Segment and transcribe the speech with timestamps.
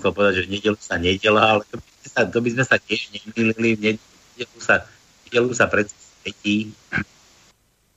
[0.00, 2.64] chcel povedať, že v nedelu sa nedela, ale to by sme sa, to by sme
[2.64, 3.70] sa tiež nemýlili.
[3.76, 6.72] V nedelu sa, v nedelu sa predsa svetí.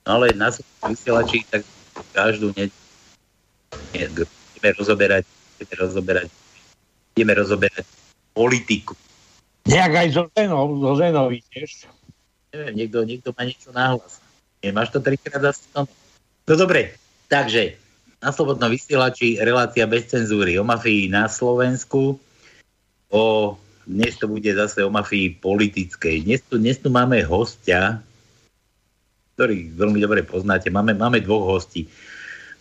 [0.04, 0.52] No ale na
[0.84, 1.64] vysielači tak
[2.12, 5.24] každú nedelu budeme rozoberať,
[5.56, 6.28] budeme rozoberať,
[7.16, 7.86] budeme rozoberať
[8.36, 8.92] politiku.
[9.64, 11.88] Nejak aj zo ženou, zo ženou tiež.
[12.52, 14.20] Neviem, niekto, niekto má niečo náhlas.
[14.60, 15.64] Nemáš to trikrát zase?
[16.44, 16.96] No dobre,
[17.28, 17.80] takže
[18.24, 22.16] na Slobodnom vysielači relácia bez cenzúry o mafii na Slovensku.
[23.12, 23.22] O,
[23.84, 26.24] dnes to bude zase o mafii politickej.
[26.24, 28.00] Dnes tu, dnes tu máme hostia,
[29.36, 30.72] ktorý veľmi dobre poznáte.
[30.72, 31.84] Máme, máme dvoch hostí.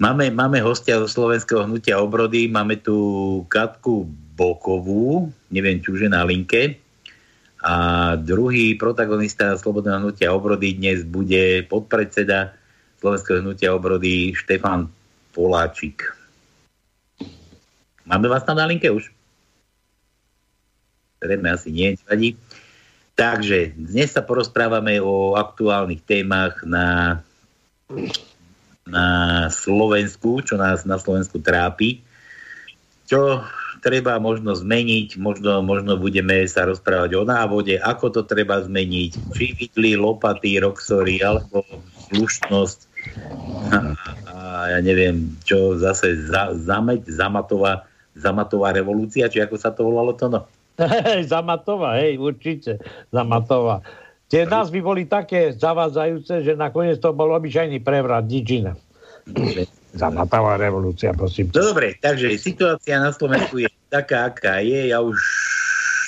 [0.03, 2.97] Máme, máme hostia zo slovenského hnutia obrody, máme tu
[3.47, 4.03] Katku
[4.35, 6.75] Bokovú, neviem, či už je na linke.
[7.63, 7.75] A
[8.19, 12.51] druhý protagonista Slobodného hnutia obrody dnes bude podpredseda
[12.99, 14.91] Slovenského hnutia obrody Štefan
[15.33, 16.13] Poláčik.
[18.05, 19.09] Máme vás tam na linke už?
[21.17, 22.37] Zrejme asi nie, nevadí.
[23.17, 27.21] Takže dnes sa porozprávame o aktuálnych témach na,
[28.85, 29.07] na
[29.49, 32.05] Slovensku, čo nás na Slovensku trápi.
[33.09, 33.41] Čo
[33.81, 39.45] treba možno zmeniť, možno, možno budeme sa rozprávať o návode, ako to treba zmeniť, či
[39.57, 41.65] vidli lopaty, roxory, alebo
[42.13, 42.92] slušnosť
[43.73, 43.77] a,
[44.29, 44.35] a
[44.77, 50.29] ja neviem, čo zase za, zameť, zamatová, zamatová revolúcia, či ako sa to volalo to
[50.29, 50.45] no?
[51.33, 52.81] zamatová, hej, určite,
[53.13, 53.85] zamatová.
[54.33, 58.73] Tie názvy boli také zavádzajúce, že nakoniec to bol obyčajný prevrat, nič iné.
[59.93, 61.53] Zamatová revolúcia, prosím.
[61.53, 64.89] No dobre, takže situácia na Slovensku je taká, aká je.
[64.89, 65.21] Ja už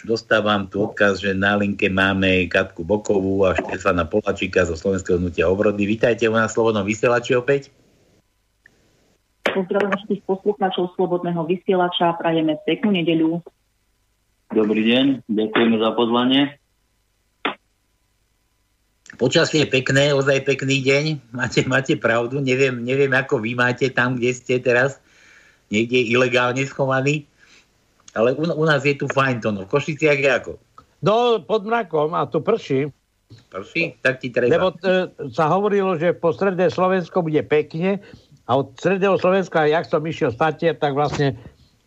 [0.05, 5.49] dostávam tu odkaz, že na linke máme Katku Bokovú a Štefana Polačíka zo Slovenského hnutia
[5.49, 5.89] obrody.
[5.89, 7.73] Vítajte u nás v Slobodnom vysielači opäť.
[9.49, 12.13] Pozdravujem všetkých poslucháčov Slobodného vysielača.
[12.21, 13.41] Prajeme peknú nedeľu.
[14.53, 16.41] Dobrý deň, ďakujeme za pozvanie.
[19.15, 21.33] Počasie je pekné, ozaj pekný deň.
[21.33, 24.99] Máte, máte pravdu, neviem, neviem, ako vy máte tam, kde ste teraz,
[25.71, 27.25] niekde ilegálne schovaní.
[28.15, 29.67] Ale u, u nás je tu fajn to, no.
[29.67, 30.51] V Košiciach je ako?
[31.03, 32.89] No, pod mrakom a tu prší.
[33.51, 33.99] Prší?
[33.99, 34.55] Tak ti treba.
[34.55, 37.99] Lebo e, sa hovorilo, že po strede Slovensko bude pekne
[38.47, 41.35] a od stredného Slovenska, jak som išiel statier, tak vlastne,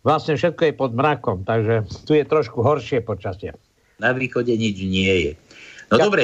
[0.05, 3.55] vlastne všetko je pod mrakom, takže tu je trošku horšie počasie.
[3.99, 5.31] Na východe nič nie je.
[5.89, 6.23] No ja, dobre,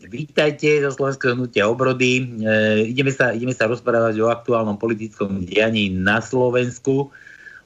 [0.00, 2.24] vítajte zo Slovenského hnutia obrody.
[2.40, 7.12] E, ideme, sa, ideme sa rozprávať o aktuálnom politickom dianí na Slovensku,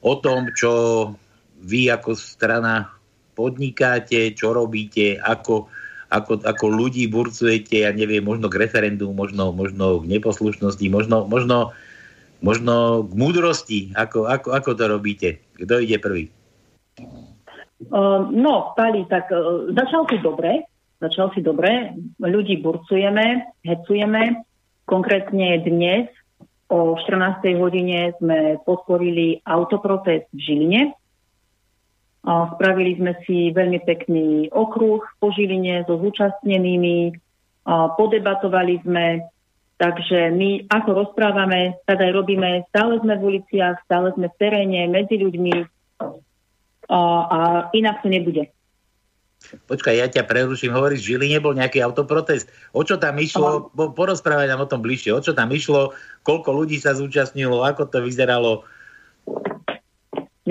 [0.01, 0.69] o tom, čo
[1.61, 2.89] vy ako strana
[3.37, 5.71] podnikáte, čo robíte, ako,
[6.11, 11.71] ako, ako ľudí burcujete, ja neviem, možno k referendu, možno, možno k neposlušnosti, možno, možno
[12.41, 15.29] možno k múdrosti, ako, ako, ako to robíte?
[15.55, 16.33] Kto ide prvý?
[17.89, 20.65] Uh, no, Pali, tak uh, začal si dobre,
[21.01, 24.45] začal si dobre, ľudí burcujeme, hecujeme,
[24.85, 26.09] konkrétne dnes
[26.69, 27.57] o 14.
[27.57, 30.81] hodine sme podporili autoprotest v Žiline.
[32.21, 37.17] Spravili sme si veľmi pekný okruh po Žiline so zúčastnenými,
[37.97, 39.25] podebatovali sme,
[39.81, 44.85] Takže my ako rozprávame, tak aj robíme, stále sme v uliciach, stále sme v teréne,
[44.85, 45.65] medzi ľuďmi
[46.85, 46.99] a,
[47.73, 48.45] inak to nebude.
[49.41, 52.45] Počkaj, ja ťa preruším, hovoríš, Žili nebol nejaký autoprotest.
[52.77, 53.73] O čo tam išlo?
[53.73, 55.17] Po, porozprávaj nám o tom bližšie.
[55.17, 55.97] O čo tam išlo?
[56.21, 57.65] Koľko ľudí sa zúčastnilo?
[57.65, 58.61] Ako to vyzeralo?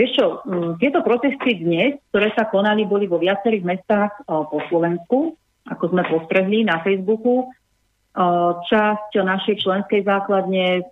[0.01, 0.41] Vieš čo,
[0.81, 5.37] tieto protesty dnes, ktoré sa konali, boli vo viacerých mestách po Slovensku,
[5.69, 7.53] ako sme postrehli na Facebooku.
[8.65, 10.89] Časť našej členskej základne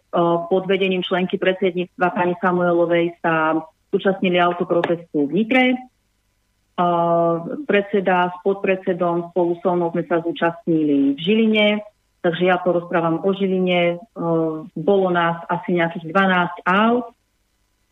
[0.53, 3.57] pod vedením členky predsedníctva pani Samuelovej sa
[3.89, 5.65] zúčastnili autoprotestu v Nitre.
[7.65, 11.81] Predseda s podpredsedom spolu so mnou sme sa zúčastnili v Žiline,
[12.21, 14.05] takže ja porozprávam o Žiline.
[14.77, 17.18] Bolo nás asi nejakých 12 aut,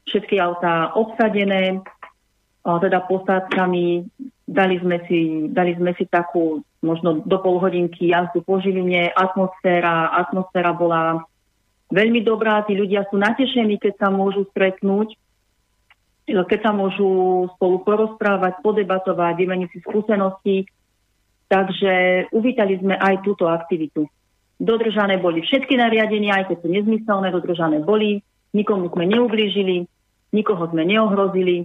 [0.07, 1.83] všetky autá obsadené,
[2.67, 4.07] teda posádkami.
[4.47, 9.11] Dali sme si, dali sme si takú možno do pol hodinky jazdu po Žiline.
[9.15, 11.23] Atmosféra, atmosféra bola
[11.91, 12.63] veľmi dobrá.
[12.67, 15.15] Tí ľudia sú natešení, keď sa môžu stretnúť,
[16.27, 20.57] keď sa môžu spolu porozprávať, podebatovať, vymeniť si skúsenosti.
[21.47, 24.11] Takže uvítali sme aj túto aktivitu.
[24.59, 28.23] Dodržané boli všetky nariadenia, aj keď sú nezmyselné, dodržané boli.
[28.51, 29.87] Nikomu sme neublížili,
[30.37, 31.65] nikoho sme neohrozili,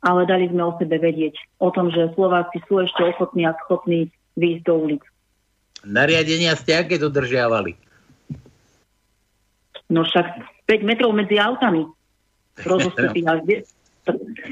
[0.00, 4.08] ale dali sme o sebe vedieť o tom, že Slováci sú ešte ochotní a schopní
[4.40, 5.02] výjsť do ulic.
[5.84, 7.76] Nariadenia ste aké dodržiavali?
[9.92, 10.26] No však
[10.64, 11.84] 5 metrov medzi autami.
[12.56, 12.64] 5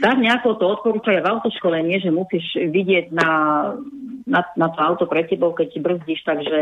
[0.05, 3.31] tak nejako to odporúčajú v autoškolenie, že musíš vidieť na,
[4.29, 6.61] na, na to auto pred tebou, keď ti brzdíš, takže,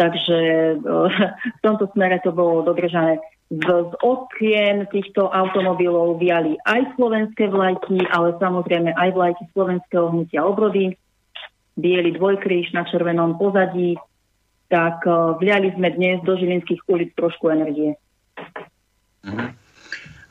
[0.00, 0.38] takže
[0.80, 3.20] v tomto smere to bolo dodržané.
[3.52, 10.42] Z, z okien týchto automobilov viali aj slovenské vlajky, ale samozrejme aj vlajky slovenského hnutia
[10.42, 10.96] obrody.
[11.76, 14.00] Bielý dvojkríž na červenom pozadí.
[14.72, 15.04] Tak
[15.38, 18.00] vliali sme dnes do Žilinských ulic trošku energie.
[19.22, 19.52] Uh-huh.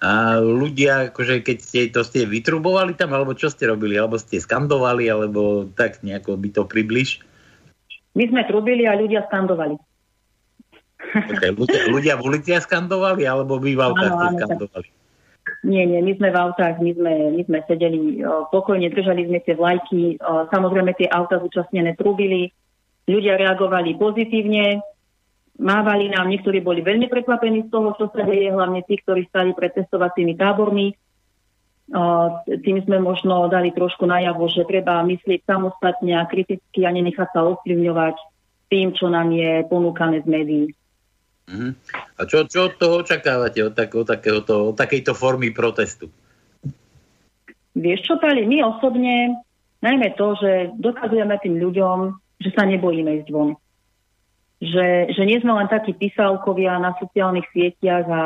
[0.04, 3.96] A ľudia, akože keď ste to ste vytrubovali tam, alebo čo ste robili?
[3.96, 7.24] Alebo ste skandovali, alebo tak nejako by to približ?
[8.18, 9.80] My sme trubili a ľudia skandovali.
[11.14, 14.88] Ľudia, ľudia v uliciach skandovali, alebo vy v autách áno, skandovali?
[15.64, 19.54] Nie, nie, my sme v autách, my sme, my sme sedeli pokojne, držali sme tie
[19.54, 20.18] vlajky,
[20.50, 22.50] samozrejme tie auta zúčastnené trubili,
[23.06, 24.82] ľudia reagovali pozitívne,
[25.54, 29.54] Mávali nám, niektorí boli veľmi prekvapení z toho, čo sa deje, hlavne tí, ktorí stali
[29.54, 30.98] pred testovacími tábormi.
[32.50, 37.46] Tým sme možno dali trošku najavo, že treba myslieť samostatne a kriticky a nenechať sa
[37.46, 38.16] ovplyvňovať
[38.74, 40.66] tým, čo nám je ponúkané z médií.
[41.44, 41.72] Uh-huh.
[42.18, 46.08] A čo, čo od toho očakávate, od, tak, od, takéhoto, od takejto formy protestu?
[47.74, 49.44] Vieš čo, Pali, my osobne,
[49.84, 51.98] najmä to, že dokazujeme tým ľuďom,
[52.40, 53.58] že sa nebojíme ísť von
[54.64, 58.26] že, že nie sme len takí písavkovia na sociálnych sieťach a,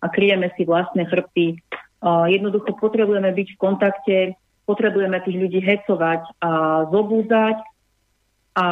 [0.00, 1.60] a kryjeme si vlastné chrbty.
[2.00, 4.16] Uh, jednoducho potrebujeme byť v kontakte,
[4.64, 6.50] potrebujeme tých ľudí hecovať a
[6.88, 7.56] zobúzať
[8.56, 8.68] a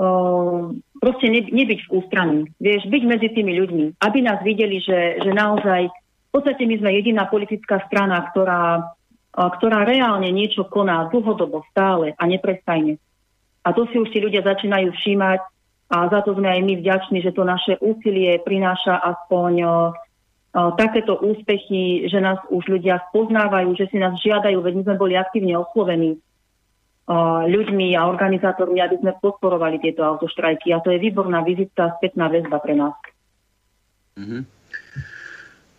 [0.00, 2.40] uh, proste ne, nebyť v ústraní.
[2.58, 5.88] Vieš, byť medzi tými ľuďmi, aby nás videli, že, že naozaj
[6.28, 8.92] v podstate my sme jediná politická strana, ktorá,
[9.32, 13.00] ktorá reálne niečo koná dlhodobo, stále a neprestajne.
[13.64, 15.40] A to si už tí ľudia začínajú všímať
[15.88, 19.76] a za to sme aj my vďační, že to naše úsilie prináša aspoň o, o,
[20.76, 25.14] takéto úspechy, že nás už ľudia spoznávajú, že si nás žiadajú, veď my sme boli
[25.16, 26.20] aktívne oslovení
[27.48, 30.76] ľuďmi a organizátormi, aby sme podporovali tieto autoštrajky.
[30.76, 32.94] A to je výborná vizitka, spätná väzba pre nás.
[34.20, 34.42] Mm-hmm.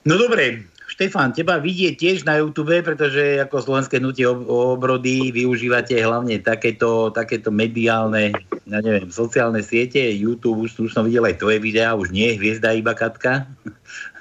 [0.10, 6.42] No dobre, Štefan, teba vidieť tiež na YouTube, pretože ako slovenské nutie obrody využívate hlavne
[6.42, 8.34] takéto, takéto mediálne,
[8.66, 12.40] ja neviem, sociálne siete, YouTube, už, už som videl aj tvoje videá, už nie je
[12.42, 13.46] hviezda, iba Katka.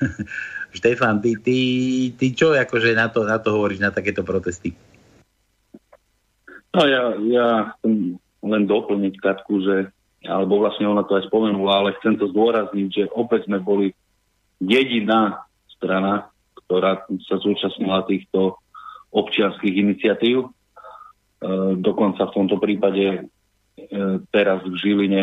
[0.76, 1.58] Štefan, ty, ty,
[2.20, 4.76] ty čo akože na to, na to hovoríš, na takéto protesty?
[6.76, 7.46] No ja, ja
[7.78, 9.76] chcem len doplniť Katku, že,
[10.22, 13.96] alebo vlastne ona to aj spomenula, ale chcem to zdôrazniť, že opäť sme boli
[14.60, 15.48] jediná
[15.78, 16.28] strana,
[16.66, 18.60] ktorá sa zúčastnila týchto
[19.14, 20.44] občianských iniciatív.
[20.44, 20.48] E,
[21.80, 23.20] dokonca v tomto prípade e,
[24.28, 25.22] teraz v Žiline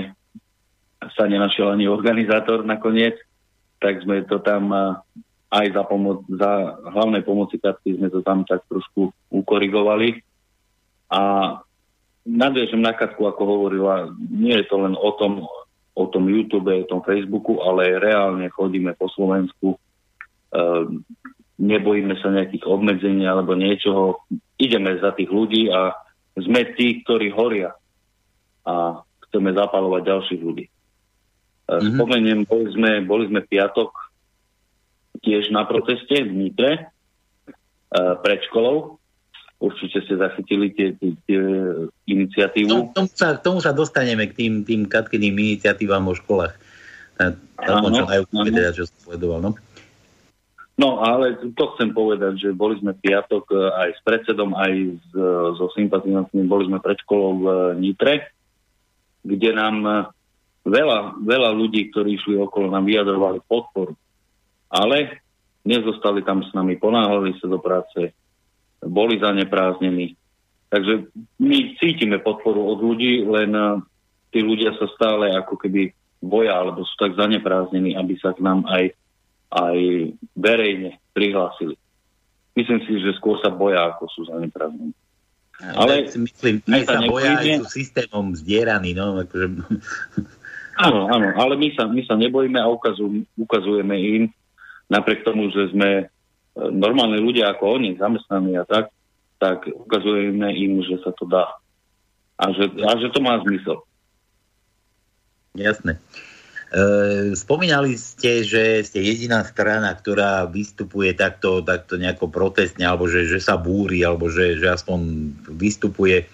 [1.13, 3.19] sa nenašiel ani organizátor nakoniec,
[3.77, 4.81] tak sme to tam e,
[5.53, 10.19] aj za, pomoc, za hlavnej pomoci Katky sme to tam tak trošku ukorigovali.
[11.11, 11.21] A
[12.25, 15.45] nadviežem na Katku, ako hovorila, nie je to len o tom,
[15.93, 19.77] o tom YouTube, o tom Facebooku, ale reálne chodíme po Slovensku,
[21.55, 24.23] nebojíme sa nejakých obmedzení alebo niečoho.
[24.59, 25.95] Ideme za tých ľudí a
[26.35, 27.75] sme tí, ktorí horia
[28.67, 30.65] a chceme zapalovať ďalších ľudí.
[31.65, 31.95] Mm-hmm.
[31.95, 33.89] Spomeniem, boli sme, boli sme piatok
[35.23, 36.81] tiež na proteste v Nitre e,
[38.21, 38.99] pred školou.
[39.55, 41.41] Určite ste zachytili tie, tie, tie
[42.11, 42.67] iniciatívu.
[42.67, 46.53] Tomu, tomu, sa, tomu sa dostaneme k tým, tým katkyným iniciatívam o školách.
[47.15, 48.19] Áno, čo, aj,
[48.51, 49.39] teda, čo som sledoval.
[49.39, 49.51] No?
[50.75, 55.07] No, ale to chcem povedať, že boli sme piatok e, aj s predsedom, aj s,
[55.15, 57.45] e, so sympatizantmi, boli sme pred školou v
[57.79, 58.35] Nitre,
[59.23, 60.11] kde nám
[60.67, 63.95] veľa, veľa ľudí, ktorí išli okolo, nám vyjadrovali podporu.
[64.67, 65.23] Ale
[65.63, 68.11] nezostali tam s nami, ponáhľali sa do práce,
[68.85, 70.15] boli zanepráznení.
[70.69, 71.09] Takže
[71.41, 73.53] my cítime podporu od ľudí, len
[74.29, 78.65] tí ľudia sa stále ako keby boja, alebo sú tak zanepráznení, aby sa k nám
[78.65, 78.93] aj
[79.55, 79.77] aj
[80.35, 81.79] verejne prihlásili.
[82.55, 84.95] Myslím si, že skôr sa boja, ako sú zaneprázdnení.
[85.55, 88.91] Ale si myslím, aj sa boja, aj sú systémom zdieraní.
[88.91, 89.47] No, akože...
[90.75, 94.23] Áno, áno, ale my sa, my sa nebojíme a ukazu, ukazujeme im,
[94.91, 96.11] napriek tomu, že sme
[96.55, 98.89] normálni ľudia ako oni, zamestnaní a tak,
[99.37, 101.45] tak ukazujeme im, že sa to dá.
[102.39, 103.83] A že, a že to má zmysel.
[105.55, 105.99] Jasné.
[106.75, 113.27] E, spomínali ste, že ste jediná strana, ktorá vystupuje takto, takto nejako protestne, alebo že,
[113.27, 114.99] že sa búri, alebo že, že aspoň
[115.55, 116.27] vystupuje,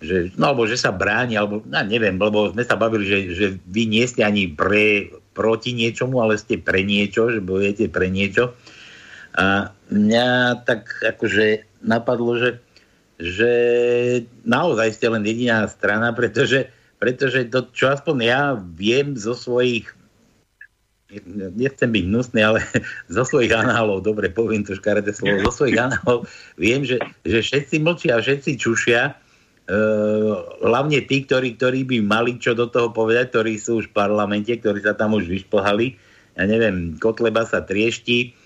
[0.00, 3.46] že, no alebo že sa bráni, alebo no, neviem, lebo sme sa bavili, že, že
[3.68, 8.52] vy nie ste ani pre, proti niečomu, ale ste pre niečo, že bojujete pre niečo.
[9.36, 12.50] A mňa tak akože napadlo, že,
[13.20, 13.52] že
[14.42, 19.90] naozaj ste len jediná strana, pretože, pretože to, čo aspoň ja viem zo svojich
[21.58, 22.62] nechcem byť hnusný, ale
[23.16, 27.82] zo svojich análov, dobre poviem to škaredé slovo, zo svojich análov viem, že, že všetci
[27.82, 29.12] mlčia, všetci čušia, e,
[30.62, 34.54] hlavne tí, ktorí, ktorí by mali čo do toho povedať, ktorí sú už v parlamente,
[34.54, 35.98] ktorí sa tam už vyšplhali.
[36.38, 38.38] Ja neviem, Kotleba sa triešti,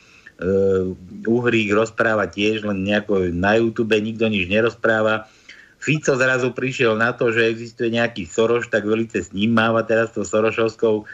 [1.25, 5.31] Uhrík rozpráva tiež, len nejako na YouTube nikto nič nerozpráva.
[5.79, 10.11] Fico zrazu prišiel na to, že existuje nejaký Soroš, tak velice s ním máva teraz
[10.11, 11.05] to Sorošovskou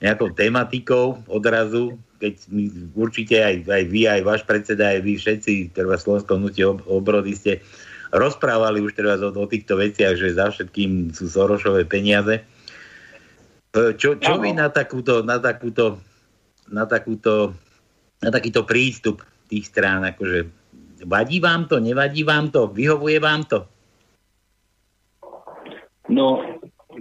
[0.00, 2.64] nejakou tematikou odrazu, keď my
[2.96, 7.52] určite aj, aj vy, aj váš predseda, aj vy všetci, treba Slovenskom hnutie obrody ste
[8.10, 12.42] rozprávali už teraz o, o týchto veciach, že za všetkým sú Sorošové peniaze.
[13.70, 16.00] E, čo, čo vy na takúto, na takúto,
[16.66, 17.54] na takúto,
[18.20, 20.46] na takýto prístup tých strán, akože
[21.08, 23.64] vadí vám to, nevadí vám to, vyhovuje vám to?
[26.10, 26.42] No,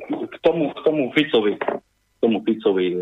[0.07, 1.59] k tomu, k tomu Ficovi
[2.19, 2.95] tomu Ficovi.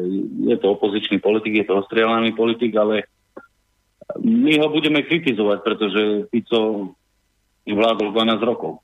[0.46, 3.10] Je to opozičný politik, je to ostrielaný politik, ale
[4.22, 6.94] my ho budeme kritizovať, pretože Fico
[7.68, 8.80] vládol 12 rokov.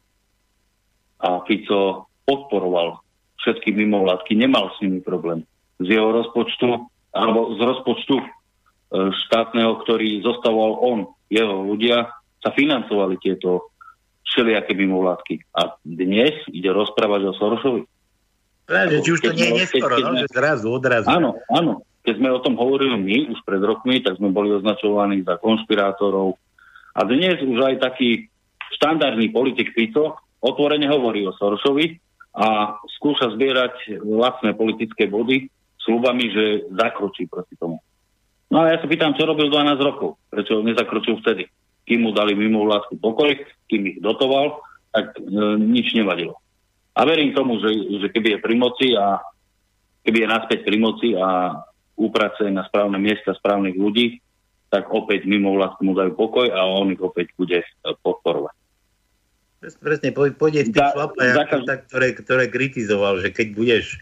[1.24, 3.00] A Fico podporoval
[3.40, 5.48] všetky mimovládky, nemal s nimi problém.
[5.80, 8.16] Z jeho rozpočtu, alebo z rozpočtu
[8.94, 11.00] štátneho, ktorý zostavoval on,
[11.34, 12.14] jeho ľudia,
[12.46, 13.74] sa financovali tieto
[14.30, 15.42] všelijaké mimovládky.
[15.58, 17.82] A dnes ide rozprávať o Sorošovi.
[18.64, 21.10] Práve, či už to nie je neskoro, no, že zrazu, odrazu.
[21.10, 21.84] Áno, áno.
[22.04, 26.36] Keď sme o tom hovorili my už pred rokmi, tak sme boli označovaní za konšpirátorov.
[26.94, 28.28] A dnes už aj taký
[28.76, 31.96] štandardný politik Fico otvorene hovorí o Sorošovi
[32.36, 35.48] a skúša zbierať vlastné politické body
[35.80, 36.46] slubami, že
[36.76, 37.80] zakročí proti tomu.
[38.54, 41.50] No a ja sa pýtam, čo robil 12 rokov, prečo nezakročil vtedy.
[41.90, 43.34] Kým mu dali mimo vládku pokoj,
[43.66, 44.62] kým ich dotoval,
[44.94, 45.26] tak e,
[45.58, 46.38] nič nevadilo.
[46.94, 49.18] A verím tomu, že, že keby je pri moci a
[50.06, 51.58] keby je naspäť pri moci a
[51.98, 54.22] upracuje na správne miesta správnych ľudí,
[54.70, 57.70] tak opäť mimo vlastnú mu dajú pokoj a on ich opäť bude e,
[58.06, 58.54] podporovať.
[59.82, 61.50] Presne, pôjde v tých šlapajach,
[61.90, 63.98] ktoré, ktoré kritizoval, že keď budeš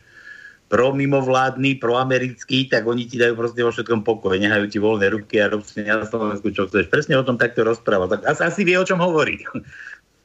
[0.72, 5.12] pro mimovládny, pro americký, tak oni ti dajú proste vo všetkom pokoj, nehajú ti voľné
[5.12, 6.88] ruky a rob si na Slovensku, čo chceš.
[6.88, 8.08] Presne o tom takto rozprával.
[8.08, 9.44] Tak asi, asi vie, o čom hovorí.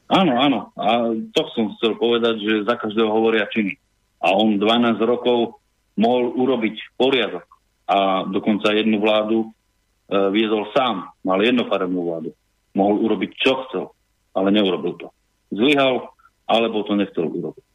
[0.07, 0.71] Áno, áno.
[0.79, 3.75] A to som chcel povedať, že za každého hovoria činy.
[4.23, 5.59] A on 12 rokov
[5.99, 7.43] mohol urobiť poriadok.
[7.91, 9.49] A dokonca jednu vládu e,
[10.31, 11.11] viezol sám.
[11.27, 12.31] Mal jednofarebnú vládu.
[12.79, 13.85] Mohol urobiť, čo chcel,
[14.31, 15.11] ale neurobil to.
[15.51, 16.15] Zlyhal,
[16.47, 17.67] alebo to nechcel urobiť.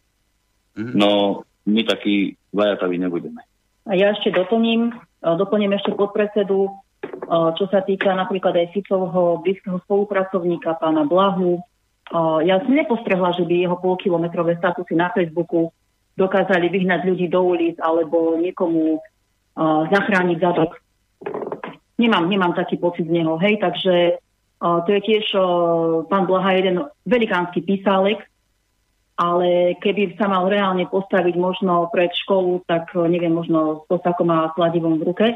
[0.79, 0.95] Mm-hmm.
[0.95, 3.41] No, my takí vajataví nebudeme.
[3.87, 6.71] A ja ešte doplním, e, doplním ešte podpredsedu, e,
[7.57, 11.63] čo sa týka napríklad aj Ficovho blízkeho spolupracovníka, pána Blahu,
[12.43, 15.71] ja som nepostrehla, že by jeho polkilometrové statusy na Facebooku
[16.19, 18.99] dokázali vyhnať ľudí do ulic alebo niekomu
[19.87, 20.75] zachrániť zadok.
[21.95, 24.19] Nemám, nemám taký pocit z neho, hej, takže
[24.59, 25.25] to je tiež
[26.11, 28.27] pán Blaha jeden velikánsky písálek,
[29.21, 34.33] ale keby sa mal reálne postaviť možno pred školu, tak uh, neviem, možno s postakom
[34.33, 35.27] a kladivom v ruke,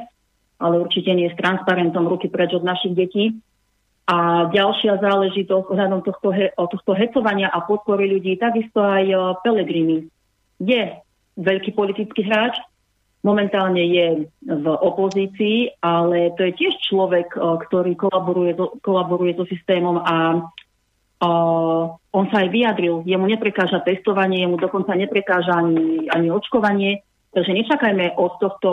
[0.57, 3.37] ale určite nie s transparentom ruky preč od našich detí.
[4.09, 10.09] A ďalšia záležitosť ohľadom tohto, he, tohto hecovania a podpory ľudí, takisto aj uh, Pelegrini.
[10.57, 10.97] Je
[11.37, 12.57] veľký politický hráč,
[13.21, 14.07] momentálne je
[14.45, 20.41] v opozícii, ale to je tiež človek, uh, ktorý kolaboruje, kolaboruje so systémom a
[22.11, 23.03] on sa aj vyjadril.
[23.07, 27.03] Jemu neprekáža testovanie, jemu dokonca neprekáža ani, ani očkovanie.
[27.31, 28.71] Takže nečakajme od tohto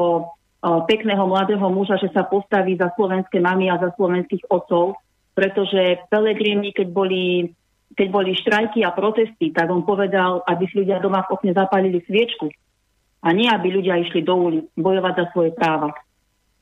[0.62, 4.94] pekného mladého muža, že sa postaví za slovenské mamy a za slovenských otcov,
[5.34, 7.50] pretože Pelegrini, keď boli,
[7.98, 11.98] keď boli štrajky a protesty, tak on povedal, aby si ľudia doma v okne zapálili
[12.06, 12.46] sviečku
[13.22, 15.90] a nie, aby ľudia išli do ulic bojovať za svoje práva.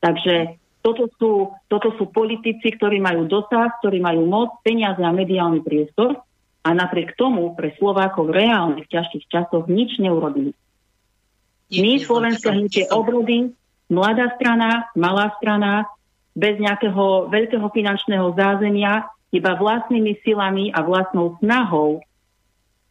[0.01, 5.61] Takže toto sú, toto sú politici, ktorí majú dosah, ktorí majú moc, peniaze a mediálny
[5.61, 6.17] priestor
[6.65, 10.57] a napriek tomu pre Slovákov reálne v ťažkých časoch nič neurobili.
[11.71, 13.55] My, Slovenské hnutie obrody,
[13.93, 15.87] mladá strana, malá strana,
[16.35, 22.03] bez nejakého veľkého finančného zázemia, iba vlastnými silami a vlastnou snahou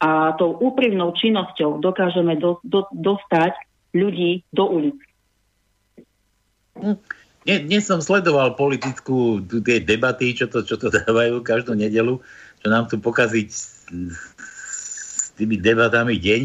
[0.00, 3.52] a tou úprimnou činnosťou dokážeme do, do, dostať
[3.92, 4.98] ľudí do ulic.
[7.58, 12.22] Dnes som sledoval politickú tie debaty, čo to, čo to dávajú každú nedelu,
[12.62, 13.82] čo nám tu pokaziť s,
[15.34, 16.42] tými debatami deň.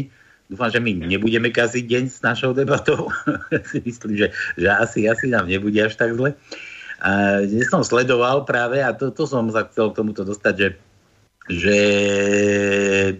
[0.50, 3.12] Dúfam, že my nebudeme kaziť deň s našou debatou.
[3.86, 4.26] Myslím, že,
[4.58, 6.34] že asi, asi nám nebude až tak zle.
[6.98, 10.68] A dnes som sledoval práve, a to, to som sa chcel k tomuto dostať, že
[11.46, 11.78] že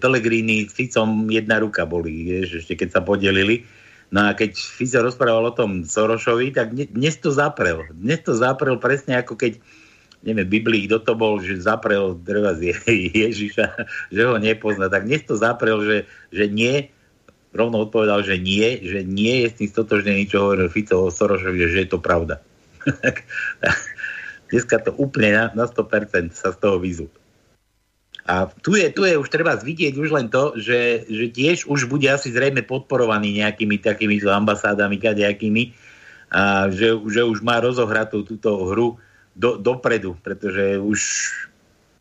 [0.03, 3.63] Pellegrini s Ficom jedna ruka boli, ešte keď sa podelili.
[4.07, 7.91] No a keď Fico rozprával o tom Sorošovi, tak dnes to zaprel.
[7.91, 9.59] Dnes to zaprel presne ako keď
[10.25, 12.73] neviem, Biblii, kto to bol, že zaprel drva z
[13.27, 13.65] Ježiša,
[14.11, 14.89] že ho nepozná.
[14.89, 15.97] Tak dnes to zaprel, že,
[16.33, 16.89] že nie,
[17.53, 21.57] rovno odpovedal, že nie, že nie je s tým stotožnený, čo hovoril Fico o Sorošovi,
[21.69, 22.41] že je to pravda.
[24.51, 27.07] Dneska to úplne na, na 100% sa z toho vyzú.
[28.27, 31.87] A tu je, tu je už treba zvidieť už len to, že, že tiež už
[31.87, 35.71] bude asi zrejme podporovaný nejakými takými ambasádami, kadejakými,
[36.27, 38.99] a že, že už má rozohratú túto hru
[39.31, 40.99] do, dopredu, pretože už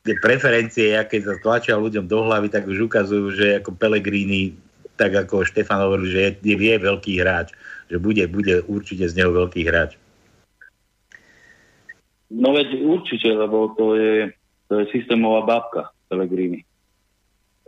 [0.02, 4.58] tie preferencie, aké sa stlačia ľuďom do hlavy, tak už ukazujú, že ako Pellegrini,
[4.98, 7.54] tak ako Štefan hovoril, že je, je, veľký hráč,
[7.86, 9.94] že bude, bude určite z neho veľký hráč.
[12.34, 14.34] No veď určite, lebo to je,
[14.66, 16.62] to je systémová bábka Pellegrini.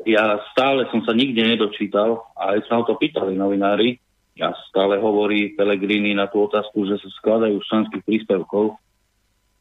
[0.07, 3.99] Ja stále som sa nikde nedočítal, a aj sa ho to pýtali novinári,
[4.39, 8.79] ja stále hovorí Pellegrini na tú otázku, že sa skladajú z členských príspevkov,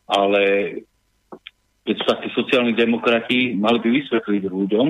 [0.06, 0.44] ale
[1.82, 4.88] keď sú takí sociálni demokrati, mali by vysvetliť ľuďom,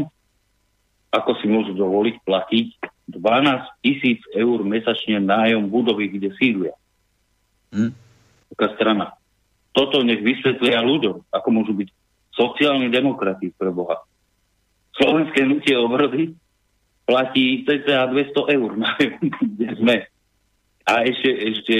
[1.16, 2.68] ako si môžu dovoliť platiť
[3.08, 6.76] 12 tisíc eur mesačne nájom budovy, kde sídlia.
[7.72, 7.96] Hm?
[8.52, 9.16] Taká strana.
[9.72, 11.90] Toto nech vysvetlia ľuďom, ako môžu byť
[12.38, 14.06] sociálni demokrati pre Boha.
[14.94, 16.38] Slovenské nutie obrody
[17.04, 18.72] platí cca 200 eur,
[19.42, 19.98] kde sme.
[20.88, 21.76] A ešte, ešte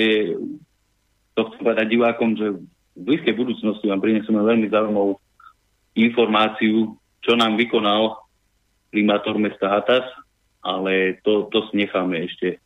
[1.38, 2.58] to chcem povedať divákom, že
[2.98, 5.22] v blízkej budúcnosti vám prinesieme veľmi zaujímavú
[5.94, 8.18] informáciu, čo nám vykonal
[8.90, 10.06] primátor mesta Hatas,
[10.66, 12.58] ale to, to si necháme ešte e,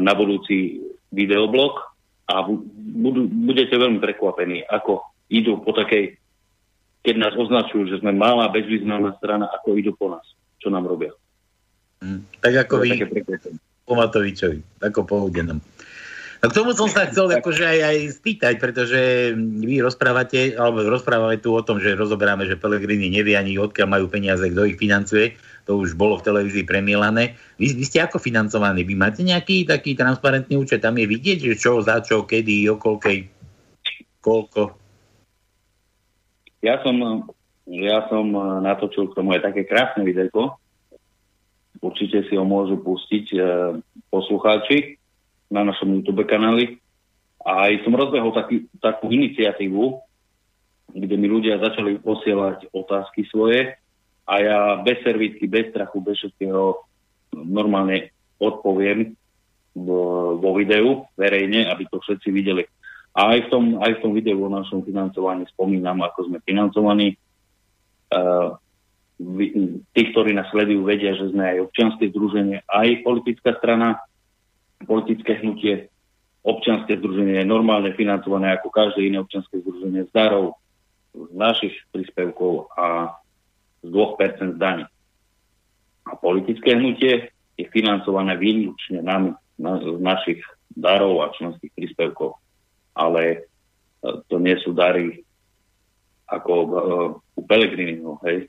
[0.00, 0.80] na budúci
[1.12, 1.76] videoblog
[2.30, 2.46] a
[2.94, 6.19] budú, budete veľmi prekvapení, ako idú po takej,
[7.00, 10.24] keď nás označujú, že sme malá, bezvýznamná strana, ako idú po nás,
[10.60, 11.12] čo nám robia.
[12.00, 12.90] Mm, tak ako vy,
[13.84, 15.60] po Matovičovi, ako po Udenom.
[16.40, 19.00] No k tomu som sa chcel akože aj, aj spýtať, pretože
[19.36, 24.08] vy rozprávate, alebo rozprávame tu o tom, že rozoberáme, že Pelegrini nevie ani odkiaľ majú
[24.08, 25.36] peniaze, kto ich financuje.
[25.68, 27.36] To už bolo v televízii premielané.
[27.60, 28.88] Vy, vy ste ako financovaní?
[28.88, 30.80] Vy máte nejaký taký transparentný účet?
[30.80, 33.28] Tam je vidieť, že čo, za čo, kedy, okolkej,
[34.24, 34.79] koľko?
[36.60, 36.96] Ja som,
[37.68, 38.26] ja som
[38.60, 40.60] natočil k tomu aj také krásne videjko.
[41.80, 43.38] Určite si ho môžu pustiť e,
[44.12, 45.00] poslucháči
[45.48, 46.76] na našom YouTube kanáli.
[47.40, 49.96] A aj som rozbehol taký, takú iniciatívu,
[50.92, 53.80] kde mi ľudia začali posielať otázky svoje
[54.28, 56.84] a ja bez servítky, bez strachu, bez všetkého
[57.32, 59.16] normálne odpoviem
[59.72, 62.66] vo videu verejne, aby to všetci videli.
[63.10, 67.18] A aj v tom, aj v tom videu o našom financovaní spomínam, ako sme financovaní.
[68.10, 68.54] Uh,
[69.92, 74.00] tí, ktorí nás sledujú, vedia, že sme aj občianske združenie, aj politická strana,
[74.88, 75.92] politické hnutie,
[76.40, 80.56] občianske združenie je normálne financované ako každé iné občianske združenie z darov,
[81.12, 83.18] z našich príspevkov a
[83.84, 84.88] z 2% daní.
[86.08, 87.28] A politické hnutie
[87.60, 90.40] je financované výlučne nami, na, z našich
[90.72, 92.40] darov a členských príspevkov.
[93.00, 93.38] Ale e,
[94.28, 95.24] to nie sú dary
[96.30, 98.46] ako uh, u Pelegriniho, hej,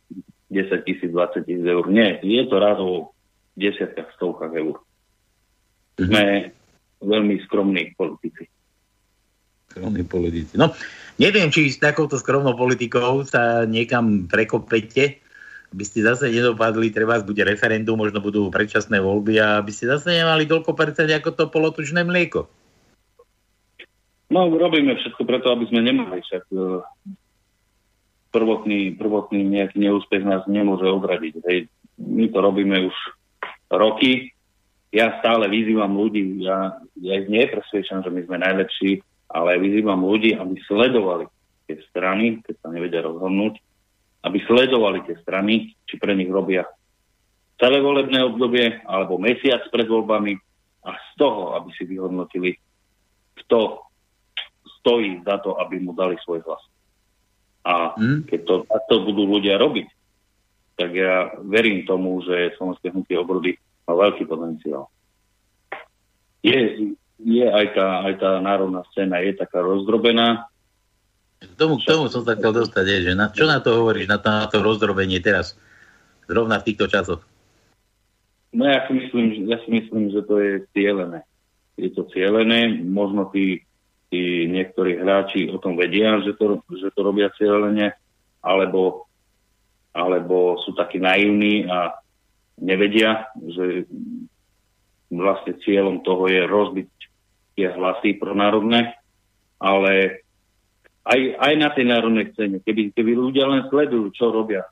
[0.53, 1.89] 10 tisíc, 20 tisíc eur.
[1.89, 3.17] Nie, je to rádovo
[3.57, 4.77] v desiatkách, stovkách eur
[6.01, 6.53] sme
[7.01, 8.49] veľmi skromní politici.
[9.71, 10.53] Skromní politici.
[10.59, 10.73] No,
[11.21, 15.21] neviem, či s takouto skromnou politikou sa niekam prekopete,
[15.71, 20.19] aby ste zase nedopadli, treba bude referendum, možno budú predčasné voľby a aby ste zase
[20.19, 22.51] nemali toľko percent ako to polotučné mlieko.
[24.32, 26.80] No, robíme všetko preto, aby sme nemali však e,
[28.32, 31.34] prvotný, prvotný nejaký neúspech nás nemôže odradiť.
[31.52, 31.67] Hej.
[32.00, 32.96] My to robíme už
[33.67, 34.32] roky,
[34.91, 40.36] ja stále vyzývam ľudí, ja, ja ich nepresvedčam, že my sme najlepší, ale vyzývam ľudí,
[40.36, 41.28] aby sledovali
[41.67, 43.56] tie strany, keď sa nevedia rozhodnúť,
[44.28, 46.67] aby sledovali tie strany, či pre nich robia
[47.60, 50.34] celé volebné obdobie alebo mesiac pred voľbami
[50.82, 52.58] a z toho, aby si vyhodnotili,
[53.38, 53.90] kto
[54.82, 56.63] stojí za to, aby mu dali svoj hlas.
[57.62, 58.26] A mm.
[58.26, 59.88] keď to takto budú ľudia robiť,
[60.82, 64.89] tak ja verím tomu, že Slovenské hnutie obrody má veľký potenciál.
[66.41, 70.50] Je, je aj, tá, aj tá národná scéna je taká rozdrobená.
[71.38, 74.10] K tomu, k tomu som sa chcel dostať, je, že na, čo na to hovoríš,
[74.10, 75.54] na to, na to rozdrobenie teraz,
[76.26, 77.22] zrovna v týchto časoch?
[78.52, 81.24] No ja si myslím, ja si myslím že to je cieľené.
[81.80, 83.63] Je to cieľené, možno tí
[84.12, 87.95] tí niektorí hráči o tom vedia, že to, že to robia cieľene,
[88.43, 89.08] alebo,
[89.95, 91.95] alebo sú takí naivní a
[92.60, 93.88] nevedia, že
[95.08, 96.89] vlastne cieľom toho je rozbiť
[97.56, 99.00] tie hlasy pronárodné,
[99.63, 100.24] ale
[101.08, 104.67] aj, aj na tej národnej scéne, keby, keby ľudia len sledujú, čo robia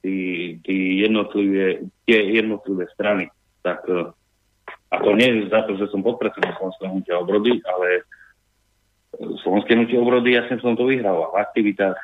[0.00, 3.28] tí, tí jednotlivé, tie jednotlivé strany,
[3.60, 3.84] tak
[4.90, 8.02] a to nie je za to, že som podpredsedom Slovenského hnutia obrody, ale
[9.18, 11.98] Slovenské hnutie obrody, som to vyhral v aktivitách,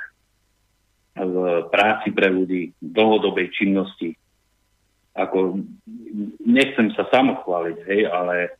[1.16, 1.36] v
[1.72, 4.18] práci pre ľudí, v dlhodobej činnosti.
[5.16, 5.64] Ako,
[6.44, 8.52] nechcem sa samochváliť, hej, ale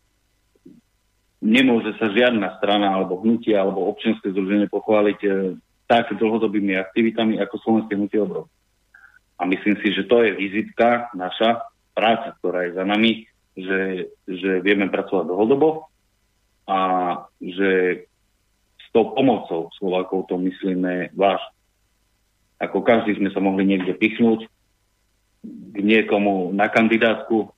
[1.44, 5.28] nemôže sa žiadna strana alebo hnutie alebo občianske združenie pochváliť e,
[5.85, 8.48] tak dlhodobými aktivitami ako Slovenské hnutie obrody.
[9.37, 14.64] A myslím si, že to je vizitka naša práca, ktorá je za nami, že, že
[14.64, 15.92] vieme pracovať dlhodobo
[16.64, 16.80] a
[17.37, 18.04] že
[18.96, 21.52] tou pomocou Slovákov to myslíme vážne.
[22.56, 24.48] Ako každý sme sa mohli niekde pichnúť
[25.44, 27.52] k niekomu na kandidátku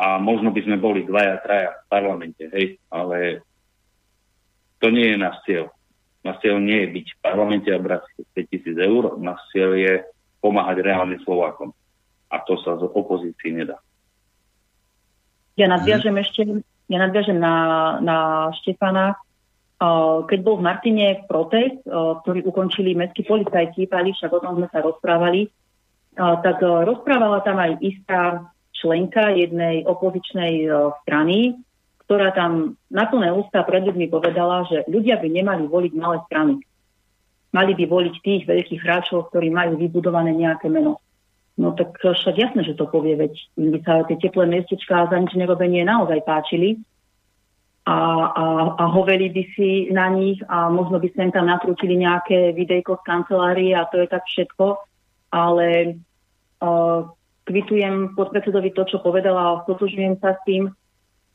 [0.00, 3.44] a možno by sme boli dvaja, traja v parlamente, hej, ale
[4.80, 5.68] to nie je náš cieľ.
[6.24, 10.00] Náš cieľ nie je byť v parlamente a brať 5 tisíc eur, náš cieľ je
[10.40, 11.76] pomáhať reálne Slovákom.
[12.32, 13.76] A to sa z opozícii nedá.
[15.60, 16.24] Ja nadviažem hmm.
[16.24, 16.40] ešte,
[16.88, 17.54] ja nadviažem na,
[18.00, 18.16] na
[18.64, 19.20] Štefana.
[19.80, 24.84] Keď bol v Martine protest, ktorý ukončili mestskí policajti, Pali, však o tom sme sa
[24.84, 25.48] rozprávali,
[26.20, 28.44] tak rozprávala tam aj istá
[28.76, 30.68] členka jednej opozičnej
[31.00, 31.56] strany,
[32.04, 36.60] ktorá tam na plné ústa pred ľuďmi povedala, že ľudia by nemali voliť malé strany.
[37.56, 41.00] Mali by voliť tých veľkých hráčov, ktorí majú vybudované nejaké meno.
[41.56, 45.32] No tak však jasné, že to povie, veď by sa tie teplé miestečká za nič
[45.36, 46.84] nerobenie naozaj páčili
[47.88, 47.96] a,
[48.36, 48.44] a,
[48.76, 53.06] a hoveli by si na nich a možno by sem tam natrútili nejaké videjko z
[53.08, 54.76] kancelárie a to je tak všetko,
[55.32, 55.96] ale
[56.60, 57.08] uh,
[57.48, 60.68] kvitujem podpredsedovi to, čo povedala a stotožňujem sa s tým.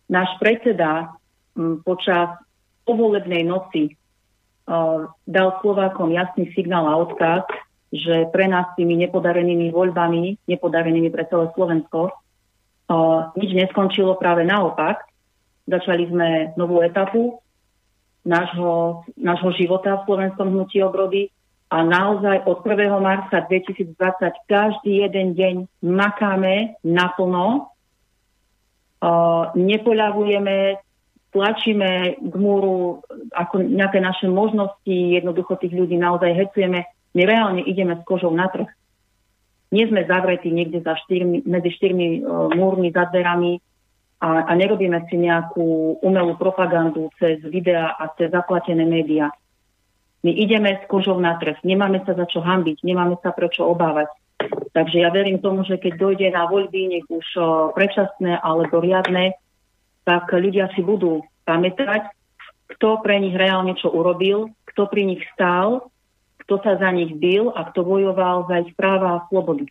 [0.06, 1.18] Náš predseda
[1.58, 2.38] um, počas
[2.86, 7.50] povolebnej noci uh, dal Slovákom jasný signál a odkaz,
[7.90, 15.10] že pre nás tými nepodarenými voľbami, nepodarenými pre celé Slovensko, uh, nič neskončilo práve naopak.
[15.66, 17.42] Začali sme novú etapu
[18.26, 21.30] nášho, nášho života v slovenskom hnutí obrody
[21.70, 22.90] a naozaj od 1.
[23.02, 23.98] marca 2020
[24.46, 27.70] každý jeden deň makáme naplno,
[29.02, 30.78] uh, nepoľavujeme,
[31.34, 33.02] tlačíme k múru
[33.34, 38.52] ako nejaké naše možnosti, jednoducho tých ľudí naozaj hecujeme my reálne ideme s kožou na
[38.52, 38.68] trh.
[39.72, 43.58] Nie sme zavretí niekde za štyrmi, medzi štyrmi uh, múrmi za dverami
[44.22, 49.32] a, a nerobíme si nejakú umelú propagandu cez videá a cez zaplatené médiá.
[50.26, 51.62] My ideme s kožou na trh.
[51.62, 54.10] Nemáme sa za čo hambiť, nemáme sa prečo obávať.
[54.74, 57.28] Takže ja verím tomu, že keď dojde na voľby, nech už
[57.78, 59.38] predčasné alebo riadne,
[60.04, 62.10] tak ľudia si budú pamätať,
[62.76, 65.94] kto pre nich reálne čo urobil, kto pri nich stál
[66.46, 69.66] kto sa za nich bil a kto bojoval za ich práva a slobody.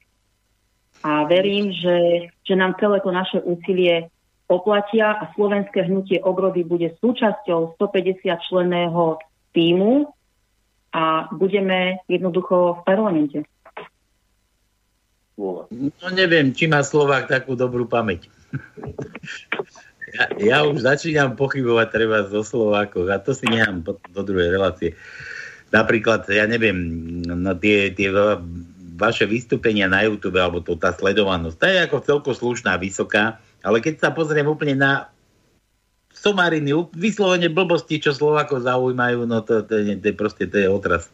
[1.06, 4.10] A verím, že, že nám celé to naše úsilie
[4.50, 9.18] oplatia a slovenské hnutie obrody bude súčasťou 150 členného
[9.56, 10.08] týmu
[10.94, 13.38] a budeme jednoducho v parlamente.
[15.34, 18.30] No neviem, či má Slovák takú dobrú pamäť.
[20.14, 24.94] Ja, ja už začínam pochybovať treba zo Slovákov a to si nechám do druhej relácie
[25.74, 26.78] napríklad, ja neviem,
[27.26, 28.14] no tie, tie
[28.94, 33.80] vaše vystúpenia na YouTube, alebo to, tá sledovanosť, tá je ako celko slušná, vysoká, ale
[33.80, 34.92] keď sa pozriem úplne na
[36.12, 41.10] somariny, vyslovene blbosti, čo Slovako zaujímajú, no to, to, to, to, proste, to je otraz.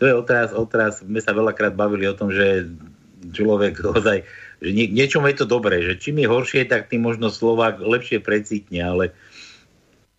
[0.00, 1.04] To je otraz, otraz.
[1.04, 2.66] My sa veľakrát bavili o tom, že
[3.20, 4.24] človek ozaj,
[4.64, 8.24] že nie, niečom je to dobré, že čím je horšie, tak tým možno Slovák lepšie
[8.24, 9.04] precítne, ale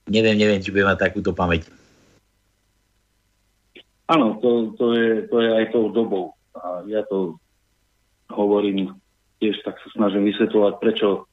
[0.06, 1.66] neviem, neviem, či bude mať takúto pamäť.
[4.12, 6.36] Áno, to, to, je, to je aj tou dobou.
[6.52, 7.40] A ja to
[8.28, 9.00] hovorím,
[9.40, 11.31] tiež tak sa snažím vysvetľovať, prečo,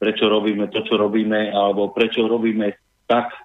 [0.00, 2.72] prečo robíme to, čo robíme, alebo prečo robíme
[3.04, 3.36] tak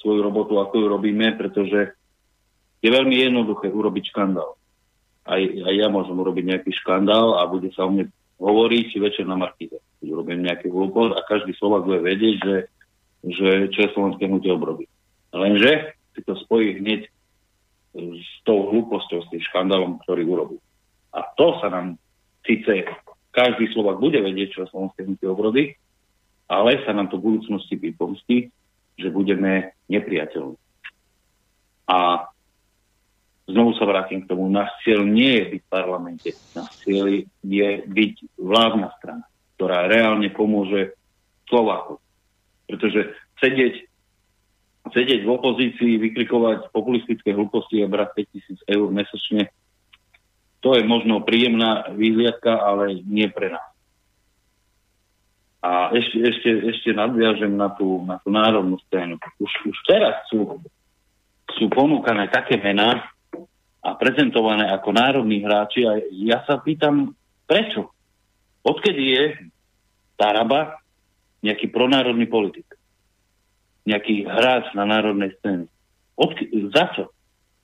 [0.00, 1.92] svoju robotu, ako ju robíme, pretože
[2.80, 4.56] je veľmi jednoduché urobiť škandál.
[5.28, 8.08] Aj, aj ja môžem urobiť nejaký škandál a bude sa o mne
[8.40, 9.76] hovoriť večer na Markíze.
[10.00, 12.56] Urobím nejaký hlúpot a každý Slovak bude vedieť, že,
[13.20, 14.88] že čo je slovenské hnutie obrody.
[15.36, 17.04] Lenže si to spojí hneď
[17.92, 20.60] s tou hlúposťou, s tým škandálom, ktorý urobil.
[21.12, 22.00] A to sa nám
[22.48, 22.88] síce
[23.30, 25.62] každý Slovak bude vedieť, čo je slovenské hnutie obrody,
[26.50, 28.50] ale sa nám to v budúcnosti pripomstí,
[28.98, 30.58] že budeme nepriateľní.
[31.86, 32.26] A
[33.46, 37.70] znovu sa vrátim k tomu, náš cieľ nie je byť v parlamente, náš cieľ je
[37.86, 40.98] byť vládna strana, ktorá reálne pomôže
[41.46, 41.98] Slovákom.
[42.66, 43.74] Pretože sedieť,
[44.90, 48.26] sedieť v opozícii, vykrikovať populistické hlúposti a brať
[48.66, 49.50] 5000 eur mesačne,
[50.60, 53.69] to je možno príjemná výhliadka, ale nie pre nás.
[55.60, 59.20] A ešte, ešte, ešte nadviažem na tú, na tú národnú scénu.
[59.36, 60.56] Už, už teraz sú,
[61.52, 63.12] sú ponúkané také mená
[63.84, 67.12] a prezentované ako národní hráči a ja sa pýtam,
[67.44, 67.92] prečo?
[68.64, 69.24] Odkedy je
[70.16, 70.80] Taraba
[71.44, 72.68] nejaký pronárodný politik?
[73.84, 75.68] Nejaký hráč na národnej scéne?
[76.72, 77.12] Za čo?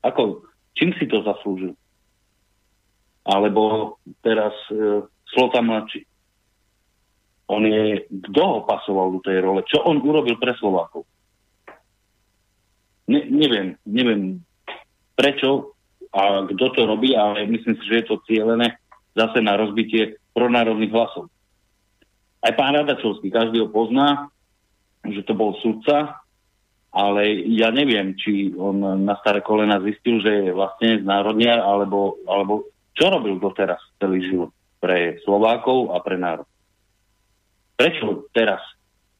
[0.04, 0.44] Ako,
[0.76, 1.76] čím si to zaslúžil?
[3.24, 6.06] Alebo teraz e, Slota mladší
[7.46, 9.62] on je, kto ho pasoval do tej role?
[9.62, 11.06] Čo on urobil pre Slovákov?
[13.06, 14.42] Ne, neviem, neviem
[15.14, 15.78] prečo
[16.10, 18.74] a kto to robí, ale myslím si, že je to cieľené
[19.14, 21.30] zase na rozbitie pronárodných hlasov.
[22.42, 24.28] Aj pán Radačovský, každý ho pozná,
[25.06, 26.20] že to bol sudca,
[26.90, 32.16] ale ja neviem, či on na staré kolena zistil, že je vlastne z národnia, alebo,
[32.26, 36.48] alebo čo robil doteraz celý život pre Slovákov a pre národ.
[37.76, 38.60] Prečo teraz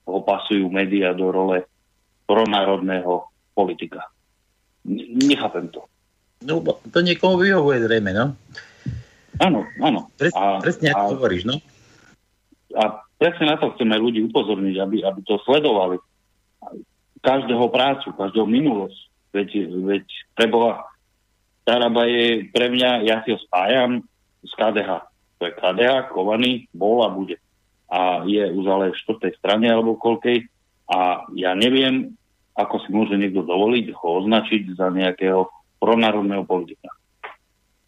[0.09, 1.69] ho pasujú médiá do role
[2.25, 4.09] pronárodného politika?
[4.89, 5.85] Nechápem to.
[6.45, 8.37] No, to niekomu vyhovuje zrejme, no?
[9.37, 10.09] Áno, áno.
[10.17, 11.57] Pres, a, presne ako a, hovoríš, no?
[12.77, 16.01] A presne na to chceme ľudí upozorniť, aby, aby to sledovali.
[17.21, 18.99] Každého prácu, každého minulosť.
[19.37, 20.89] Veď, veď preboha,
[21.67, 23.99] Taraba je pre mňa, ja si ho spájam
[24.47, 25.03] z KDH.
[25.37, 27.43] To je KDH, kovaný, bol a bude
[27.87, 30.47] a je už ale v štvrtej strane alebo koľkej
[30.91, 32.15] a ja neviem,
[32.57, 35.51] ako si môže niekto dovoliť ho označiť za nejakého
[35.83, 36.89] pronárodného politika.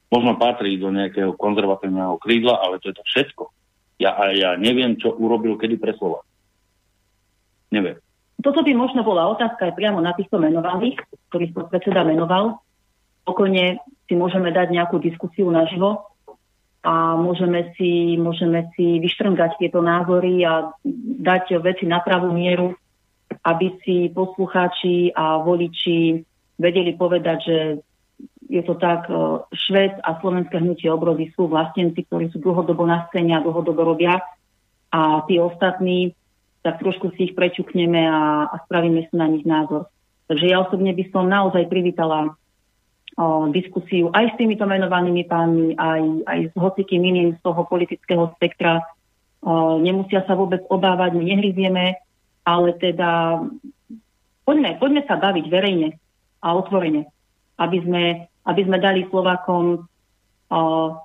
[0.08, 3.44] Možno patrí do nejakého konzervatívneho krídla, ale to je to všetko.
[3.98, 6.22] Ja, a ja neviem, čo urobil kedy pre slova.
[7.74, 7.98] Neviem.
[8.38, 12.62] Toto by možno bola otázka aj priamo na týchto menovaných, ktorých predseda menoval.
[13.26, 16.06] Pokojne si môžeme dať nejakú diskusiu naživo,
[16.88, 20.72] a môžeme si, môžeme si vyštrngať tieto názory a
[21.20, 22.72] dať veci na pravú mieru,
[23.44, 26.24] aby si poslucháči a voliči
[26.57, 27.59] vedeli povedať, že
[28.48, 33.05] je to tak, e, Šved a slovenské hnutie obrody sú vlastenci, ktorí sú dlhodobo na
[33.12, 34.24] scéne a dlhodobo robia
[34.88, 36.16] a tí ostatní,
[36.64, 39.92] tak trošku si ich prečukneme a, a spravíme si na nich názor.
[40.33, 42.33] Takže ja osobne by som naozaj privítala
[43.18, 48.31] o, diskusiu aj s týmito menovanými pánmi, aj, aj s hocikým iným z toho politického
[48.38, 48.87] spektra.
[49.42, 51.98] O, nemusia sa vôbec obávať, my nehryzieme,
[52.46, 53.42] ale teda
[54.46, 55.98] poďme, poďme sa baviť verejne
[56.38, 57.11] a otvorene,
[57.59, 58.04] aby sme,
[58.46, 60.61] aby sme dali Slovákom o,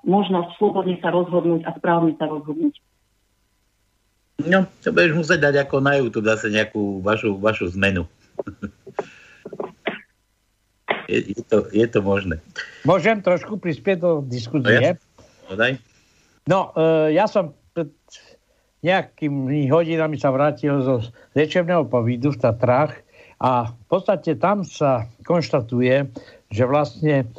[0.06, 2.78] možnosť slobodne sa rozhodnúť a správne sa rozhodnúť.
[4.44, 8.06] No, to budeš musieť dať ako na YouTube zase nejakú vašu, vašu zmenu.
[11.14, 12.42] je, je, to, je to možné.
[12.82, 14.98] Môžem trošku prispieť do diskusie?
[15.46, 15.72] No, ja,
[16.50, 17.94] no e, ja som pred
[18.84, 21.06] nejakými hodinami sa vrátil zo
[21.38, 22.98] liečebného povídu v Tatrách
[23.40, 26.10] a v podstate tam sa konštatuje,
[26.52, 27.30] že vlastne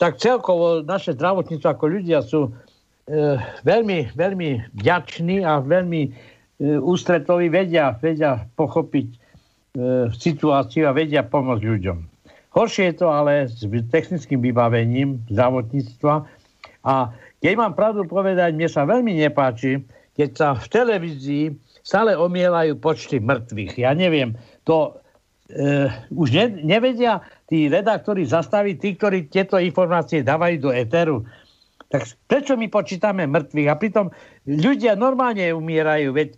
[0.00, 2.50] tak celkovo naše zdravotníctvo ako ľudia sú e,
[3.62, 6.10] veľmi, veľmi vďační a veľmi e,
[6.80, 9.23] ústretoví vedia, vedia pochopiť
[9.74, 11.98] E, situáciu a vedia pomôcť ľuďom.
[12.54, 16.30] Horšie je to ale s technickým vybavením zdravotníctva
[16.86, 17.10] a
[17.42, 19.82] keď mám pravdu povedať, mne sa veľmi nepáči,
[20.14, 21.44] keď sa v televízii
[21.82, 23.82] stále omielajú počty mŕtvych.
[23.82, 24.94] Ja neviem, to
[25.50, 31.26] e, už ne, nevedia tí redaktori zastaviť, tí, ktorí tieto informácie dávajú do éteru.
[31.90, 33.66] Tak prečo my počítame mŕtvych?
[33.66, 36.28] A pritom ľudia normálne umierajú, veď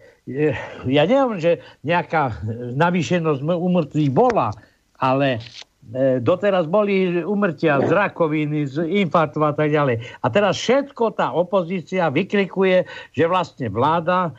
[0.90, 2.42] ja neviem, že nejaká
[2.74, 4.50] navýšenosť umrtvých bola,
[4.98, 10.02] ale e, doteraz boli umrtia z rakoviny, z infarktu a tak ďalej.
[10.02, 12.82] A teraz všetko tá opozícia vykrikuje,
[13.14, 14.34] že vlastne vláda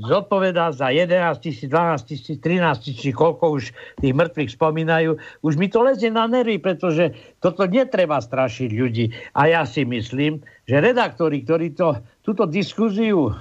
[0.00, 5.20] zodpovedá za 11 tisíc, 12 tisíc, 13 tisíc, koľko už tých mŕtvych spomínajú.
[5.44, 9.12] Už mi to lezie na nervy, pretože toto netreba strašiť ľudí.
[9.36, 13.36] A ja si myslím, že redaktori, ktorí to, túto diskuziu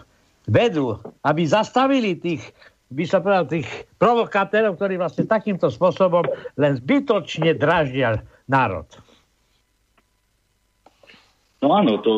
[0.50, 2.44] vedú, aby zastavili tých,
[2.92, 3.70] by sa povedal, tých
[4.02, 6.26] provokátérov, ktorí vlastne takýmto spôsobom
[6.58, 8.90] len zbytočne draždia národ.
[11.60, 12.12] No áno, to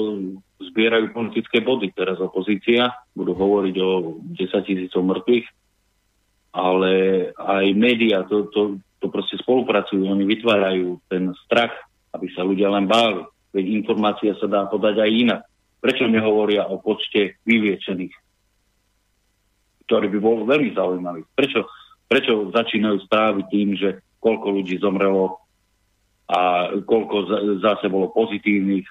[0.70, 1.90] zbierajú politické body.
[1.96, 3.90] Teraz opozícia, budú hovoriť o
[4.22, 5.48] 10 tisícov mŕtvych,
[6.52, 6.94] ale
[7.36, 11.72] aj médiá, to, to, to proste spolupracujú, oni vytvárajú ten strach,
[12.12, 13.24] aby sa ľudia len báli.
[13.52, 15.42] Veď informácia sa dá podať aj inak.
[15.82, 18.16] Prečo nehovoria o počte vyliečených?
[19.88, 21.26] Ktorý by bol veľmi zaujímavý.
[21.36, 21.68] Prečo,
[22.08, 25.42] prečo začínajú správy tým, že koľko ľudí zomrelo
[26.32, 27.28] a koľko
[27.60, 28.88] zase bolo pozitívnych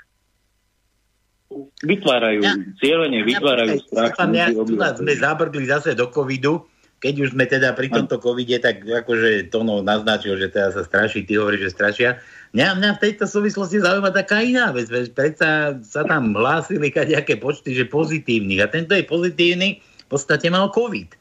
[1.82, 4.14] vytvárajú, ja, cieľene vytvárajú ja, strach.
[4.30, 6.66] Ja, ja, sme zabrdli zase do covidu,
[7.00, 11.24] keď už sme teda pri tomto covide, tak akože Tono naznačil, že teda sa straší,
[11.24, 12.10] ty hovoríš, že strašia.
[12.52, 17.40] Mňa, mňa v tejto súvislosti zaujíma taká iná vec, veď predsa sa tam hlásili nejaké
[17.40, 21.16] počty, že pozitívnych a tento je pozitívny, v podstate mal COVID.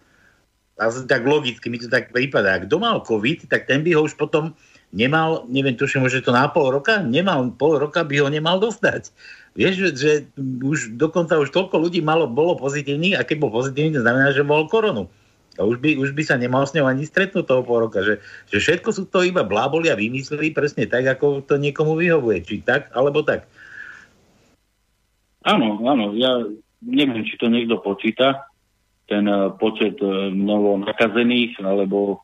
[0.79, 2.59] A tak logicky mi to tak prípada.
[2.63, 4.55] Kto mal COVID, tak ten by ho už potom
[4.93, 9.13] nemal, neviem, tuším, že to na pol roka, nemal, pol roka by ho nemal dostať.
[9.57, 14.05] Vieš, že, už dokonca už toľko ľudí malo, bolo pozitívnych a keď bol pozitívny, to
[14.05, 15.09] znamená, že bol koronu.
[15.59, 17.99] A už by, už by sa nemal s ňou ani stretnúť toho pol roka.
[17.99, 22.47] Že, že všetko sú to iba bláboli a vymysleli presne tak, ako to niekomu vyhovuje.
[22.47, 23.43] Či tak, alebo tak.
[25.43, 26.15] Áno, áno.
[26.15, 26.47] Ja
[26.79, 28.47] neviem, či to niekto počíta,
[29.11, 32.23] ten uh, počet uh, novo nakazených, alebo,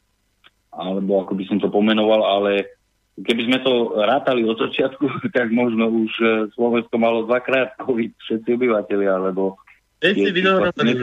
[0.75, 2.75] alebo ako by som to pomenoval, ale
[3.15, 8.49] Keby sme to rátali od začiatku, tak možno už e, Slovensko malo dvakrát COVID všetci
[8.59, 9.11] obyvateľia,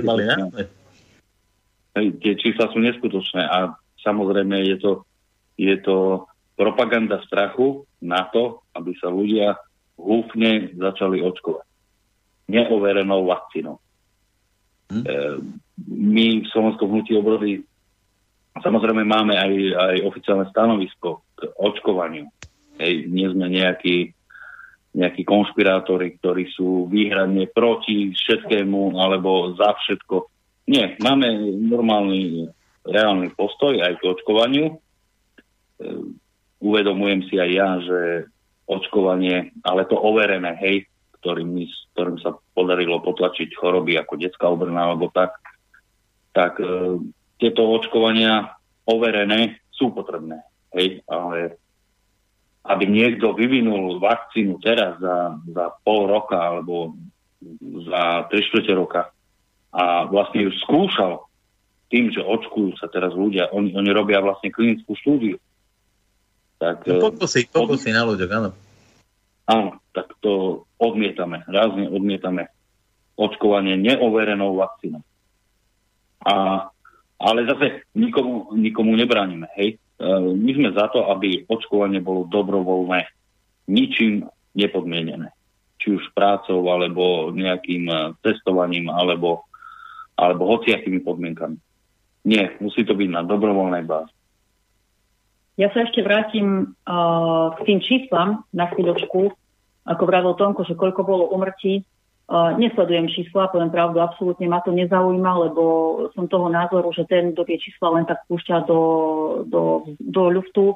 [0.05, 0.23] mali,
[2.21, 3.73] Tie čísla sú neskutočné a
[4.05, 4.93] samozrejme je to,
[5.57, 9.57] je to propaganda strachu na to, aby sa ľudia
[9.97, 11.65] húfne začali očkovať.
[12.53, 13.81] Neoverenou vakcínou.
[14.93, 15.05] Hm?
[15.09, 15.17] E,
[15.89, 17.65] my v Slovenskom hnutí obrody
[18.61, 21.25] samozrejme máme aj, aj oficiálne stanovisko
[21.57, 22.29] očkovaniu.
[22.77, 24.13] Hej, nie sme nejakí,
[24.97, 30.29] nejakí konšpirátori, ktorí sú výhradne proti všetkému alebo za všetko.
[30.69, 32.49] Nie, máme normálny
[32.85, 34.67] reálny postoj aj k očkovaniu.
[34.69, 34.77] E,
[36.63, 38.01] uvedomujem si aj ja, že
[38.67, 40.87] očkovanie, ale to overené, hej,
[41.23, 41.55] ktorým,
[41.95, 45.39] ktorým sa podarilo potlačiť choroby ako detská obrna alebo tak,
[46.35, 46.99] tak e,
[47.43, 48.55] tieto očkovania
[48.87, 50.47] overené sú potrebné.
[50.71, 51.59] Hej, ale
[52.63, 56.95] aby niekto vyvinul vakcínu teraz za, za pol roka alebo
[57.91, 59.11] za 3 čtvrte roka
[59.75, 61.27] a vlastne ju skúšal
[61.91, 65.37] tým, že očkujú sa teraz ľudia, oni, oni robia vlastne klinickú štúdiu.
[66.63, 67.97] Tak, no, pokusy, eh, pokusy od...
[67.99, 68.51] na ľuďoch, áno.
[69.51, 72.49] Áno, tak to odmietame, rázne odmietame
[73.19, 75.03] očkovanie neoverenou vakcínou.
[76.23, 76.71] A,
[77.23, 79.79] ale zase nikomu, nikomu nebránime, hej.
[80.03, 83.07] Ehm, my sme za to, aby očkovanie bolo dobrovoľné,
[83.71, 84.27] ničím
[84.59, 85.31] nepodmienené.
[85.79, 89.47] Či už prácou, alebo nejakým e, testovaním, alebo,
[90.19, 91.59] alebo hociakými podmienkami.
[92.27, 94.11] Nie, musí to byť na dobrovoľnej báze.
[95.61, 99.37] Ja sa ešte vrátim uh, k tým číslam na chvíľočku,
[99.85, 101.85] ako vravil Tomko, že koľko bolo umrtí.
[102.33, 105.63] Uh, nesledujem čísla, poviem pravdu, absolútne ma to nezaujíma, lebo
[106.17, 108.81] som toho názoru, že ten, kto tie čísla len tak púšťa do,
[109.45, 110.73] do, do ľuftu,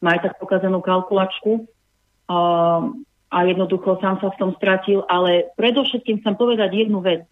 [0.00, 2.88] má aj tak pokazenú kalkulačku uh,
[3.28, 7.28] a jednoducho sám sa v tom stratil, ale predovšetkým chcem povedať jednu vec.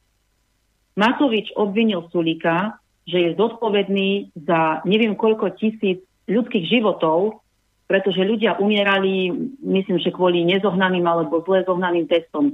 [0.92, 2.76] Matovič obvinil Sulika,
[3.08, 7.40] že je zodpovedný za neviem koľko tisíc ľudských životov,
[7.88, 9.32] pretože ľudia umierali,
[9.64, 12.52] myslím, že kvôli nezohnaným alebo zle zohnaným testom.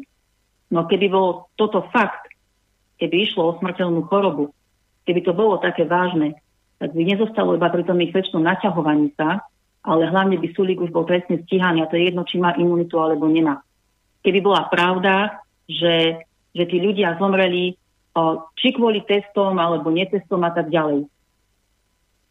[0.68, 2.28] No keby bolo toto fakt,
[3.00, 4.52] keby išlo o smrteľnú chorobu,
[5.08, 6.36] keby to bolo také vážne,
[6.78, 9.42] tak by nezostalo iba pri tom ich väčšnom naťahovaní sa,
[9.82, 13.00] ale hlavne by Sulík už bol trestne stíhaný a to je jedno, či má imunitu
[13.00, 13.64] alebo nemá.
[14.20, 17.74] Keby bola pravda, že, že tí ľudia zomreli
[18.58, 21.06] či kvôli testom alebo netestom a tak ďalej.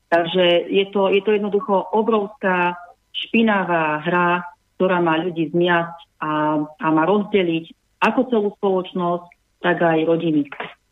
[0.07, 2.75] Takže je to, je to jednoducho obrovská
[3.11, 4.43] špinavá hra,
[4.75, 6.31] ktorá má ľudí zmiasť a,
[6.63, 7.65] a má rozdeliť
[8.01, 9.27] ako celú spoločnosť,
[9.61, 10.45] tak aj rodiny.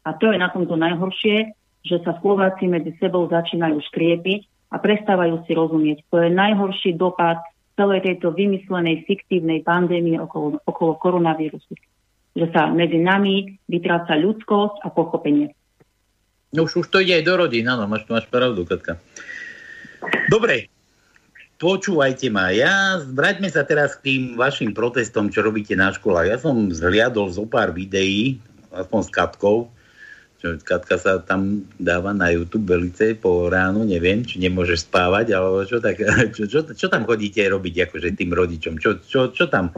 [0.05, 1.53] A to je na tomto najhoršie,
[1.85, 6.01] že sa Slováci medzi sebou začínajú škriepiť a prestávajú si rozumieť.
[6.09, 7.41] To je najhorší dopad
[7.77, 11.77] celej tejto vymyslenej fiktívnej pandémie okolo, okolo koronavírusu.
[12.33, 15.53] Že sa medzi nami vytráca ľudskosť a pochopenie.
[16.55, 18.97] No už, už to ide aj do rodín, áno, máš, máš pravdu, Katka.
[20.31, 20.71] Dobre,
[21.55, 26.27] Počúvajte ma, ja vráťme sa teraz k tým vašim protestom, čo robíte na školách.
[26.27, 28.43] Ja som zhliadol zo pár videí,
[28.75, 29.71] aspoň s Katkou,
[30.43, 35.63] čo Katka sa tam dáva na YouTube velice po ránu, neviem, či nemôže spávať, alebo
[35.63, 35.95] čo, tak,
[36.35, 38.75] čo, čo, čo tam chodíte robiť akože tým rodičom?
[38.75, 39.71] Čo, čo, čo tam?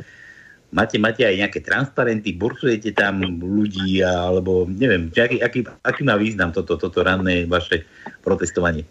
[0.74, 6.18] Máte, máte aj nejaké transparenty, bursujete tam ľudí, alebo neviem, či aký, aký, aký má
[6.18, 7.86] význam toto, toto ranné vaše
[8.26, 8.82] protestovanie?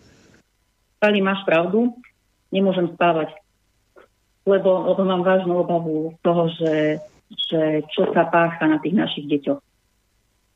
[1.02, 1.92] Pani, máš pravdu
[2.50, 3.34] nemôžem spávať,
[4.46, 6.74] lebo, lebo mám vážnu obavu z toho, že,
[7.50, 9.60] že čo sa pácha na tých našich deťoch.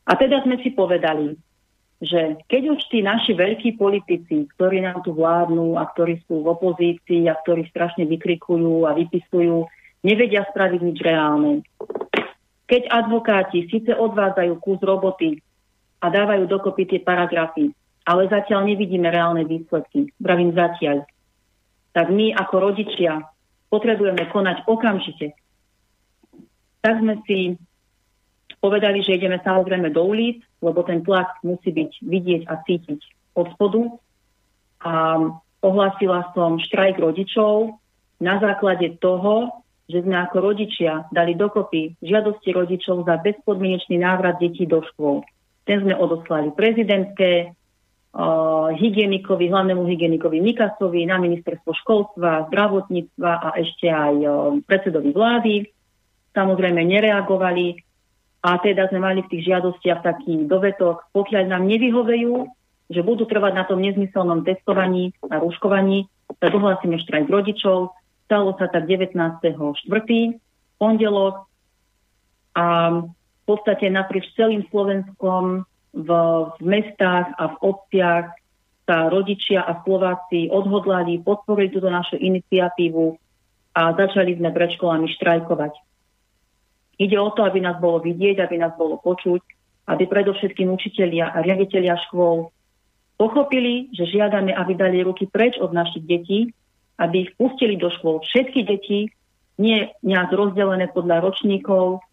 [0.07, 1.35] A teda sme si povedali,
[2.01, 6.51] že keď už tí naši veľkí politici, ktorí nám tu vládnu a ktorí sú v
[6.57, 9.69] opozícii a ktorí strašne vykrikujú a vypisujú,
[10.01, 11.61] nevedia spraviť nič reálne.
[12.65, 15.43] Keď advokáti síce odvádzajú kus roboty
[16.01, 17.69] a dávajú dokopy tie paragrafy,
[18.09, 20.09] ale zatiaľ nevidíme reálne výsledky.
[20.17, 21.05] Pravím zatiaľ.
[21.91, 23.23] Tak my ako rodičia
[23.71, 25.35] potrebujeme konať okamžite.
[26.81, 27.55] Tak sme si
[28.61, 33.01] povedali, že ideme samozrejme do ulic, lebo ten tlak musí byť vidieť a cítiť
[33.37, 33.83] od spodu.
[34.81, 34.93] A
[35.61, 37.77] ohlásila som štrajk rodičov
[38.21, 44.65] na základe toho, že sme ako rodičia dali dokopy žiadosti rodičov za bezpodmienečný návrat detí
[44.65, 45.27] do škôl.
[45.67, 47.53] Ten sme odoslali prezidentke,
[48.75, 54.35] hygienikovi, hlavnému hygienikovi Mikasovi, na ministerstvo školstva, zdravotníctva a ešte aj uh,
[54.67, 55.55] predsedovi vlády.
[56.35, 57.79] Samozrejme nereagovali.
[58.41, 62.49] A teda sme mali v tých žiadostiach taký dovetok, pokiaľ nám nevyhovejú,
[62.89, 66.09] že budú trvať na tom nezmyselnom testovaní a rúškovaní,
[66.41, 67.93] tak ohlasíme štrajk rodičov.
[68.27, 69.61] Stalo sa tak 19.4.
[70.81, 71.47] pondelok
[72.57, 72.67] a
[73.07, 76.09] v podstate naprieč celým Slovenskom v,
[76.59, 78.27] v mestách a v obciach
[78.87, 83.15] sa rodičia a Slováci odhodlali, podporili túto našu iniciatívu
[83.79, 85.73] a začali sme pred školami štrajkovať.
[87.01, 89.41] Ide o to, aby nás bolo vidieť, aby nás bolo počuť,
[89.89, 92.51] aby predovšetkým učitelia a riaditeľia škôl
[93.15, 96.51] pochopili, že žiadame, aby dali ruky preč od našich detí,
[97.01, 99.09] aby ich pustili do škôl všetky deti,
[99.61, 102.05] nie nejak rozdelené podľa ročníkov,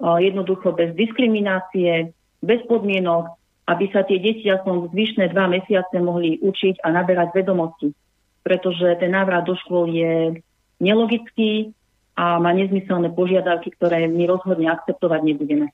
[0.00, 3.36] jednoducho bez diskriminácie, bez podmienok,
[3.68, 7.94] aby sa tie deti aspoň zvyšné dva mesiace mohli učiť a naberať vedomosti.
[8.40, 10.42] Pretože ten návrat do škôl je
[10.80, 11.76] nelogický,
[12.20, 15.72] a má nezmyselné požiadavky, ktoré my rozhodne akceptovať nebudeme.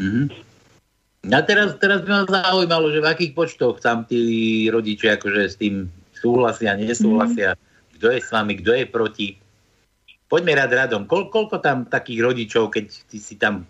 [0.00, 0.26] Mm-hmm.
[1.28, 5.56] A teraz, teraz by ma zaujímalo, že v akých počtoch tam tí rodičia akože s
[5.60, 7.92] tým súhlasia, nesúhlasia, mm-hmm.
[8.00, 9.28] kto je s vami, kto je proti.
[10.26, 11.02] Poďme rád radom.
[11.04, 13.68] Kol, koľko tam takých rodičov, keď ty si tam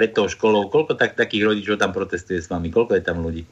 [0.00, 2.72] pred tou školou, koľko tak, takých rodičov tam protestuje s vami?
[2.72, 3.44] Koľko je tam ľudí?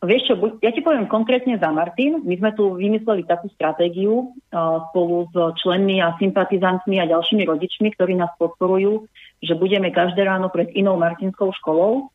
[0.00, 2.24] Vieš čo, ja ti poviem konkrétne za Martin.
[2.24, 7.92] My sme tu vymysleli takú stratégiu uh, spolu s členmi a sympatizantmi a ďalšími rodičmi,
[7.92, 9.04] ktorí nás podporujú,
[9.44, 12.08] že budeme každé ráno pred inou Martinskou školou.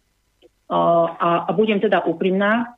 [0.66, 2.74] Uh, a, a budem teda úprimná.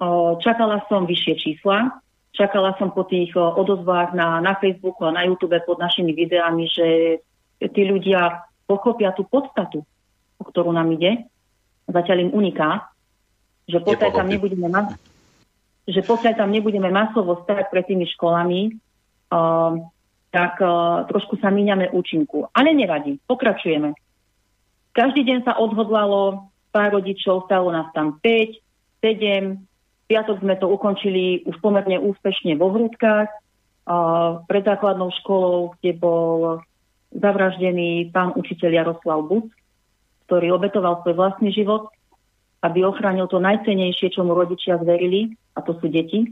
[0.00, 2.00] Uh, čakala som vyššie čísla.
[2.32, 7.18] Čakala som po tých odozvách na, na Facebooku a na YouTube pod našimi videami, že
[7.60, 9.82] tí ľudia pochopia tú podstatu,
[10.38, 11.26] o ktorú nám ide.
[11.90, 12.90] Zatiaľ im uniká
[13.70, 14.98] že pokiaľ tam nebudeme ma-
[15.86, 18.74] že pokiaľ tam nebudeme masovo stať pred tými školami,
[19.30, 19.74] uh,
[20.30, 22.46] tak uh, trošku sa míňame účinku.
[22.54, 23.94] Ale nevadí, pokračujeme.
[24.94, 30.66] Každý deň sa odhodlalo pár rodičov, stalo nás tam 5, 7, v piatok sme to
[30.70, 36.62] ukončili už pomerne úspešne vo Hrúdkach, uh, pred základnou školou, kde bol
[37.14, 39.46] zavraždený pán učiteľ Jaroslav Bus,
[40.30, 41.90] ktorý obetoval svoj vlastný život
[42.60, 46.28] aby ochránil to najcenejšie, čo mu rodičia zverili, a to sú deti.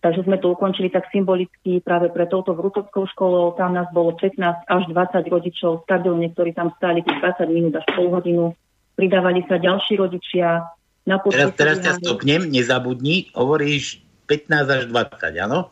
[0.00, 3.58] Takže sme to ukončili tak symbolicky práve pre touto vrútovskou školou.
[3.58, 8.12] Tam nás bolo 15 až 20 rodičov stabilne, ktorí tam stáli 20 minút až pol
[8.12, 8.54] hodinu.
[8.96, 10.62] Pridávali sa ďalší rodičia.
[11.06, 15.70] Na teraz, teraz ťa stopnem, nezabudni, hovoríš 15 až 20, áno?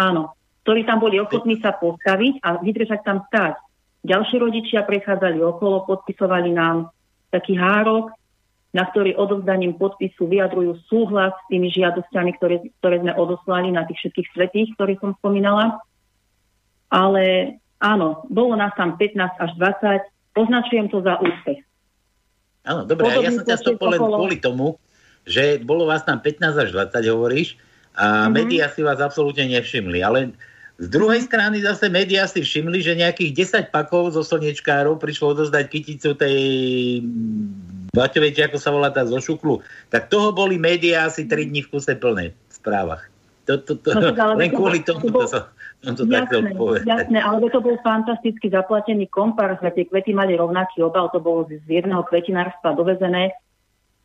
[0.00, 3.58] Áno, ktorí tam boli ochotní sa postaviť a vydržať tam stáť.
[4.02, 6.90] Ďalší rodičia prechádzali okolo, podpisovali nám
[7.30, 8.10] taký hárok,
[8.72, 14.00] na ktorý odovzdaním podpisu vyjadrujú súhlas s tými žiadosťami, ktoré, ktoré sme odoslali na tých
[14.06, 15.82] všetkých svetých, ktorých som spomínala.
[16.88, 21.60] Ale áno, bolo nás tam 15 až 20, označujem to za úspech.
[22.64, 24.78] Áno, dobre, ja som ťa stopol len kvôli tomu,
[25.26, 27.58] že bolo vás tam 15 až 20, hovoríš,
[27.92, 28.32] a mm-hmm.
[28.32, 30.32] médiá si vás absolútne nevšimli, ale
[30.80, 35.64] z druhej strany zase médiá si všimli, že nejakých 10 pakov zo slnečkárov prišlo odozdať
[35.68, 36.38] kyticu tej
[37.92, 39.60] Baťovej, či ako sa volá tá zo šuklu.
[39.92, 43.04] Tak toho boli médiá asi 3 dní v kuse plné v správach.
[43.44, 45.44] To, to, to, no, len kvôli tomu to, to
[45.82, 46.86] som to jasné, tak povedať.
[46.86, 51.50] Jasné, ale to bol fantasticky zaplatený kompár, sme tie kvety mali rovnaký obal, to bolo
[51.50, 53.34] z jedného kvetinárstva dovezené.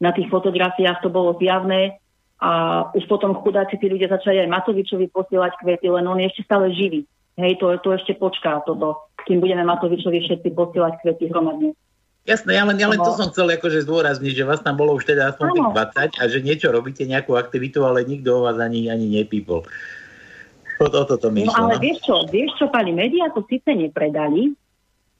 [0.02, 2.02] Na tých fotografiách to bolo zjavné
[2.38, 6.46] a už potom chudáci tí ľudia začali aj Matovičovi posielať kvety, len on je ešte
[6.46, 7.02] stále živý.
[7.38, 11.74] Hej, to, to ešte počká toto, kým budeme Matovičovi všetci posielať kvety hromadne.
[12.28, 15.08] Jasné, ja len, ja len to som chcel akože zdôrazniť, že vás tam bolo už
[15.08, 15.70] teda aspoň tých
[16.20, 19.64] 20 a že niečo robíte, nejakú aktivitu, ale nikto o vás ani, ani nepípol.
[20.78, 21.82] O, o toto mi No ale no.
[21.82, 24.52] vieš čo, vieš čo, pani, médiá to síce nepredali,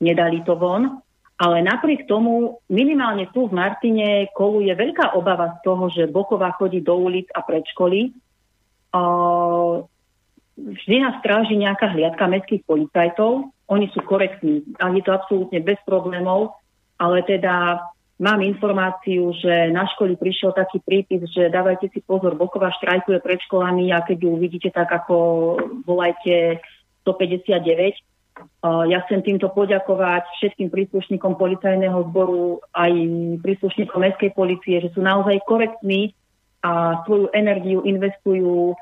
[0.04, 1.00] nedali to von,
[1.38, 6.82] ale napriek tomu minimálne tu v Martine koluje veľká obava z toho, že Boková chodí
[6.82, 8.10] do ulic a pred školy.
[10.58, 13.54] Vždy nás stráži nejaká hliadka mestských policajtov.
[13.70, 16.58] Oni sú korektní a je to absolútne bez problémov
[16.98, 17.80] ale teda
[18.18, 23.40] mám informáciu, že na školy prišiel taký prípis, že dávajte si pozor, Boková štrajkuje pred
[23.46, 25.16] školami a keď ju uvidíte tak, ako
[25.86, 26.58] volajte
[27.06, 28.02] 159.
[28.64, 32.92] Ja chcem týmto poďakovať všetkým príslušníkom policajného zboru aj
[33.42, 36.14] príslušníkom mestskej policie, že sú naozaj korektní
[36.62, 38.78] a svoju energiu investujú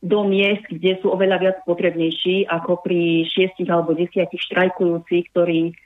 [0.00, 5.76] do miest, kde sú oveľa viac potrebnejší ako pri šiestich alebo desiatich štrajkujúcich, ktorí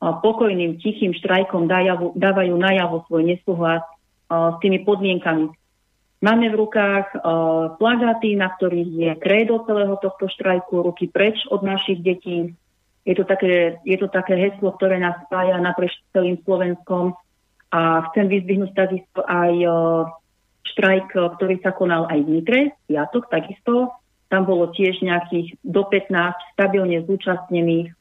[0.00, 1.66] pokojným, tichým štrajkom
[2.14, 3.82] dávajú najavo svoj nesúhlas
[4.30, 5.50] s tými podmienkami.
[6.20, 7.20] Máme v rukách uh,
[7.80, 12.52] plagáty, na ktorých je krédo celého tohto štrajku, ruky preč od našich detí.
[13.08, 17.16] Je to také, je to také heslo, ktoré nás spája naprieč celým Slovenskom.
[17.72, 19.72] A chcem vyzdvihnúť takisto aj uh,
[20.76, 23.96] štrajk, ktorý sa konal aj v Nitre, piatok takisto.
[24.28, 26.12] Tam bolo tiež nejakých do 15
[26.54, 27.96] stabilne zúčastnených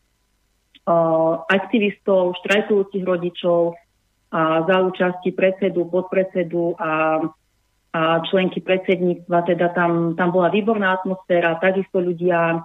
[1.49, 3.77] aktivistov, štrajkujúcich rodičov
[4.29, 7.21] a za účasti predsedu, podpredsedu a,
[7.93, 9.37] a členky predsedníctva.
[9.49, 12.61] Teda tam, tam bola výborná atmosféra, takisto ľudia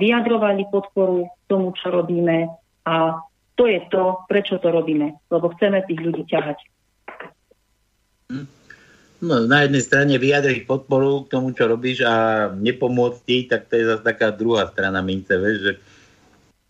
[0.00, 2.48] vyjadrovali podporu tomu, čo robíme
[2.88, 3.20] a
[3.60, 6.58] to je to, prečo to robíme, lebo chceme tých ľudí ťahať.
[9.20, 13.76] No, na jednej strane vyjadriť podporu k tomu, čo robíš a nepomôcť ti, tak to
[13.76, 15.72] je zase taká druhá strana mince, vieš, že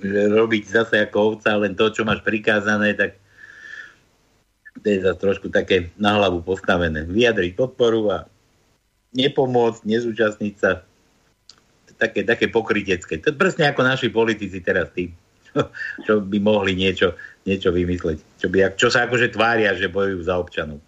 [0.01, 3.20] že robiť zase ako ovca len to, čo máš prikázané, tak
[4.79, 7.03] to je zase trošku také na hlavu postavené.
[7.03, 8.18] Vyjadriť podporu a
[9.14, 10.87] nepomôcť, nezúčastniť sa.
[12.01, 13.21] Také, také pokrytecké.
[13.21, 15.12] To je presne ako naši politici teraz tí,
[16.07, 17.12] čo, by mohli niečo,
[17.45, 18.41] niečo vymysleť.
[18.41, 20.81] Čo, by, čo sa akože tvária, že bojujú za občanov.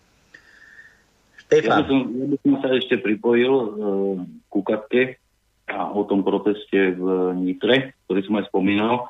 [1.36, 1.68] Štefan.
[1.68, 4.16] Ja by som, ja by som sa ešte pripojil uh,
[4.48, 5.20] ku Katke
[5.68, 7.04] a o tom proteste v
[7.36, 9.04] Nitre, ktorý som aj spomínal.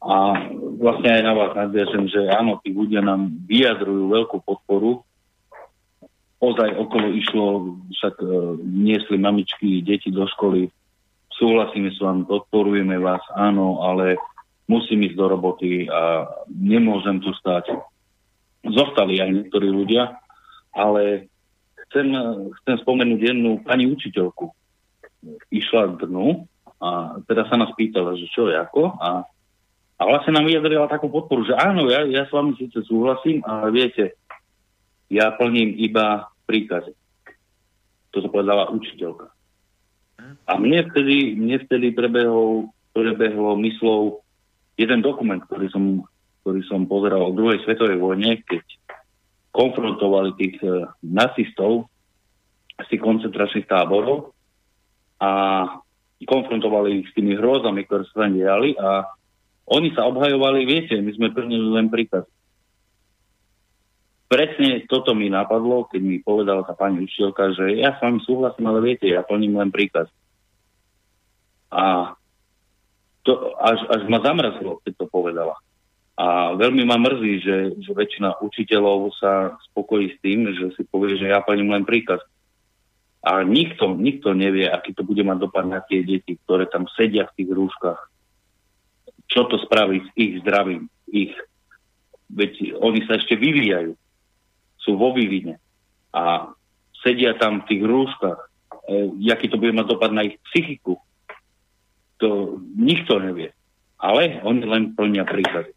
[0.00, 0.48] A
[0.80, 5.04] vlastne aj na vás nadviažem, že áno, tí ľudia nám vyjadrujú veľkú podporu.
[6.40, 7.44] Ozaj okolo išlo,
[7.92, 8.26] však e,
[8.64, 10.72] niesli mamičky, deti do školy,
[11.36, 14.16] súhlasíme s vami, podporujeme vás, áno, ale
[14.64, 17.76] musím ísť do roboty a nemôžem tu stať.
[18.64, 20.16] Zostali aj niektorí ľudia,
[20.72, 21.28] ale
[21.88, 22.08] chcem,
[22.62, 24.48] chcem spomenúť jednu pani učiteľku,
[25.52, 26.48] išla k dnu
[26.80, 29.28] a teda sa nás pýtala, že čo je ako a,
[30.00, 33.68] a vlastne nám vyjadrila takú podporu, že áno, ja, ja s vami síce súhlasím, ale
[33.68, 34.16] viete,
[35.12, 36.96] ja plním iba príkazy.
[38.16, 39.28] To sa povedala učiteľka.
[40.48, 44.24] A mne vtedy, mne vtedy prebehol, prebehlo myslou
[44.80, 46.08] jeden dokument, ktorý som,
[46.42, 48.64] ktorý som pozeral o druhej svetovej vojne, keď
[49.52, 51.92] konfrontovali tých uh, nacistov
[52.80, 54.32] z tých koncentračných táborov
[55.20, 55.30] a
[56.24, 59.04] konfrontovali ich s tými hrozami, ktoré sa tam diali a
[59.70, 62.26] oni sa obhajovali, viete, my sme plnili len príkaz.
[64.26, 68.66] Presne toto mi napadlo, keď mi povedala tá pani učiteľka, že ja s vami súhlasím,
[68.66, 70.06] ale viete, ja plním len príkaz.
[71.70, 72.14] A
[73.22, 75.54] to až, až ma zamrzlo, keď to povedala.
[76.18, 81.18] A veľmi ma mrzí, že, že väčšina učiteľov sa spokojí s tým, že si povie,
[81.18, 82.22] že ja plním len príkaz.
[83.22, 87.26] A nikto, nikto nevie, aký to bude mať dopad na tie deti, ktoré tam sedia
[87.28, 88.00] v tých rúškach.
[89.30, 91.34] Čo to spraví s ich zdravím, ich.
[92.30, 93.94] Veď oni sa ešte vyvíjajú.
[94.82, 95.62] Sú vo vývine.
[96.10, 96.50] A
[97.02, 98.40] sedia tam v tých rúškach.
[98.90, 100.98] E, aký to bude mať dopad na ich psychiku.
[102.18, 103.54] To nikto nevie.
[104.02, 105.70] Ale oni len plnia príklady.
[105.70, 105.76] E,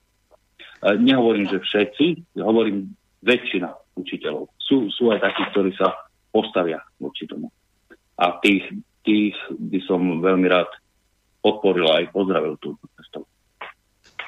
[0.97, 4.49] nehovorím, že všetci, hovorím väčšina učiteľov.
[4.57, 5.93] Sú, sú aj takí, ktorí sa
[6.33, 7.53] postavia voči tomu.
[8.17, 8.65] A tých,
[9.05, 10.69] tých by som veľmi rád
[11.43, 13.27] podporil aj pozdravil tú predstavu.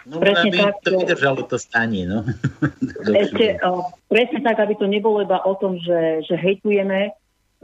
[0.05, 2.21] No, presne aby tak, to vydržalo to stanie, no.
[3.25, 7.09] Ešte, o, presne tak, aby to nebolo iba o tom, že, že hejtujeme.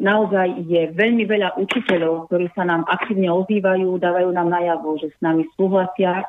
[0.02, 5.20] Naozaj je veľmi veľa učiteľov, ktorí sa nám aktívne ozývajú, dávajú nám najavo, že s
[5.22, 6.26] nami súhlasia.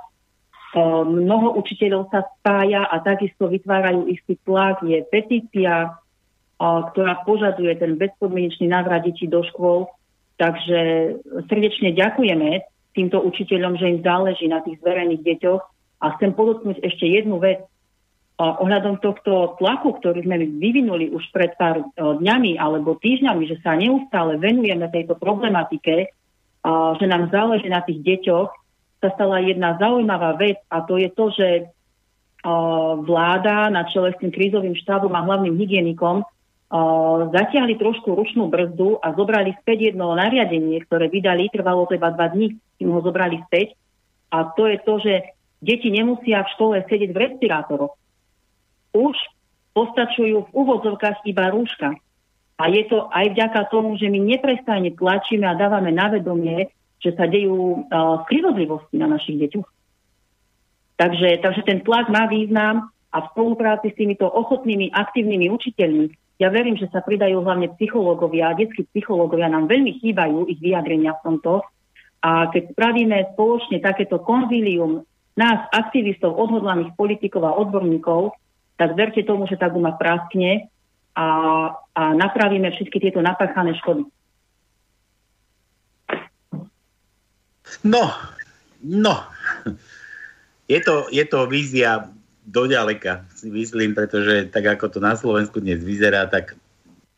[0.76, 4.84] O, mnoho učiteľov sa spája a takisto vytvárajú istý tlak.
[4.84, 5.96] Je petícia,
[6.60, 9.88] ktorá požaduje ten bezpodmienečný návrat detí do škôl.
[10.36, 10.80] Takže
[11.48, 15.71] srdečne ďakujeme týmto učiteľom, že im záleží na tých zverených deťoch
[16.02, 17.62] A chcem podotknúť ešte jednu vec.
[18.42, 23.78] A ohľadom tohto tlaku, ktorý sme vyvinuli už pred pár dňami alebo týždňami, že sa
[23.78, 26.10] neustále venujeme tejto problematike,
[26.62, 28.50] a že nám záleží na tých deťoch,
[29.02, 31.48] sa stala jedna zaujímavá vec a to je to, že
[33.02, 36.26] vláda na čele s tým krízovým štábom a hlavným hygienikom
[37.30, 42.30] zatiahli trošku ručnú brzdu a zobrali späť jedno nariadenie, ktoré vydali, trvalo to iba dva
[42.30, 43.78] dní, kým ho zobrali späť.
[44.32, 45.14] A to je to, že
[45.62, 47.94] deti nemusia v škole sedieť v respirátoroch.
[48.92, 49.16] Už
[49.72, 51.96] postačujú v úvodzovkách iba rúška.
[52.60, 56.68] A je to aj vďaka tomu, že my neprestajne tlačíme a dávame na vedomie,
[57.00, 58.26] že sa dejú uh,
[58.92, 59.68] na našich deťoch.
[61.00, 66.04] Takže, takže ten tlak má význam a v spolupráci s týmito ochotnými, aktívnymi učiteľmi
[66.42, 71.22] ja verím, že sa pridajú hlavne psychológovia, detskí psychológovia nám veľmi chýbajú ich vyjadrenia v
[71.22, 71.62] tomto.
[72.18, 75.06] A keď spravíme spoločne takéto konzílium
[75.36, 78.36] nás, aktivistov, odhodlaných politikov a odborníkov,
[78.76, 80.68] tak verte tomu, že tá guma praskne
[81.16, 81.26] a,
[81.92, 84.04] a napravíme všetky tieto napáchané škody.
[87.84, 88.12] No,
[88.84, 89.14] no.
[90.68, 92.12] Je to, je to vízia
[92.44, 96.58] doďaleka, si myslím, pretože tak ako to na Slovensku dnes vyzerá, tak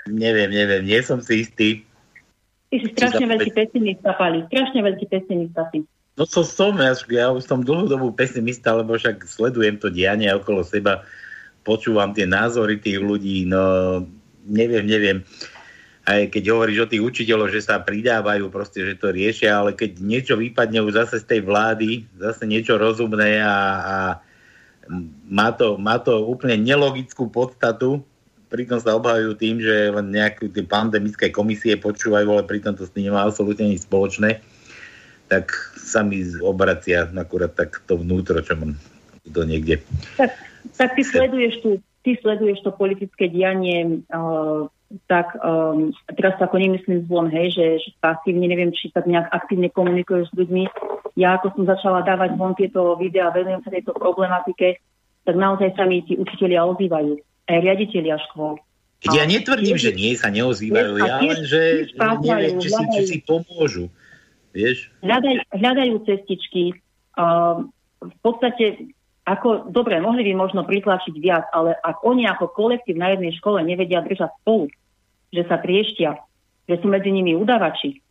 [0.07, 1.69] neviem, neviem, nie som si istý.
[2.69, 5.87] Ty si strašne veľký pesimista, Pali, strašne veľký pesimista si.
[6.15, 10.63] No to som, ja, ja už som dlhodobú pesimista, lebo však sledujem to dianie okolo
[10.63, 11.03] seba,
[11.67, 13.59] počúvam tie názory tých ľudí, no
[14.47, 15.19] neviem, neviem.
[16.05, 19.99] Aj keď hovoríš o tých učiteľoch, že sa pridávajú, proste, že to riešia, ale keď
[19.99, 23.97] niečo vypadne už zase z tej vlády, zase niečo rozumné a, a
[25.27, 28.05] má to, má to úplne nelogickú podstatu,
[28.53, 33.11] pritom sa obhajujú tým, že nejaké tie pandemické komisie počúvajú, ale pritom to s tým
[33.11, 34.45] nemá absolútne nič spoločné,
[35.29, 38.77] tak sa mi obracia akurát tak to vnútro, čo mám
[39.25, 39.81] to niekde.
[40.21, 40.31] Tak,
[40.77, 41.71] tak ty sleduješ tu
[42.05, 44.69] ty sleduješ to politické dianie uh,
[45.07, 49.27] tak um, teraz to ako nemyslím zlom, hej, že, že pasívne, neviem, či tak nejak
[49.33, 50.65] aktívne komunikuješ s ľuďmi.
[51.19, 54.79] Ja ako som začala dávať von tieto videá, venujem sa tejto problematike,
[55.25, 57.13] tak naozaj sa mi tí učiteľia ozývajú,
[57.51, 58.61] aj riaditeľia škôl.
[59.05, 63.17] Ja netvrdím, že nie sa neozývajú, ja len, že, že neviem, či si, či si
[63.21, 63.93] pomôžu.
[64.55, 64.89] Vieš?
[65.03, 66.79] Hľadaj, hľadajú cestičky.
[67.19, 68.95] Um, v podstate
[69.25, 73.65] ako, dobre, mohli by možno pritlačiť viac, ale ak oni ako kolektív na jednej škole
[73.65, 74.69] nevedia držať spolu,
[75.33, 76.21] že sa trieštia,
[76.69, 78.05] že sú medzi nimi udavači,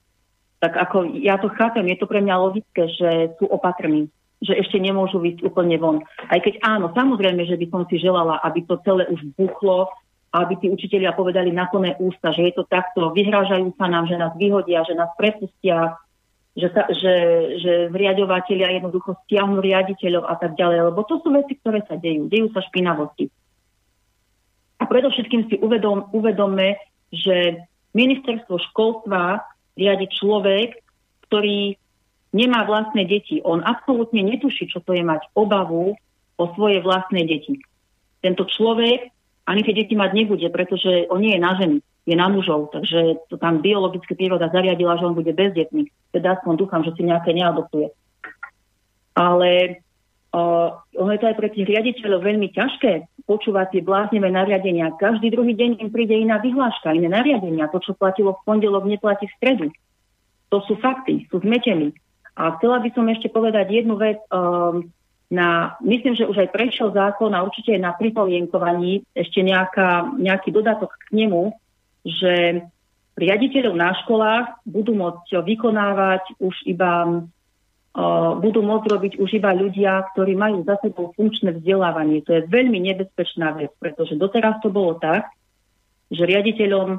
[0.57, 4.09] tak ako ja to chápem, je to pre mňa logické, že sú opatrní,
[4.41, 6.01] že ešte nemôžu ísť úplne von.
[6.33, 9.93] Aj keď áno, samozrejme, že by som si želala, aby to celé už buchlo,
[10.33, 14.17] aby tí učitelia povedali na plné ústa, že je to takto, vyhrážajú sa nám, že
[14.17, 15.93] nás vyhodia, že nás prepustia,
[16.53, 17.15] že, sa, že,
[17.57, 22.29] že riadovateľia jednoducho stiahnu riaditeľov a tak ďalej, lebo to sú veci, ktoré sa dejú.
[22.29, 23.29] Dejú sa špinavosti.
[24.77, 26.77] A predovšetkým si uvedom, uvedomme,
[27.09, 27.65] že
[27.97, 29.41] ministerstvo školstva
[29.73, 30.77] riadi človek,
[31.29, 31.73] ktorý
[32.33, 33.41] nemá vlastné deti.
[33.41, 35.97] On absolútne netuší, čo to je mať obavu
[36.37, 37.61] o svoje vlastné deti.
[38.21, 39.09] Tento človek
[39.45, 43.27] ani tie deti mať nebude, pretože on nie je na ženy, je na mužov, takže
[43.31, 45.87] to tam biologicky príroda zariadila, že on bude bezdetný.
[46.11, 47.91] Teda aspoň dúfam, že si nejaké neadoptuje.
[49.15, 49.79] Ale
[50.33, 54.89] Uh, ono je to aj pre tých riaditeľov veľmi ťažké počúvať tie bláznivé nariadenia.
[54.97, 57.69] Každý druhý deň im príde iná vyhláška, iné nariadenia.
[57.69, 59.67] To, čo platilo v pondelok, neplatí v stredu.
[60.49, 61.93] To sú fakty, sú zmetení.
[62.33, 64.17] A chcela by som ešte povedať jednu vec.
[64.33, 64.89] Um,
[65.29, 70.49] na, myslím, že už aj prešiel zákon a určite je na pripomienkovaní ešte nejaká, nejaký
[70.49, 71.53] dodatok k nemu,
[72.03, 72.63] že
[73.15, 77.23] riaditeľov na školách budú môcť vykonávať už iba
[78.41, 82.25] budú môcť robiť už iba ľudia, ktorí majú za sebou funkčné vzdelávanie.
[82.25, 85.29] To je veľmi nebezpečná vec, pretože doteraz to bolo tak,
[86.09, 86.97] že riaditeľom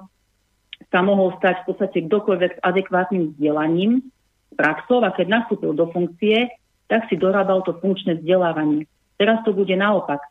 [0.94, 4.06] sa mohol stať v podstate kdokoľvek s adekvátnym vzdelaním,
[4.54, 6.54] praxou a keď nastúpil do funkcie,
[6.86, 8.86] tak si dorábal to funkčné vzdelávanie.
[9.18, 10.22] Teraz to bude naopak.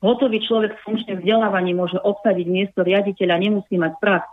[0.00, 4.24] Hotový človek s funkčným vzdelávaním môže obsadiť miesto riaditeľa, nemusí mať prax.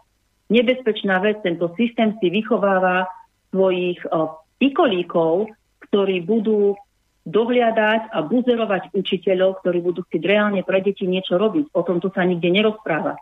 [0.47, 3.11] Nebezpečná vec, tento systém si vychováva
[3.51, 3.99] svojich
[4.63, 5.51] pikolíkov,
[5.91, 6.79] ktorí budú
[7.27, 11.75] dohliadať a buzerovať učiteľov, ktorí budú chcieť reálne pre deti niečo robiť.
[11.75, 13.19] O tom tu sa nikde nerozpráva.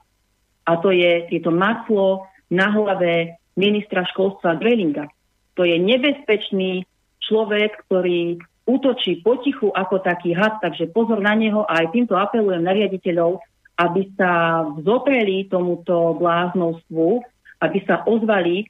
[0.70, 5.10] A to je, tieto maslo na hlave ministra školstva Grelinga.
[5.58, 6.86] To je nebezpečný
[7.26, 12.66] človek, ktorý útočí potichu ako taký had, takže pozor na neho a aj týmto apelujem
[12.66, 13.42] na riaditeľov,
[13.78, 17.08] aby sa vzopreli tomuto bláznovstvu,
[17.62, 18.66] aby sa ozvali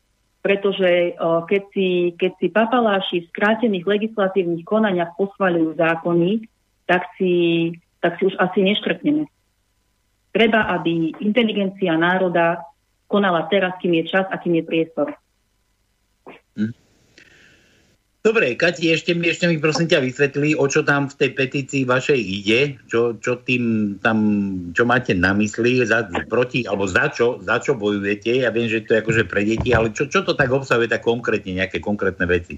[0.46, 1.18] pretože
[1.50, 6.46] keď si, keď si papaláši v skrátených legislatívnych konaniach posvaľujú zákony,
[6.86, 9.26] tak si, tak si už asi neškrtneme.
[10.30, 12.62] Treba, aby inteligencia národa
[13.10, 15.18] konala teraz, kým je čas a kým je priestor.
[16.54, 16.78] Hm.
[18.26, 21.86] Dobre, Kati, ešte mi, ešte mi prosím ťa vysvetli, o čo tam v tej petícii
[21.86, 24.18] vašej ide, čo, čo tým tam,
[24.74, 28.42] čo máte na mysli, za, proti, alebo za čo, za čo bojujete.
[28.42, 31.06] Ja viem, že to je akože pre deti, ale čo, čo to tak obsahuje tak
[31.06, 32.58] konkrétne, nejaké konkrétne veci?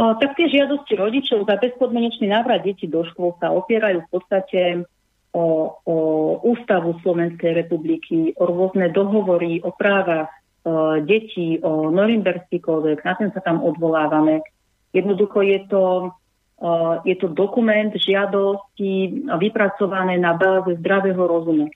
[0.00, 4.60] O, tak tie žiadosti rodičov za bezpodmenečný návrat detí do škôl sa opierajú v podstate
[5.36, 5.96] o, o
[6.40, 10.39] ústavu Slovenskej republiky, o rôzne dohovory o právach
[11.00, 14.44] detí, o Norimberský kódex, na ten sa tam odvolávame.
[14.92, 16.12] Jednoducho je to,
[16.60, 21.70] uh, je to dokument žiadosti vypracované na báze zdravého rozumu.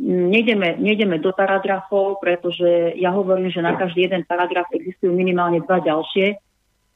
[0.00, 5.84] Nejdeme, nejdeme do paragrafov, pretože ja hovorím, že na každý jeden paragraf existujú minimálne dva
[5.84, 6.40] ďalšie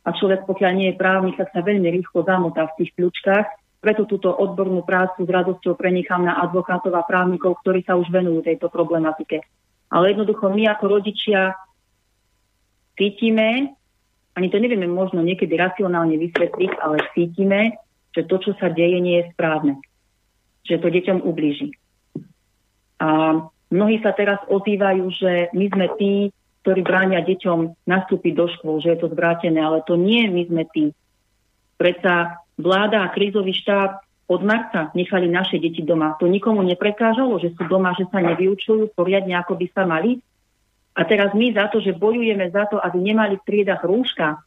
[0.04, 3.46] a človek, pokiaľ nie je právnik, tak sa veľmi rýchlo zamotá v tých kľúčkach.
[3.84, 8.40] Preto túto odbornú prácu s radosťou prenechám na advokátov a právnikov, ktorí sa už venujú
[8.40, 9.44] tejto problematike.
[9.94, 11.54] Ale jednoducho my ako rodičia
[12.98, 13.78] cítime,
[14.34, 17.78] ani to nevieme možno niekedy racionálne vysvetliť, ale cítime,
[18.10, 19.78] že to, čo sa deje, nie je správne.
[20.66, 21.70] Že to deťom ublíži.
[22.98, 23.38] A
[23.70, 26.12] mnohí sa teraz ozývajú, že my sme tí,
[26.66, 30.64] ktorí bránia deťom nastúpiť do škôl, že je to zvrátené, ale to nie my sme
[30.74, 30.90] tí.
[31.78, 36.16] Predsa vláda a krízový štáb od marca nechali naše deti doma.
[36.16, 40.20] To nikomu neprekážalo, že sú doma, že sa nevyučujú poriadne, ako by sa mali.
[40.96, 44.40] A teraz my za to, že bojujeme za to, aby nemali v triedach rúška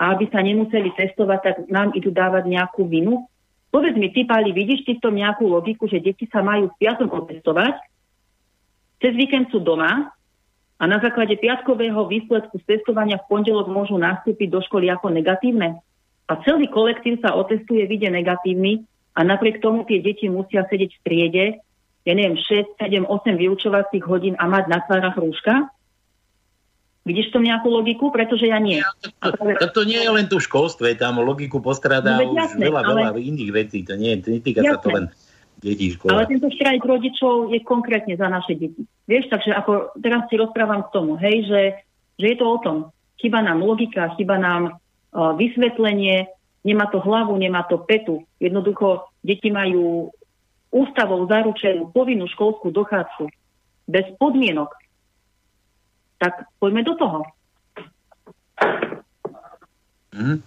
[0.00, 3.28] a aby sa nemuseli testovať, tak nám idú dávať nejakú vinu.
[3.68, 6.78] Povedz mi, ty, Pali, vidíš ty v tom nejakú logiku, že deti sa majú v
[6.80, 7.76] piatok otestovať,
[9.00, 10.12] cez víkend sú doma
[10.80, 15.80] a na základe piatkového výsledku z testovania v pondelok môžu nastúpiť do školy ako negatívne.
[16.30, 21.00] A celý kolektív sa otestuje, vyjde negatívny a napriek tomu tie deti musia sedieť v
[21.02, 21.46] triede,
[22.06, 25.68] ja neviem, 6, 7, 8 vyučovacích hodín a mať na tvárach rúška?
[27.00, 28.12] Vidíš to nejakú logiku?
[28.12, 28.80] Pretože ja nie.
[28.80, 32.36] Ja, to, to, to, to nie je len tu v školstve, tam logiku postradá no,
[32.36, 33.00] už jasné, veľa, ale...
[33.08, 33.78] veľa iných vecí.
[33.88, 34.76] To nie, to netýka jasné.
[34.76, 35.04] sa to len
[35.60, 36.12] detí škola.
[36.16, 38.84] Ale tento štrajk rodičov je konkrétne za naše deti.
[39.08, 41.62] Vieš, takže ako teraz si rozprávam k tomu, hej, že,
[42.16, 42.76] že je to o tom.
[43.20, 48.24] Chyba nám logika, chyba nám uh, vysvetlenie, Nemá to hlavu, nemá to petu.
[48.36, 50.12] Jednoducho deti majú
[50.70, 53.26] ústavou zaručenú povinnú školskú dochádzku
[53.90, 54.70] bez podmienok.
[56.20, 57.18] Tak poďme do toho.
[60.14, 60.38] Mm.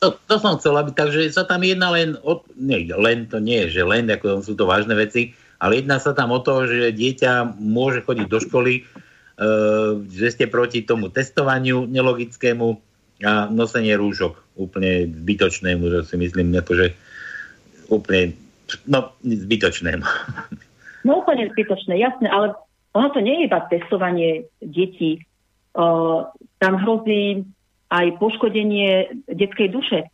[0.00, 3.68] To, to som chcel, aby, takže sa tam jedná len, o, nie, len to nie
[3.68, 6.96] je, že len, ako sú to vážne veci, ale jedná sa tam o to, že
[6.96, 8.82] dieťa môže chodiť do školy, e,
[10.08, 12.80] že ste proti tomu testovaniu nelogickému,
[13.20, 16.96] a nosenie rúšok úplne zbytočnému, že si myslím, akože
[17.92, 18.36] úplne,
[18.88, 20.06] no, zbytočnému.
[21.00, 22.52] No úplne zbytočné, jasné, ale
[22.92, 25.24] ono to nie je iba testovanie detí.
[25.72, 26.28] Uh,
[26.60, 27.40] tam hrozí
[27.88, 30.12] aj poškodenie detskej duše,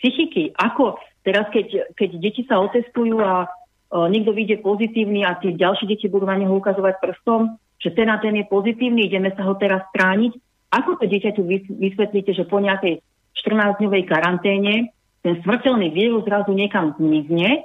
[0.00, 0.56] psychiky.
[0.56, 0.96] Ako
[1.28, 6.08] teraz, keď, keď deti sa otestujú a uh, niekto vyjde pozitívny a tie ďalšie deti
[6.08, 9.84] budú na neho ukazovať prstom, že ten a ten je pozitívny, ideme sa ho teraz
[9.92, 10.32] strániť,
[10.68, 11.42] ako to dieťaťu
[11.80, 13.00] vysvetlíte, že po nejakej
[13.40, 14.92] 14-dňovej karanténe
[15.24, 17.64] ten smrteľný vírus zrazu niekam zmizne,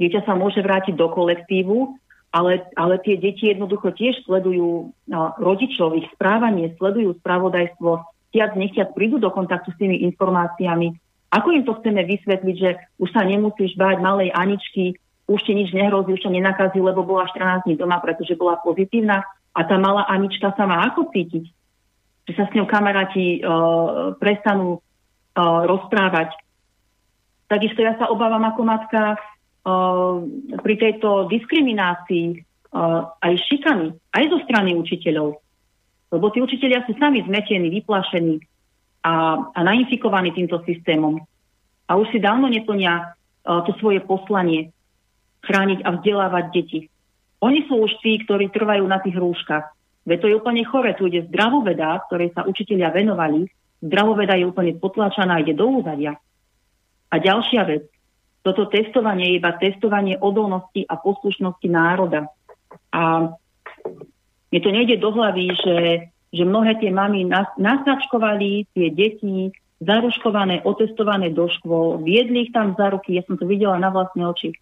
[0.00, 1.94] dieťa sa môže vrátiť do kolektívu,
[2.32, 4.92] ale, ale tie deti jednoducho tiež sledujú
[5.40, 10.92] rodičov, ich správanie, sledujú spravodajstvo, tiac nechtiac prídu do kontaktu s tými informáciami.
[11.32, 12.70] Ako im to chceme vysvetliť, že
[13.00, 14.96] už sa nemusíš báť malej Aničky,
[15.28, 19.24] už ti nič nehrozí, už sa nenakazí, lebo bola 14 dní doma, pretože bola pozitívna
[19.52, 21.57] a tá malá Anička sa má ako cítiť?
[22.28, 26.36] Že sa s ňou kamaráti uh, prestanú uh, rozprávať.
[27.48, 30.20] Takisto ja sa obávam ako matka uh,
[30.60, 35.40] pri tejto diskriminácii uh, aj šikany, aj zo strany učiteľov.
[36.12, 38.44] Lebo tí učiteľia sú sami zmetení, vyplašení
[39.08, 41.16] a, a nainfikovaní týmto systémom.
[41.88, 44.68] A už si dávno neplnia uh, to svoje poslanie
[45.48, 46.80] chrániť a vzdelávať deti.
[47.40, 49.77] Oni sú už tí, ktorí trvajú na tých rúškach.
[50.08, 53.44] Veď to je úplne chore, tu ide zdravoveda, ktorej sa učiteľia venovali,
[53.84, 56.16] zdravoveda je úplne potláčaná, ide do úzadia.
[57.12, 57.84] A ďalšia vec,
[58.40, 62.32] toto testovanie je iba testovanie odolnosti a poslušnosti národa.
[62.88, 63.36] A
[64.48, 65.76] mne to nejde do hlavy, že,
[66.32, 69.52] že mnohé tie mamy nas, nasačkovali tie deti,
[69.84, 74.24] zaruškované, otestované do škôl, viedli ich tam za ruky, ja som to videla na vlastné
[74.24, 74.56] oči,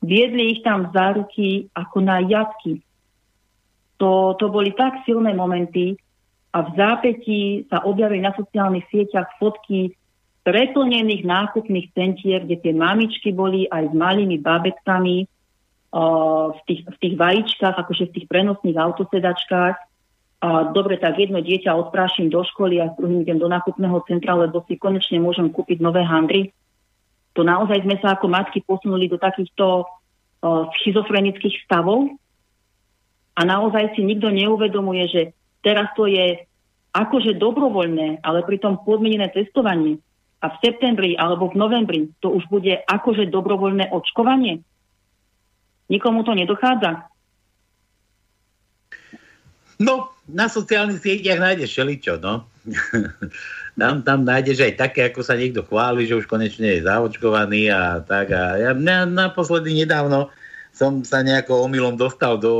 [0.00, 2.80] viedli ich tam za ruky ako na jatky
[3.96, 5.96] To, to boli tak silné momenty
[6.56, 9.92] a v zápätí sa objavili na sociálnych sieťach fotky
[10.46, 16.96] preplnených nákupných centier, kde tie mamičky boli aj s malými babetkami uh, v, tých, v
[17.02, 19.76] tých vajíčkach, akože v tých prenosných autosedačkách.
[20.46, 24.38] A dobre, tak jedno dieťa odprášim do školy a s druhým idem do nákupného centra,
[24.38, 26.54] lebo si konečne môžem kúpiť nové handry.
[27.34, 32.16] To naozaj sme sa ako matky posunuli do takýchto uh, schizofrenických stavov,
[33.36, 35.22] a naozaj si nikto neuvedomuje, že
[35.60, 36.40] teraz to je
[36.96, 40.00] akože dobrovoľné, ale pritom podmienené testovanie
[40.40, 44.64] a v septembri alebo v novembri to už bude akože dobrovoľné očkovanie.
[45.92, 47.06] Nikomu to nedochádza.
[49.76, 52.48] No, na sociálnych sieťach nájdeš šeličo, no.
[53.80, 58.00] tam, tam nájdeš aj také, ako sa niekto chváli, že už konečne je zaočkovaný a
[58.00, 58.32] tak.
[58.32, 60.32] A ja na, naposledy nedávno
[60.72, 62.52] som sa nejako omylom dostal do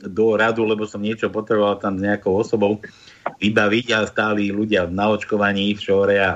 [0.00, 2.80] do radu, lebo som niečo potreboval tam s nejakou osobou
[3.36, 6.30] vybaviť a stáli ľudia na očkovaní v šore a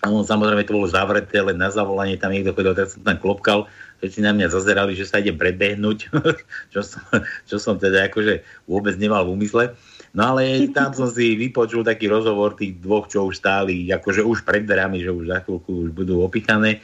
[0.00, 3.68] on, samozrejme to bolo zavreté, len na zavolanie tam niekto chodil, tak som tam klopkal,
[4.00, 5.98] si na mňa zazerali, že sa idem predbehnúť,
[6.72, 7.04] čo, som,
[7.44, 9.76] čo som teda akože vôbec nemal v úmysle.
[10.16, 14.42] No ale tam som si vypočul taký rozhovor tých dvoch, čo už stáli, akože už
[14.42, 16.80] pred dverami, že už za chvíľku už budú opýtané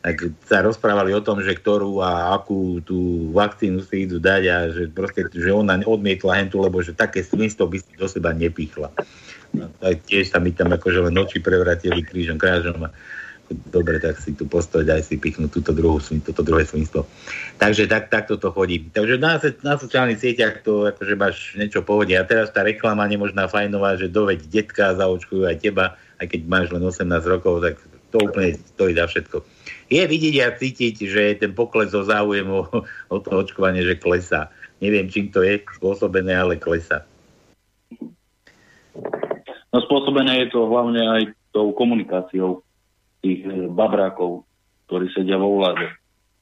[0.00, 4.56] tak sa rozprávali o tom, že ktorú a akú tú vakcínu si idú dať a
[4.72, 8.88] že proste, že ona odmietla hentu, lebo že také svinstvo by si do seba nepichla.
[9.52, 12.88] No, tak tiež sa mi tam akože len noči prevratili krížom, krážom a
[13.50, 17.04] dobre, tak si tu postojiť aj si pichnú túto druhú, toto druhé svinstvo.
[17.60, 18.88] Takže tak, takto to chodí.
[18.94, 22.14] Takže na, na sociálnych sieťach to akože máš niečo pohode.
[22.14, 26.66] A teraz tá reklama nemožná fajnová, že doveď detka zaočkujú aj teba, aj keď máš
[26.72, 27.74] len 18 rokov, tak
[28.14, 29.42] to úplne stojí za všetko
[29.90, 32.62] je vidieť a cítiť, že ten pokles o záujem o,
[33.10, 34.54] o to očkovanie, že klesá.
[34.78, 37.04] Neviem, čím to je spôsobené, ale klesá.
[39.70, 42.62] No spôsobené je to hlavne aj tou komunikáciou
[43.20, 44.46] tých eh, babrákov,
[44.86, 45.90] ktorí sedia vo vláde.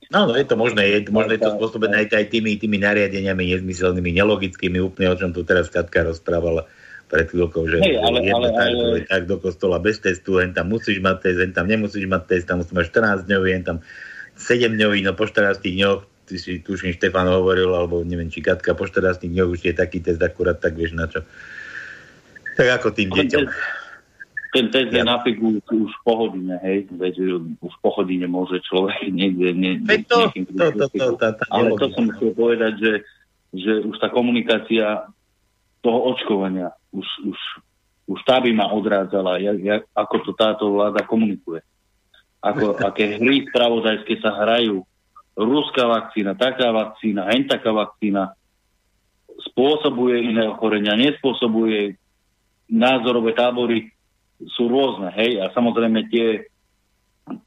[0.09, 3.53] No, no, je to možné, je to možné to spôsobené aj, aj tými, tými nariadeniami
[3.53, 6.65] nezmyselnými, nelogickými, úplne o čom tu teraz Katka rozprávala
[7.09, 8.99] pred chvíľkou, že hey, ale, ale, tak, ale...
[9.09, 12.45] tak do kostola bez testu, hen tam musíš mať test, hen tam nemusíš mať test,
[12.45, 12.87] tam musíš mať
[13.25, 13.79] 14 dňový, hen tam
[14.37, 18.77] 7 dňový, no po 14 dňoch, ty si tuším Štefan hovoril, alebo neviem, či Katka,
[18.77, 21.25] po 14 dňoch už je taký test akurát, tak vieš na čo.
[22.61, 23.45] Tak ako tým deťom.
[24.49, 29.09] Ten test je na figu už po hodine, hej, veď už po hodine môže človek
[29.19, 29.57] niekde...
[29.57, 30.45] Ne, to, to,
[30.77, 32.93] to, to, to, to, ale to som chcel povedať, že,
[33.57, 35.09] že už tá komunikácia
[35.83, 37.39] toho očkovania už, už,
[38.09, 41.61] už tá by ma odrádzala, jak, jak, ako to táto vláda komunikuje.
[42.43, 44.83] Ako, aké hry spravodajské sa hrajú.
[45.39, 48.35] Ruská vakcína, taká vakcína, hen taká vakcína
[49.55, 51.95] spôsobuje iné ochorenia, nespôsobuje
[52.67, 53.95] názorové tábory
[54.55, 56.47] sú rôzne, hej, a samozrejme tie,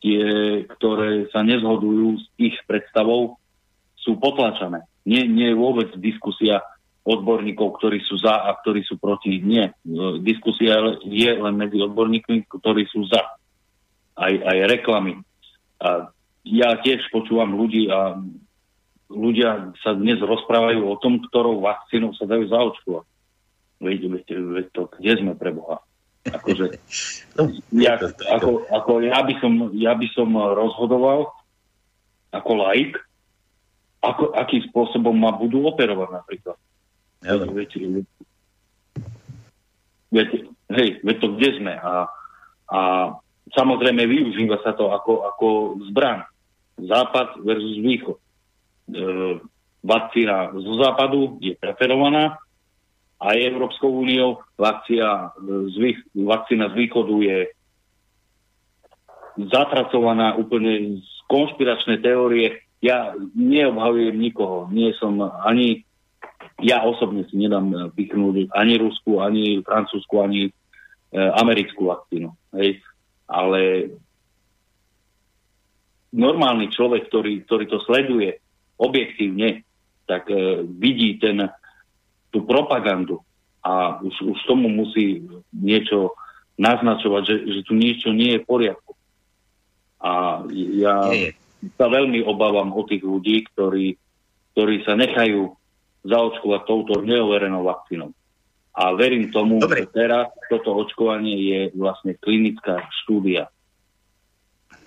[0.03, 0.23] tie,
[0.75, 3.39] ktoré sa nezhodujú s ich predstavou,
[3.95, 4.83] sú potlačané.
[5.07, 6.59] Nie, nie je vôbec diskusia
[7.01, 9.41] odborníkov, ktorí sú za a ktorí sú proti.
[9.41, 9.73] Nie.
[10.21, 13.37] Diskusia je len medzi odborníkmi, ktorí sú za.
[14.13, 15.17] Aj, aj reklamy.
[15.81, 16.13] A
[16.45, 18.21] ja tiež počúvam ľudí a
[19.09, 23.05] ľudia sa dnes rozprávajú o tom, ktorou vakcínou sa dajú zaočkovať.
[23.81, 25.81] Veď, veď, veď to, kde sme pre Boha?
[26.21, 26.77] Akože,
[27.37, 27.97] no, ja,
[28.29, 31.33] ako, ako ja, by som, ja by som rozhodoval
[32.29, 32.93] ako laik,
[34.05, 36.57] ako, akým spôsobom ma budú operovať napríklad.
[37.21, 37.77] Viete,
[40.09, 40.37] viete,
[40.73, 42.09] hej, veď to kde sme a,
[42.65, 42.79] a
[43.53, 45.47] samozrejme využíva sa to ako, ako
[45.93, 46.25] zbran.
[46.81, 48.17] Západ versus východ.
[48.17, 48.23] E,
[49.85, 52.41] vakcína zo západu je preferovaná
[53.21, 54.41] aj Európskou úniou.
[54.57, 55.37] Vakcína
[55.69, 57.39] z, vakcína z východu je
[59.37, 62.65] zatracovaná úplne z konšpiračné teórie.
[62.81, 64.65] Ja neobhavujem nikoho.
[64.73, 65.85] Nie som ani
[66.61, 70.51] ja osobne si nedám pichnúť eh, ani Rusku, ani Francúzsku, ani e,
[71.17, 72.31] americkú vakcínu.
[72.55, 72.79] Hej.
[73.27, 73.91] Ale
[76.11, 78.39] normálny človek, ktorý, ktorý to sleduje
[78.79, 79.63] objektívne,
[80.07, 81.47] tak e, vidí ten,
[82.31, 83.23] tú propagandu
[83.61, 85.21] a už, už tomu musí
[85.53, 86.17] niečo
[86.57, 88.91] naznačovať, že, že tu niečo nie je v poriadku.
[90.01, 90.41] A
[90.81, 91.13] ja
[91.77, 93.93] sa veľmi obávam o tých ľudí, ktorí,
[94.57, 95.53] ktorí sa nechajú
[96.05, 98.11] zaočkovať touto neoverenou vakcínou.
[98.71, 99.83] A verím tomu, Dobre.
[99.83, 103.51] že teraz toto očkovanie je vlastne klinická štúdia.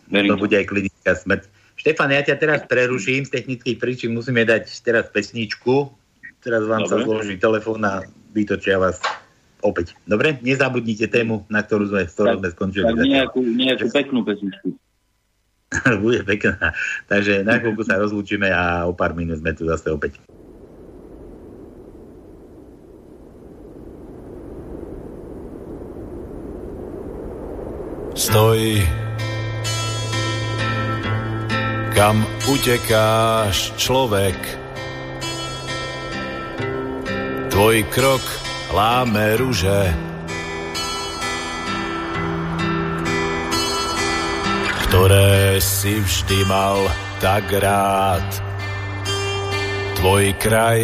[0.09, 1.43] Verím to bude aj klinická smrť.
[1.75, 5.93] Štefan, ja ťa teraz preruším z technických príčin, musíme dať teraz pesničku,
[6.45, 6.93] Teraz vám Dobre.
[6.93, 8.05] sa zloží telefón a
[8.37, 9.01] vytočia vás
[9.65, 9.97] opäť.
[10.05, 10.37] Dobre?
[10.45, 12.85] Nezabudnite tému, na ktorú sme, ktorú sme skončili.
[12.85, 14.77] Tak nejakú, nejakú peknú pesničku.
[16.05, 16.77] Bude pekná.
[17.09, 20.21] Takže na chvíľku sa rozlúčime a o pár minút sme tu zase opäť.
[28.25, 28.81] Stoj,
[31.93, 34.41] kam utekáš človek,
[37.53, 38.25] tvoj krok
[38.73, 39.93] láme ruže.
[44.89, 46.81] Ktoré si vždy mal
[47.21, 48.25] tak rád.
[50.01, 50.81] Tvoj kraj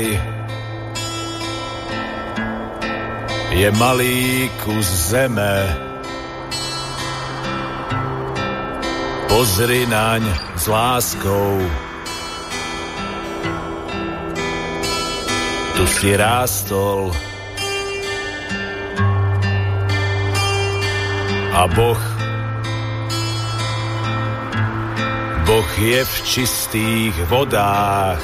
[3.56, 5.88] je malý kus zeme.
[9.30, 10.26] Pozri naň
[10.58, 11.62] s láskou.
[15.78, 17.14] Tu si rástol.
[21.54, 22.02] A Boh
[25.46, 28.22] Boh je v čistých vodách.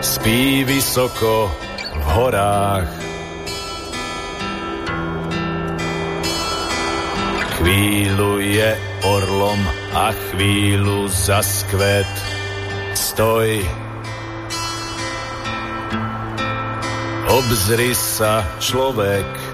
[0.00, 1.52] Spí vysoko
[1.92, 3.05] v horách
[7.56, 8.70] chvíľu je
[9.04, 9.60] orlom
[9.96, 12.08] a chvíľu za skvet
[12.92, 13.64] stoj
[17.26, 19.46] obzri sa človek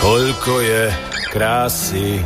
[0.00, 0.84] koľko je
[1.30, 2.24] krásy.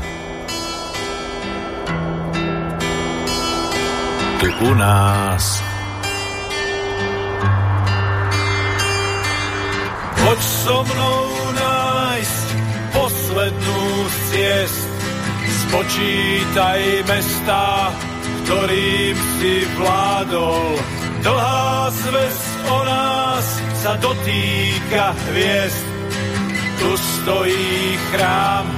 [4.40, 5.44] Tu u nás.
[10.24, 11.33] Poď so mnou
[14.44, 14.84] ciest,
[15.64, 17.88] spočítaj mesta,
[18.44, 20.64] ktorým si vládol.
[21.24, 23.46] Dlhá zväz o nás
[23.80, 25.84] sa dotýka hviezd,
[26.76, 28.68] tu stojí chrám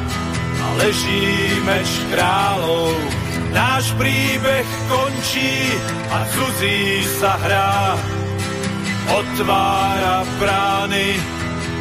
[0.63, 1.27] a leží
[1.67, 2.95] meč kráľov.
[3.51, 5.75] Náš príbeh končí
[6.13, 7.99] a cudzí sa hrá.
[9.07, 11.19] Otvára brány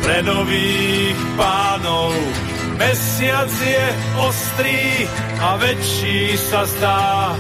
[0.02, 2.14] pre nových pánov.
[2.76, 3.86] Mesiac je
[4.20, 5.08] ostrý
[5.40, 7.36] a väčší sa zdá.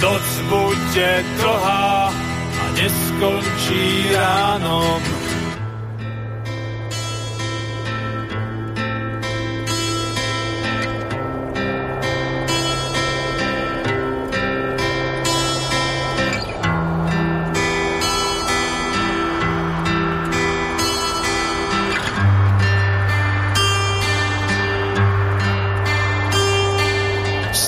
[0.00, 2.08] Noc bude dlhá
[2.56, 5.19] a neskončí ránom.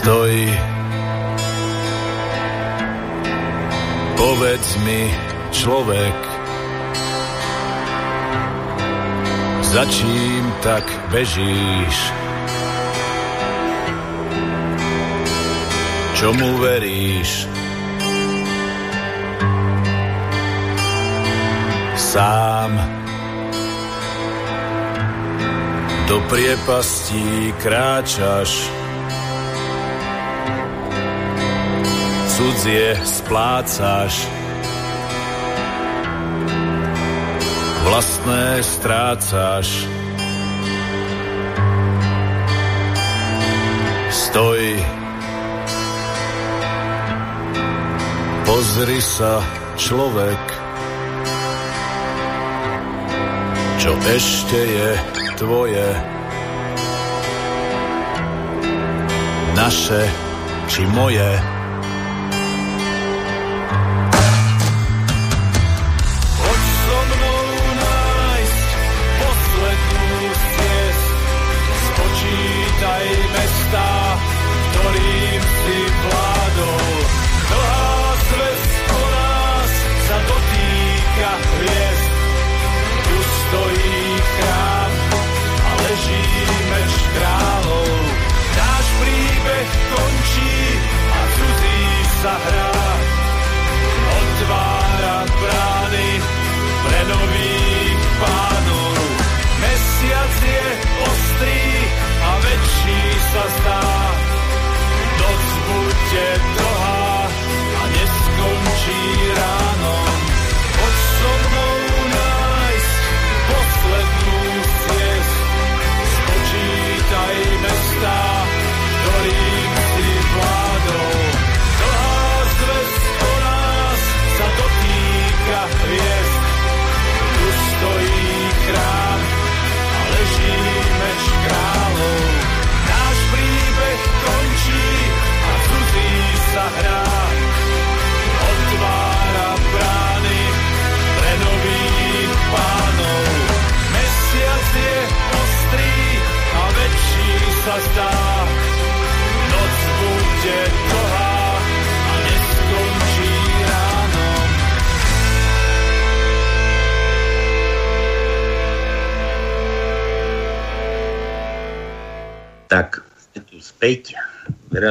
[0.03, 0.35] Stoj.
[4.19, 5.07] Povedz mi,
[5.55, 6.19] človek,
[9.63, 10.83] za čím tak
[11.15, 11.97] bežíš?
[16.19, 17.47] Čomu veríš?
[21.95, 22.75] Sám
[26.11, 28.82] do priepastí kráčaš,
[32.43, 34.27] cudzie splácaš.
[37.87, 39.87] Vlastné strácaš.
[44.11, 44.63] Stoj.
[48.43, 49.39] Pozri sa,
[49.79, 50.43] človek,
[53.79, 54.91] čo ešte je
[55.39, 55.89] tvoje.
[59.55, 60.03] Naše
[60.67, 61.62] či moje.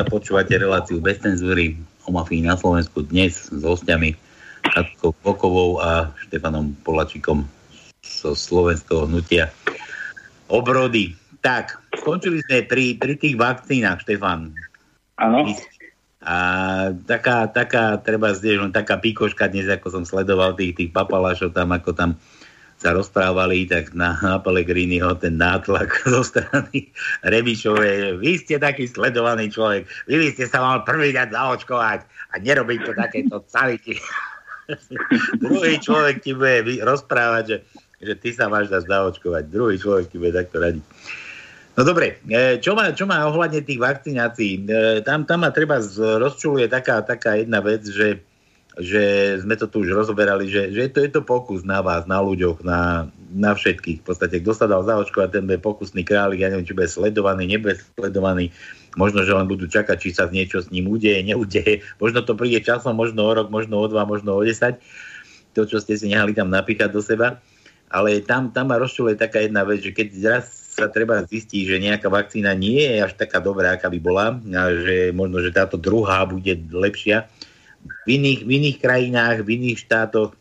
[0.01, 4.17] Veľa počúvate reláciu bez cenzúry o mafii na Slovensku dnes s hostiami
[4.65, 7.45] Katkou Kokovou a Štefanom Polačikom
[8.01, 9.53] zo slovenského hnutia
[10.49, 11.13] obrody.
[11.45, 14.57] Tak, skončili sme pri, pri tých vakcínach, Štefan.
[15.21, 15.45] Áno.
[16.25, 16.35] A
[17.05, 21.93] taká, taká, treba zdieť, taká pikoška dnes, ako som sledoval tých, tých papalášov tam, ako
[21.93, 22.17] tam
[22.81, 26.89] sa rozprávali, tak na, na Pellegriniho ten nátlak zo strany
[27.21, 28.17] Remišovej.
[28.17, 31.99] Vy ste taký sledovaný človek, vy by ste sa mal prvý dať zaočkovať
[32.33, 34.01] a nerobiť to takéto caliky.
[35.45, 37.57] Druhý človek ti bude rozprávať, že,
[38.01, 39.43] že ty sa máš dať zaočkovať.
[39.53, 40.85] Druhý človek ti bude takto radiť.
[41.71, 44.67] No dobre, e, čo má, čo má ohľadne tých vakcinácií?
[44.67, 48.19] E, Tam, tam ma treba rozčuluje taká, taká jedna vec, že
[48.79, 52.23] že sme to tu už rozoberali, že, že to je to pokus na vás, na
[52.23, 53.99] ľuďoch, na, na všetkých.
[53.99, 57.51] V podstate, kto sa dal zaočkovať, ten bude pokusný králik, ja neviem, či bude sledovaný,
[57.51, 58.55] nebude sledovaný,
[58.95, 61.83] možno, že len budú čakať, či sa niečo s ním udeje, neudeje.
[61.99, 64.79] Možno to príde časom, možno o rok, možno o dva, možno o desať.
[65.51, 67.43] To, čo ste si nehali tam napíchať do seba.
[67.91, 71.83] Ale tam, tam ma rozčuluje taká jedna vec, že keď raz sa treba zistiť, že
[71.83, 75.75] nejaká vakcína nie je až taká dobrá, aká by bola, a že možno, že táto
[75.75, 77.27] druhá bude lepšia,
[78.05, 80.33] v iných, v iných krajinách, v iných štátoch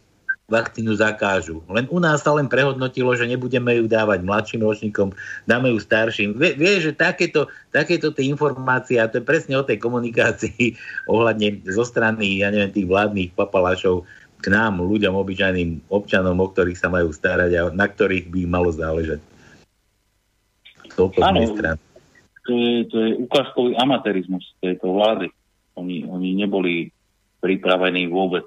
[0.50, 1.62] vakcínu zakážu.
[1.70, 5.14] Len u nás sa len prehodnotilo, že nebudeme ju dávať mladším ročníkom,
[5.46, 6.34] dáme ju starším.
[6.34, 10.74] Vie, vie že takéto, takéto tie informácie, a to je presne o tej komunikácii
[11.14, 14.04] ohľadne zo strany, ja neviem, tých vládnych papalášov
[14.42, 18.74] k nám, ľuďom, obyčajným občanom, o ktorých sa majú starať a na ktorých by malo
[18.74, 19.22] záležať.
[20.98, 21.18] Toľko
[21.54, 21.78] strany.
[22.48, 25.28] To je, to je ukážkový amatérizmus tejto vlády.
[25.76, 26.90] Oni, oni neboli
[27.40, 28.44] pripravení vôbec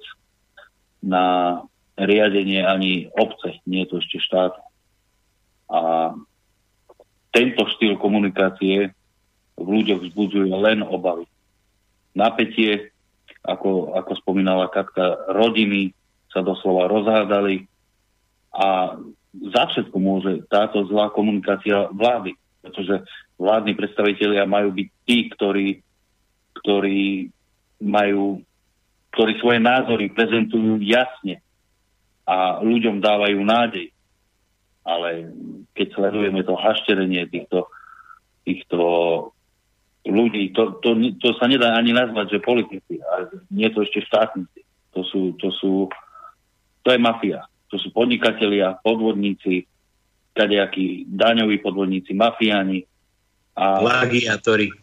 [1.03, 1.59] na
[1.99, 4.53] riadenie ani obce, nie je to ešte štát.
[5.69, 5.79] A
[7.33, 8.93] tento štýl komunikácie
[9.57, 11.25] v ľuďoch vzbudzuje len obavy.
[12.13, 12.93] Napätie,
[13.41, 15.93] ako, ako spomínala Katka, rodiny
[16.29, 17.69] sa doslova rozhádali
[18.53, 18.97] a
[19.33, 23.01] za všetko môže táto zlá komunikácia vlády, pretože
[23.41, 25.67] vládni predstavitelia majú byť tí, ktorí,
[26.61, 27.33] ktorí
[27.81, 28.45] majú,
[29.13, 31.39] ktorí svoje názory prezentujú jasne
[32.25, 33.93] a ľuďom dávajú nádej.
[34.83, 35.31] Ale
[35.77, 37.69] keď sledujeme to hašterenie týchto,
[38.43, 38.79] týchto
[40.03, 44.65] ľudí, to, to, to sa nedá ani nazvať, že politici, a nie to ešte štátnici.
[44.97, 45.87] To sú, to sú,
[46.83, 47.47] to je mafia.
[47.71, 49.65] To sú podnikatelia, podvodníci,
[50.35, 52.83] kadejakí daňoví podvodníci, mafiáni.
[53.53, 54.73] A Plagiátori.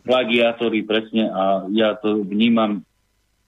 [0.00, 2.80] plagiátori, presne, a ja to vnímam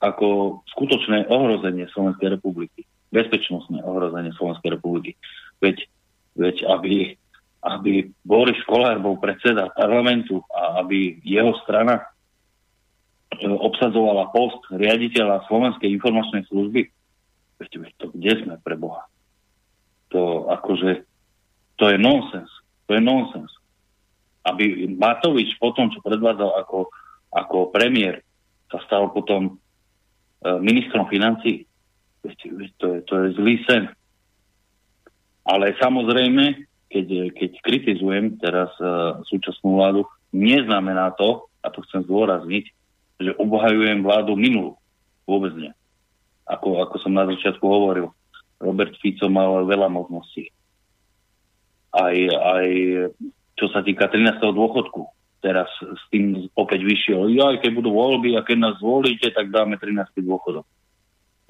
[0.03, 2.83] ako skutočné ohrozenie Slovenskej republiky.
[3.15, 5.15] Bezpečnostné ohrozenie Slovenskej republiky.
[5.63, 5.87] Veď,
[6.35, 7.15] veď aby,
[7.63, 15.89] aby Boris Kolár bol predseda parlamentu a aby jeho strana e, obsadzovala post riaditeľa Slovenskej
[15.95, 16.91] informačnej služby,
[17.63, 19.07] veď, veď to kde sme pre Boha?
[20.11, 21.07] To akože,
[21.79, 22.51] to je nonsens.
[22.91, 23.53] To je nonsens
[24.43, 26.91] aby Matovič po tom, čo predvádzal ako,
[27.31, 28.27] ako premiér,
[28.71, 29.62] sa stal potom
[30.63, 31.67] ministrom financí.
[32.23, 33.91] To, je, to je zlý sen.
[35.43, 38.87] Ale samozrejme, keď, keď kritizujem teraz e,
[39.27, 42.65] súčasnú vládu, neznamená to, a to chcem zdôrazniť,
[43.19, 44.79] že obhajujem vládu minulú.
[45.27, 45.73] Vôbec nie.
[46.47, 48.11] Ako, ako som na začiatku hovoril,
[48.63, 50.51] Robert Fico mal veľa možností.
[51.91, 52.67] Aj, aj
[53.59, 54.39] čo sa týka 13.
[54.39, 55.03] dôchodku.
[55.43, 59.75] Teraz s tým opäť vyšiel, ja, keď budú voľby a keď nás zvolíte, tak dáme
[59.75, 60.23] 13.
[60.23, 60.63] dôchodok.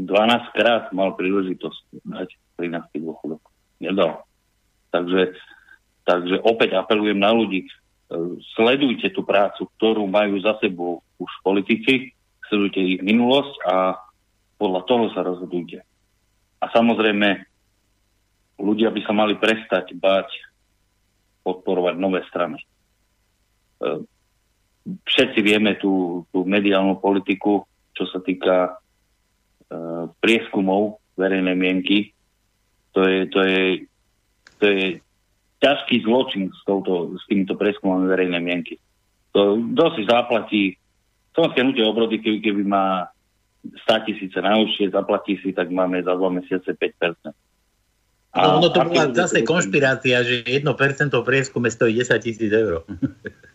[0.00, 3.04] 12 krát mal príležitosť dať 13.
[3.04, 3.44] dôchodok.
[3.84, 4.24] Nedal.
[4.88, 5.36] Takže,
[6.08, 7.70] takže opäť apelujem na ľudí, e,
[8.56, 12.16] sledujte tú prácu, ktorú majú za sebou už politici,
[12.48, 14.00] sledujte ich minulosť a
[14.56, 15.84] podľa toho sa rozhodujte.
[16.62, 17.44] A samozrejme,
[18.56, 20.32] ľudia by sa mali prestať báť
[21.42, 22.62] podporovať nové strany.
[24.82, 28.70] Všetci vieme tú, tú mediálnu politiku, čo sa týka e,
[30.18, 32.10] prieskumov verejnej mienky.
[32.96, 33.62] To je, to je,
[34.58, 34.82] to je
[35.62, 38.74] ťažký zločin s, touto, s týmito prieskumami verejnej mienky.
[39.32, 39.62] To,
[39.96, 40.76] si zaplatí
[41.32, 43.08] Slovenské hnutie obrody, keby, keby má
[43.88, 47.32] 100 tisíce na účte, zaplatí si, tak máme za dva mesiace 5%.
[48.32, 50.64] A no, no to bola zase konšpirácia, že 1%
[51.12, 52.80] v prieskume stojí 10 tisíc eur.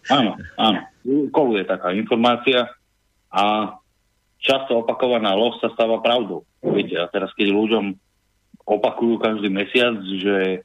[0.08, 0.80] Áno, áno.
[1.34, 2.70] Koluje taká informácia
[3.34, 3.76] a
[4.38, 6.46] často opakovaná lož sa stáva pravdou.
[6.62, 7.86] Viete, a teraz keď ľuďom
[8.70, 10.62] opakujú každý mesiac, že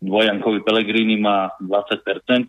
[0.00, 2.48] dvojankový Pelegrini má 20%,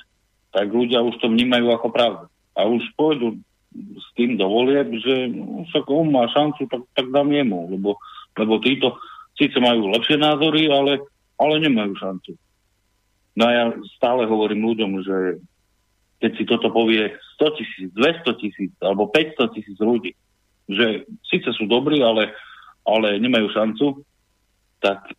[0.56, 2.26] tak ľudia už to vnímajú ako pravdu.
[2.58, 3.38] A už pôjdu
[3.76, 8.00] s tým dovolieb, že no, však on má šancu, tak, tak dám jemu, lebo,
[8.34, 8.98] lebo títo
[9.38, 11.00] síce majú lepšie názory, ale,
[11.38, 12.34] ale nemajú šancu.
[13.38, 13.64] No a ja
[13.96, 15.18] stále hovorím ľuďom, že
[16.18, 20.18] keď si toto povie 100 tisíc, 200 tisíc alebo 500 tisíc ľudí,
[20.66, 22.34] že síce sú dobrí, ale,
[22.82, 23.86] ale nemajú šancu,
[24.82, 25.14] tak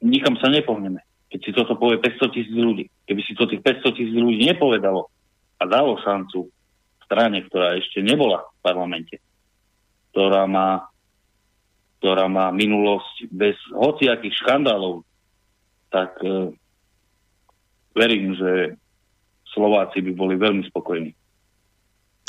[0.00, 1.04] nikam sa nepohneme.
[1.28, 5.12] Keď si toto povie 500 tisíc ľudí, keby si to tých 500 tisíc ľudí nepovedalo
[5.60, 6.48] a dalo šancu
[7.04, 9.16] strane, ktorá ešte nebola v parlamente,
[10.10, 10.88] ktorá má,
[11.98, 15.02] ktorá má minulosť bez hociakých škandálov,
[15.88, 16.52] tak e,
[17.96, 18.76] verím, že
[19.56, 21.16] Slováci by boli veľmi spokojní.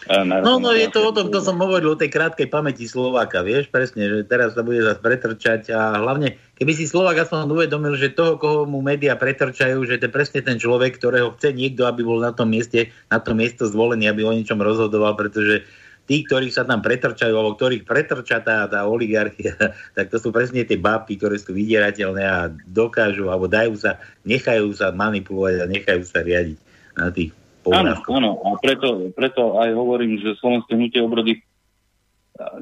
[0.07, 3.67] No, no je to o tom, to som hovoril o tej krátkej pamäti Slováka, vieš,
[3.67, 8.13] presne, že teraz sa bude zase pretrčať a hlavne, keby si Slovák aspoň uvedomil, že
[8.13, 12.05] toho, koho mu médiá pretrčajú, že to je presne ten človek, ktorého chce niekto, aby
[12.05, 15.65] bol na tom mieste, na tom miesto zvolený, aby o niečom rozhodoval, pretože
[16.07, 19.53] tí, ktorí sa tam pretrčajú, alebo ktorých pretrča tá, tá oligarchia,
[19.97, 24.71] tak to sú presne tie bábky, ktoré sú vydierateľné a dokážu, alebo dajú sa, nechajú
[24.71, 26.57] sa manipulovať a nechajú sa riadiť
[26.97, 27.35] na tých
[27.67, 31.43] Áno, áno, a preto, preto aj hovorím, že Slovenské hnutie obrody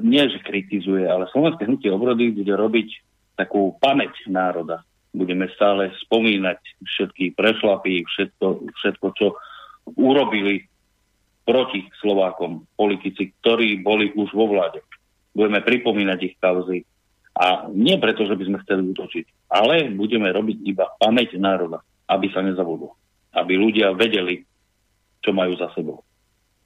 [0.00, 2.88] nie, že kritizuje, ale Slovenské hnutie obrody bude robiť
[3.36, 4.82] takú pamäť národa.
[5.12, 8.46] Budeme stále spomínať všetky prešlapy, všetko,
[8.82, 9.26] všetko, čo
[9.96, 10.64] urobili
[11.46, 14.82] proti Slovákom politici, ktorí boli už vo vláde.
[15.30, 16.82] Budeme pripomínať ich kauzy.
[17.36, 22.32] A nie preto, že by sme chceli útočiť, ale budeme robiť iba pamäť národa, aby
[22.32, 22.96] sa nezabudlo.
[23.36, 24.42] Aby ľudia vedeli,
[25.20, 26.02] čo majú za sebou.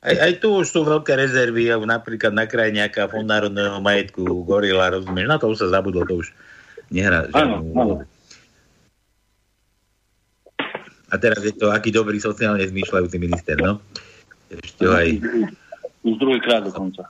[0.01, 4.89] Aj, aj tu už sú veľké rezervy, napríklad na kraji nejaká fond národného majetku, gorila,
[4.89, 6.32] rozumieš, na to už sa zabudlo, to už
[6.89, 7.28] nehrá.
[7.36, 7.94] Áno, áno.
[11.11, 13.82] A teraz je to aký dobrý sociálne zmýšľajúci minister, no?
[14.51, 15.09] Ešte ho aj...
[16.02, 17.06] Už druhýkrát dokonca.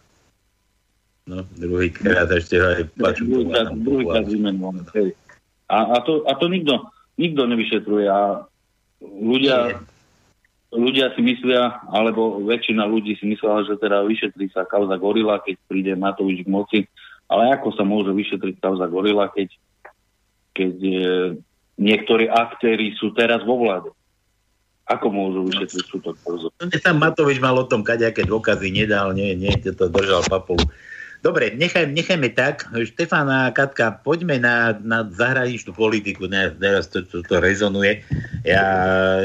[1.25, 2.83] No, druhýkrát ešte ho aj.
[2.97, 4.85] Druhýkrát, druhýkrát vymenovaný.
[5.71, 8.45] A, a, to, a to nikto, nikto nevyšetruje a
[9.01, 9.81] ľudia...
[10.71, 15.59] Ľudia si myslia, alebo väčšina ľudí si myslela, že teda vyšetrí sa kauza Gorila, keď
[15.67, 16.81] príde Matovič k moci.
[17.27, 19.51] Ale ako sa môže vyšetriť kauza Gorila, keď,
[20.55, 20.95] keď e,
[21.75, 23.91] niektorí aktéry sú teraz vo vláde?
[24.91, 25.87] Ako môžu vyšetriť
[26.27, 26.51] kauzu?
[26.83, 30.67] Tam Matovič mal o tom kaďaké dôkazy, nedal, nie, nie, to držal papolu.
[31.21, 32.65] Dobre, nechaj, nechajme tak.
[32.73, 36.25] Štefana Katka, poďme na, na zahraničnú politiku.
[36.33, 38.01] Teraz to, to, to rezonuje.
[38.41, 38.65] Ja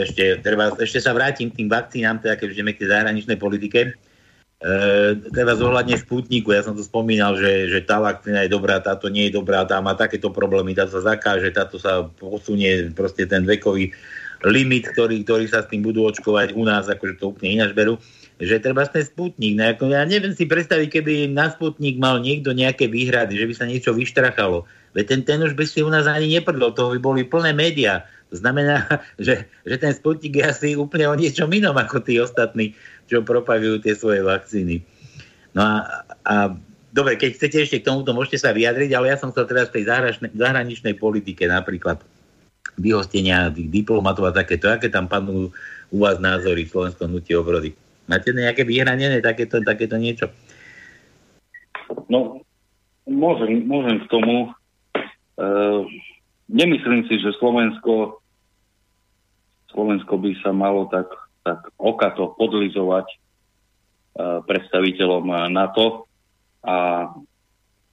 [0.03, 3.95] ešte, treba, ešte sa vrátim k tým vakcínám, teda keď ideme k tej zahraničnej politike.
[4.59, 4.69] E,
[5.31, 9.31] teda zohľadne Sputniku, ja som to spomínal, že, že tá vakcína je dobrá, táto nie
[9.31, 13.95] je dobrá, tá má takéto problémy, tá sa zakáže, táto sa posunie, proste ten vekový
[14.43, 17.95] limit, ktorý, ktorý sa s tým budú očkovať u nás, akože to úplne ináč berú
[18.35, 19.55] že treba ten Sputnik.
[19.55, 23.65] No, ja neviem si predstaviť, keby na Sputnik mal niekto nejaké výhrady, že by sa
[23.69, 24.67] niečo vyštrachalo.
[24.91, 28.03] Veď ten, ten už by si u nás ani neprdol, toho by boli plné médiá.
[28.35, 28.83] Znamená,
[29.21, 32.75] že, že ten Sputnik je asi úplne o niečom inom ako tí ostatní,
[33.07, 34.83] čo propagujú tie svoje vakcíny.
[35.55, 36.35] No a, a
[36.91, 39.79] dobre, keď chcete ešte k tomuto, môžete sa vyjadriť, ale ja som chcel teraz v
[39.79, 39.95] tej
[40.35, 42.03] zahraničnej politike napríklad
[42.75, 45.53] vyhostenia tých diplomatov a takéto, aké tam panujú
[45.93, 47.77] u vás názory v Slovenskom hnutí obrody.
[48.05, 50.29] Máte nejaké vyhranené takéto, takéto niečo?
[52.09, 52.41] No,
[53.09, 54.35] môžem, môžem k tomu.
[54.45, 55.47] E,
[56.49, 58.21] nemyslím si, že Slovensko
[59.75, 61.11] Slovensko by sa malo tak,
[61.43, 63.17] tak okato podlizovať e,
[64.47, 66.07] predstaviteľom NATO
[66.63, 67.11] a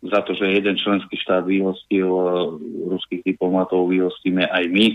[0.03, 2.31] za to, že jeden členský štát vyhostil e,
[2.91, 4.87] ruských diplomatov, vyhostíme aj my,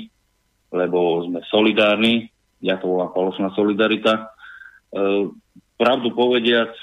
[0.75, 2.27] lebo sme solidárni.
[2.59, 4.13] Ja to volám falošná solidarita.
[4.19, 4.23] E,
[5.79, 6.75] pravdu povediac,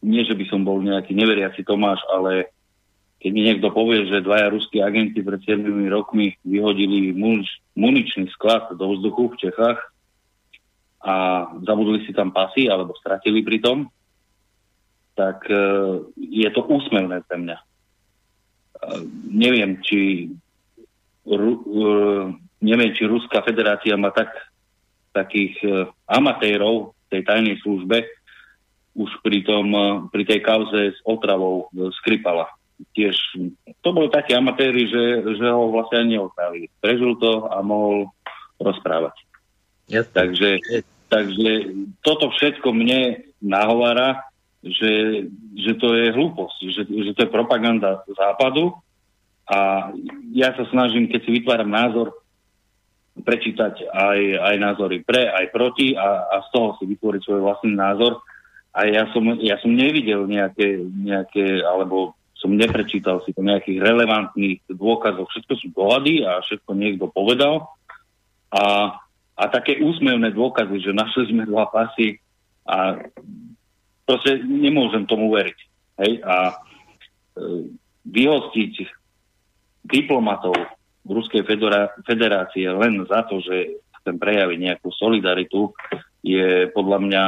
[0.00, 2.48] nie, že by som bol nejaký neveriaci Tomáš, ale
[3.20, 5.60] keď mi niekto povie, že dvaja ruskí agenti pred 7
[5.92, 9.80] rokmi vyhodili munič, muničný sklad do vzduchu v Čechách
[11.04, 11.14] a
[11.68, 13.92] zabudli si tam pasy alebo stratili pri tom,
[15.20, 15.60] tak e,
[16.16, 17.56] je to úsmevné pre mňa.
[17.60, 17.64] E,
[19.28, 20.32] neviem, či
[21.28, 21.84] Ru, e,
[22.64, 24.32] neviem, či Ruská federácia má tak
[25.12, 25.58] takých
[26.06, 28.06] amatérov tej tajnej službe,
[28.94, 29.66] už pri, tom,
[30.14, 31.66] pri tej kauze s otravou
[31.98, 32.46] Skripala.
[32.94, 33.18] Tiež
[33.82, 36.70] to boli takí amatéri, že, že ho vlastne ani neotrávili.
[36.78, 38.14] Prežil to a mohol
[38.62, 39.18] rozprávať.
[39.90, 40.06] Yes.
[40.14, 40.62] Takže,
[41.10, 41.74] takže
[42.06, 44.29] toto všetko mne nahovára,
[44.60, 45.24] že,
[45.56, 48.76] že to je hlúposť, že, že to je propaganda západu
[49.50, 49.90] a
[50.30, 52.14] ja sa snažím, keď si vytváram názor,
[53.20, 57.74] prečítať aj, aj názory pre, aj proti a, a z toho si vytvoriť svoj vlastný
[57.74, 58.22] názor.
[58.70, 64.62] A ja som, ja som nevidel nejaké, nejaké, alebo som neprečítal si to nejakých relevantných
[64.70, 65.26] dôkazov.
[65.28, 67.66] Všetko sú dohady a všetko niekto povedal.
[68.54, 68.94] A,
[69.34, 72.22] a také úsmevné dôkazy, že našli sme dva pasy
[72.64, 73.02] a
[74.10, 75.58] proste nemôžem tomu veriť.
[76.02, 76.12] Hej?
[76.26, 76.54] A e,
[78.10, 78.74] vyhostiť
[79.86, 80.58] diplomatov
[81.06, 81.46] Ruskej
[82.02, 85.70] federácie len za to, že chcem prejaviť nejakú solidaritu,
[86.20, 87.24] je podľa mňa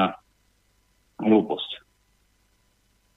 [1.23, 1.71] hlúposť.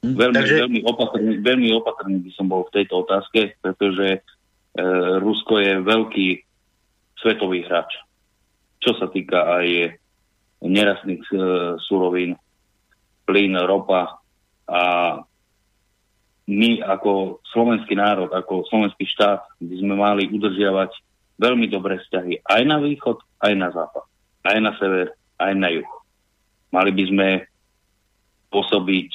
[0.06, 0.56] Hm, veľmi, Takže...
[0.62, 4.20] veľmi, opatrný, veľmi opatrný by som bol v tejto otázke, pretože e,
[5.20, 6.28] Rusko je veľký
[7.20, 7.98] svetový hráč.
[8.80, 9.98] Čo sa týka aj
[10.62, 11.36] nerastných e,
[11.84, 12.38] surovín,
[13.26, 14.22] plyn, ropa
[14.66, 14.82] a
[16.46, 20.94] my ako slovenský národ, ako slovenský štát by sme mali udržiavať
[21.42, 24.06] veľmi dobré vzťahy aj na východ, aj na západ,
[24.46, 25.08] aj na sever,
[25.42, 25.92] aj na juh.
[26.70, 27.28] Mali by sme
[28.54, 29.12] pôsobiť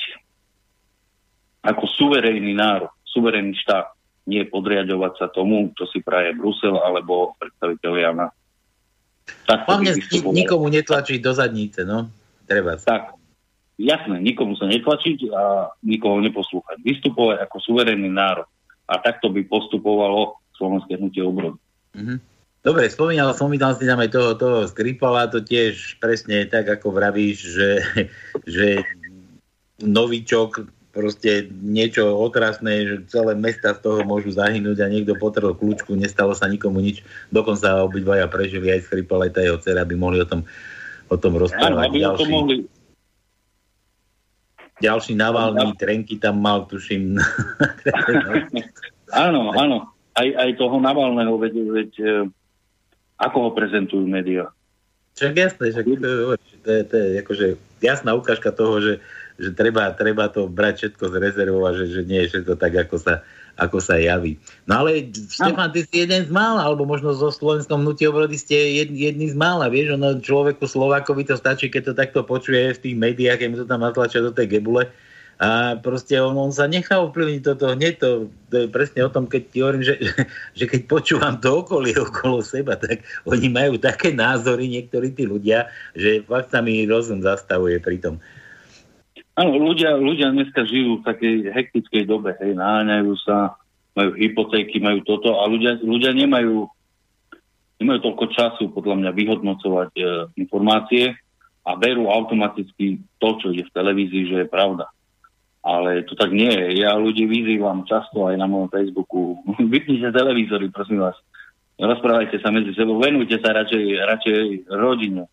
[1.62, 3.94] ako suverénny národ, suverénny štát,
[4.26, 8.26] nie podriadovať sa tomu, čo si praje Brusel alebo predstaviteľia na...
[9.46, 9.94] Tak Hlavne
[10.34, 12.10] nikomu netlačiť do zadnice, no.
[12.46, 12.74] Treba.
[12.74, 13.14] Tak,
[13.80, 16.84] jasné, nikomu sa netlačiť a nikoho neposlúchať.
[16.84, 18.46] Vystupovať ako suverénny národ.
[18.90, 21.56] A takto by postupovalo slovenské hnutie obrody.
[21.96, 22.18] Mm-hmm.
[22.60, 27.38] Dobre, spomínal, spomínal si tam aj toho, toho Skripala, to tiež presne tak, ako vravíš,
[27.56, 27.70] že,
[28.54, 28.66] že
[29.80, 35.96] novičok, proste niečo otrasné, že celé mesta z toho môžu zahynúť a niekto potrel kľúčku,
[35.96, 37.00] nestalo sa nikomu nič,
[37.32, 40.44] dokonca obidvaja prežili aj Skripal, aj tá jeho dcera, aby mohli o tom,
[41.08, 41.72] o tom rozprávať.
[41.72, 42.20] Áno, aby ďalší.
[42.20, 42.54] to mohli,
[44.80, 47.20] ďalší Navalný, Trenky tam mal, tuším.
[49.26, 49.76] áno, áno.
[50.16, 52.12] Aj, aj toho Navalného, veď, veď e,
[53.20, 54.50] ako ho prezentujú médiá.
[55.14, 55.84] Však jasné, že
[56.64, 57.46] to je, to je akože
[57.84, 58.94] jasná ukážka toho, že,
[59.36, 62.72] že treba, treba to brať všetko z rezervou a že, že nie je všetko tak,
[62.88, 63.14] ako sa,
[63.60, 64.40] ako sa javí.
[64.64, 68.56] No ale Štefan, ty si jeden z mála, alebo možno zo slovenskom hnutí obrody ste
[68.80, 72.82] jed, jedný z mála, vieš, ono človeku Slovákovi to stačí, keď to takto počuje v
[72.82, 74.88] tých médiách, keď mu to tam natlačia do tej gebule
[75.40, 79.24] a proste on, on sa nechá ovplyvniť toto hneď, to, to je presne o tom,
[79.24, 79.96] keď ti hovorím, že,
[80.58, 85.72] že keď počúvam to okolie okolo seba, tak oni majú také názory, niektorí tí ľudia,
[85.96, 88.14] že fakt sa mi rozum zastavuje pri tom.
[89.38, 93.54] Áno, ľudia, ľudia dneska žijú v takej hektickej dobe, hej, náňajú sa,
[93.94, 96.66] majú hypotéky, majú toto a ľudia, ľudia nemajú,
[97.78, 100.02] nemajú toľko času podľa mňa vyhodnocovať e,
[100.34, 101.14] informácie
[101.62, 104.90] a berú automaticky to, čo je v televízii, že je pravda.
[105.60, 106.80] Ale to tak nie je.
[106.80, 109.44] Ja ľudí vyzývam často aj na mojom Facebooku.
[109.72, 111.16] Vypnite televízory, prosím vás.
[111.80, 115.24] Rozprávajte sa medzi sebou, venujte sa radšej, radšej rodine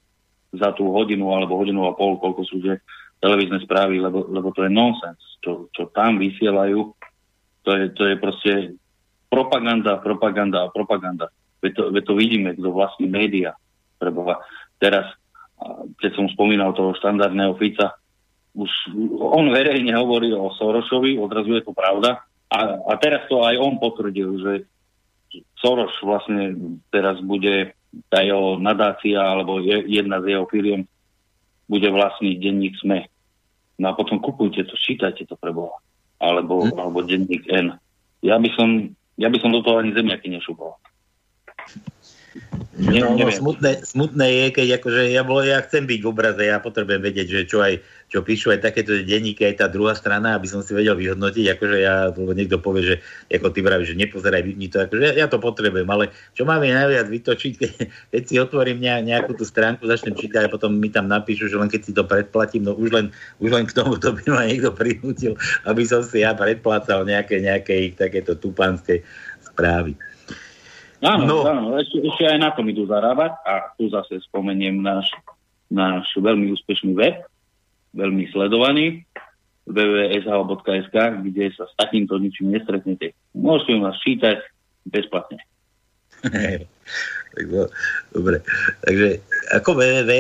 [0.56, 2.80] za tú hodinu alebo hodinu a pol, koľko sú, že
[3.18, 5.20] televízne správy, lebo, lebo to je nonsens.
[5.42, 6.94] Čo, čo tam vysielajú,
[7.66, 8.54] to je, to je proste
[9.28, 11.28] propaganda, propaganda a propaganda.
[11.60, 13.58] Veď to, veď to vidíme, kto vlastní média.
[13.98, 14.40] Preboha.
[14.78, 15.10] Teraz,
[15.98, 17.98] keď som spomínal toho štandardného Fica,
[18.58, 18.70] už
[19.18, 22.22] on verejne hovorí o Sorošovi, odrazu je to pravda.
[22.48, 24.54] A, a teraz to aj on potvrdil, že
[25.60, 26.56] Soros vlastne
[26.88, 27.76] teraz bude
[28.08, 30.88] tá jeho nadácia alebo je, jedna z jeho firiem
[31.68, 33.08] bude vlastný denník SME.
[33.78, 35.78] No a potom kupujte to, čítajte to pre Boha.
[36.18, 36.74] Alebo, hm?
[36.80, 37.78] alebo denník N.
[38.26, 40.34] Ja by som, ja by som do toho ani zemiaky
[42.78, 46.42] Ne, no, no, smutné, smutné je, keď akože ja, bolo, ja chcem byť v obraze,
[46.46, 50.40] ja potrebujem vedieť, že čo aj čo píšu aj takéto denníky, aj tá druhá strana,
[50.40, 52.96] aby som si vedel vyhodnotiť, akože ja, lebo niekto povie, že
[53.28, 56.72] ako ty vravíš, že nepozeraj, vypni to, akože ja, ja to potrebujem, ale čo máme
[56.72, 57.72] najviac vytočiť, keď,
[58.16, 61.68] keď si otvorím nejakú tú stránku, začnem čítať a potom mi tam napíšu, že len
[61.68, 63.06] keď si to predplatím, no už len,
[63.44, 65.36] už len k tomu to by ma niekto prinútil,
[65.68, 69.04] aby som si ja predplacal nejaké, nejaké ich takéto tupanské
[69.44, 70.00] správy.
[71.06, 71.38] Áno, no.
[71.46, 75.14] áno ešte, ešte aj na tom idú zarábať a tu zase spomeniem náš,
[75.70, 77.22] náš veľmi úspešný web,
[77.94, 79.06] veľmi sledovaný,
[79.70, 83.14] www.sh.sk, kde sa s takýmto ničím nestretnete.
[83.38, 84.42] Môžete u nás čítať
[84.90, 85.44] bezplatne.
[88.16, 88.42] dobre.
[88.82, 89.22] Takže
[89.54, 90.12] ako www?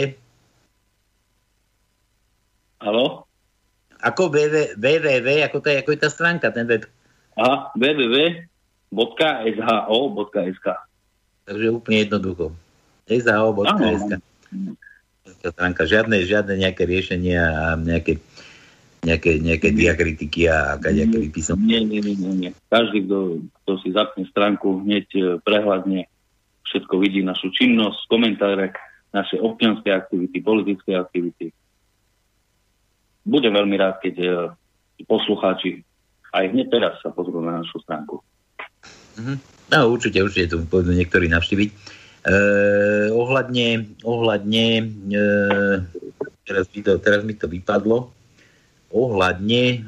[2.85, 3.25] Halo?
[4.05, 6.85] Ako www, www, ako, to je, ako je tá stránka, ten web?
[7.33, 7.73] Aha,
[8.91, 10.68] www.sho.sk
[11.47, 12.45] Takže úplne jednoducho.
[13.07, 14.19] SHO.sk
[15.47, 18.19] stránka, žiadne, žiadne nejaké riešenia a nejaké,
[19.03, 21.59] nejaké, nejaké diakritiky a nejaké vypisom.
[21.64, 22.51] Nie, nie, nie, nie, nie.
[22.68, 26.07] Každý, kto, kto si zapne stránku, hneď e, prehľadne,
[26.68, 28.76] všetko vidí našu činnosť, komentáre,
[29.15, 31.55] naše občianské aktivity, politické aktivity.
[33.23, 34.27] Budem veľmi rád, keď e,
[35.07, 35.84] poslucháči
[36.35, 38.19] aj hneď teraz sa pozrú na našu stránku.
[39.18, 39.38] Mm-hmm.
[39.68, 41.69] No určite, určite tu pôjdu niektorí navštíviť.
[41.73, 41.76] E,
[43.11, 44.65] ohľadne, ohľadne
[45.11, 45.19] e,
[46.48, 48.14] teraz, mi to, teraz mi to vypadlo,
[48.94, 49.84] ohľadne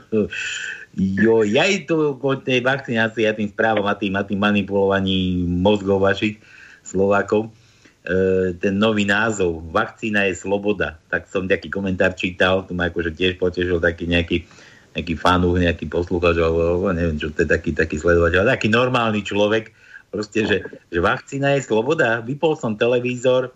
[1.22, 6.02] jo, ja to po tej vakcinácii a tým správom a tým, a tým manipulovaní mozgov
[6.02, 6.38] vašich
[6.82, 7.50] Slovákov,
[8.06, 13.14] e, ten nový názov, vakcína je sloboda, tak som nejaký komentár čítal, tu ma akože
[13.14, 14.46] tiež potešil taký nejaký
[14.94, 19.70] nejaký fanúch, nejaký posluchač, alebo neviem, čo to je taký, taký sledovateľ, taký normálny človek,
[20.10, 20.56] proste, že,
[20.90, 22.18] že vakcína je sloboda.
[22.26, 23.54] Vypol som televízor,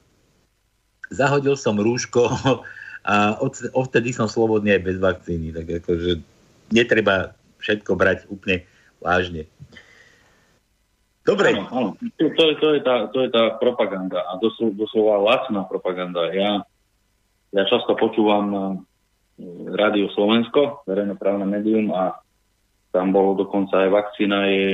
[1.10, 2.30] zahodil som rúško
[3.10, 5.50] a od, odtedy som slobodný aj bez vakcíny.
[5.50, 6.10] Tak akože
[6.70, 8.62] netreba všetko brať úplne
[9.02, 9.50] vážne.
[11.24, 11.56] Dobre.
[11.56, 11.90] Áno, áno.
[12.20, 16.28] To, to, to, je tá, to je tá propaganda a doslova, doslova lacná propaganda.
[16.30, 16.62] Ja,
[17.56, 18.84] ja často počúvam
[19.74, 22.22] Rádio Slovensko, verejnoprávne médium a
[22.94, 24.66] tam bolo dokonca aj vakcína je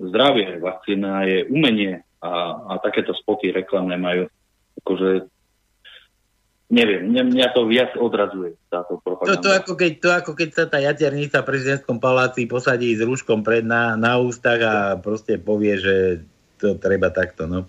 [0.00, 2.32] zdravie, vakcína je umenie a,
[2.72, 4.24] a takéto spoty reklamné majú
[4.80, 5.28] akože
[6.72, 9.38] neviem, mňa to viac odrazuje táto propaganda.
[9.38, 13.04] To, to, ako keď, to ako keď sa tá jaternica v prezidentskom paláci posadí s
[13.04, 15.94] rúškom pred na, na ústach a proste povie, že
[16.58, 17.68] to treba takto, no.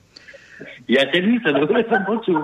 [0.87, 2.39] Jaternica, dobre som počul.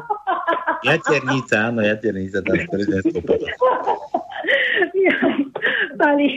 [0.81, 3.21] Jaternica, áno, jaternica tam z prezidentského
[6.01, 6.27] Pani,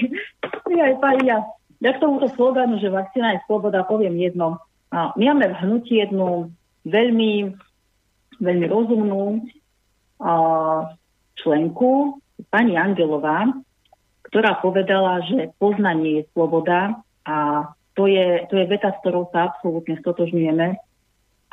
[0.76, 1.40] aj pani, ja,
[1.80, 4.60] ja k tomuto sloganu, že vakcína je sloboda, poviem jedno.
[4.92, 6.52] A my máme v hnutí jednu
[6.84, 7.56] veľmi,
[8.38, 9.42] veľmi rozumnú
[10.20, 10.32] a,
[11.40, 12.20] členku,
[12.52, 13.48] pani Angelová,
[14.28, 19.54] ktorá povedala, že poznanie je sloboda a to je, to je veta, s ktorou sa
[19.54, 20.74] absolútne stotožňujeme.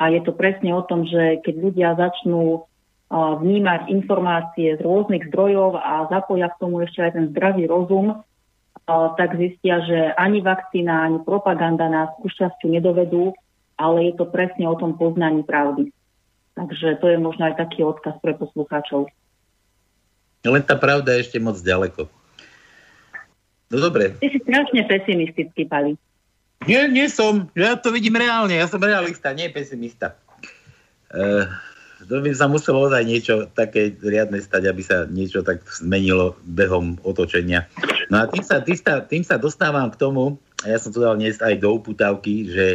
[0.02, 2.66] A je to presne o tom, že keď ľudia začnú
[3.12, 8.26] vnímať informácie z rôznych zdrojov a zapoja k tomu ešte aj ten zdravý rozum,
[8.88, 13.30] tak zistia, že ani vakcína, ani propaganda nás ku šťastiu nedovedú,
[13.78, 15.94] ale je to presne o tom poznaní pravdy.
[16.58, 19.06] Takže to je možno aj taký odkaz pre poslucháčov.
[20.42, 22.10] Len tá pravda je ešte moc ďaleko.
[23.70, 24.18] No dobre.
[24.18, 25.94] Ty si strašne pesimistický, Pali.
[26.66, 27.50] Nie, nie som.
[27.58, 28.54] Ja to vidím reálne.
[28.54, 30.14] Ja som realista, nie pesimista.
[31.12, 31.44] Uh,
[32.06, 36.98] to by sa muselo ozaj niečo také riadne stať, aby sa niečo tak zmenilo behom
[37.06, 37.66] otočenia.
[38.10, 41.02] No a tým sa, tým sa, tým sa dostávam k tomu, a ja som to
[41.02, 42.66] dal dnes aj do uputávky, že,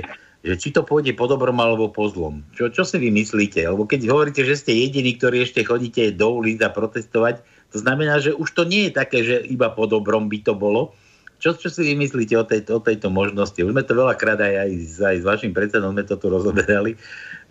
[0.43, 2.43] že či to pôjde po dobrom alebo po zlom.
[2.55, 3.63] Čo, čo si vy myslíte?
[3.63, 7.39] Lebo keď hovoríte, že ste jediní, ktorí ešte chodíte do ulic a protestovať,
[7.71, 10.95] to znamená, že už to nie je také, že iba po dobrom by to bolo.
[11.37, 13.57] Čo, čo si vy myslíte o, tej, o tejto možnosti?
[13.61, 14.71] Už sme to veľakrát aj, aj,
[15.05, 16.97] aj s vašim predsedom sme to tu rozoberali,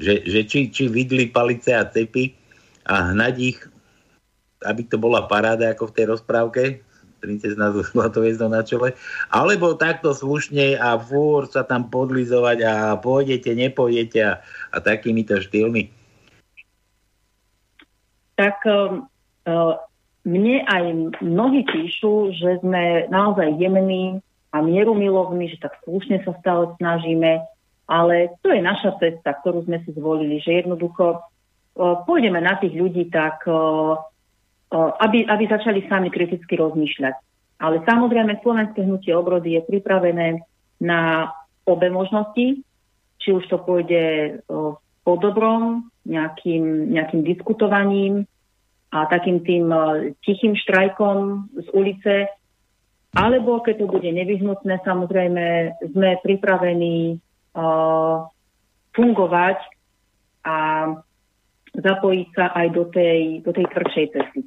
[0.02, 2.34] že, že či, či vidli palice a cepy
[2.90, 3.58] a hnať ich,
[4.66, 6.62] aby to bola paráda ako v tej rozprávke,
[7.22, 8.94] princezna so zlatou na čele,
[9.32, 14.32] alebo takto slušne a fúr sa tam podlizovať a pôjdete, nepôjdete a,
[14.70, 15.90] a takýmito štýlmi?
[18.36, 19.08] Tak um,
[19.48, 19.80] uh,
[20.26, 20.84] mne aj
[21.22, 24.18] mnohí píšu, že sme naozaj jemní
[24.50, 27.46] a mierumilovní, že tak slušne sa stále snažíme,
[27.86, 31.22] ale to je naša cesta, ktorú sme si zvolili, že jednoducho
[31.78, 33.46] pôjdeme na tých ľudí tak,
[34.74, 37.14] aby, aby začali sami kriticky rozmýšľať.
[37.62, 40.42] Ale samozrejme Slovenské hnutie obrody je pripravené
[40.82, 41.30] na
[41.64, 42.66] obe možnosti,
[43.16, 44.40] či už to pôjde
[45.06, 48.26] po dobrom, nejakým, nejakým diskutovaním
[48.96, 49.68] a takým tým
[50.24, 52.14] tichým štrajkom z ulice,
[53.16, 55.44] alebo keď to bude nevyhnutné, samozrejme
[55.92, 57.20] sme pripravení
[58.96, 59.58] fungovať
[60.44, 60.56] a
[61.76, 64.40] zapojiť sa aj do tej, do tej tvrdšej cesty.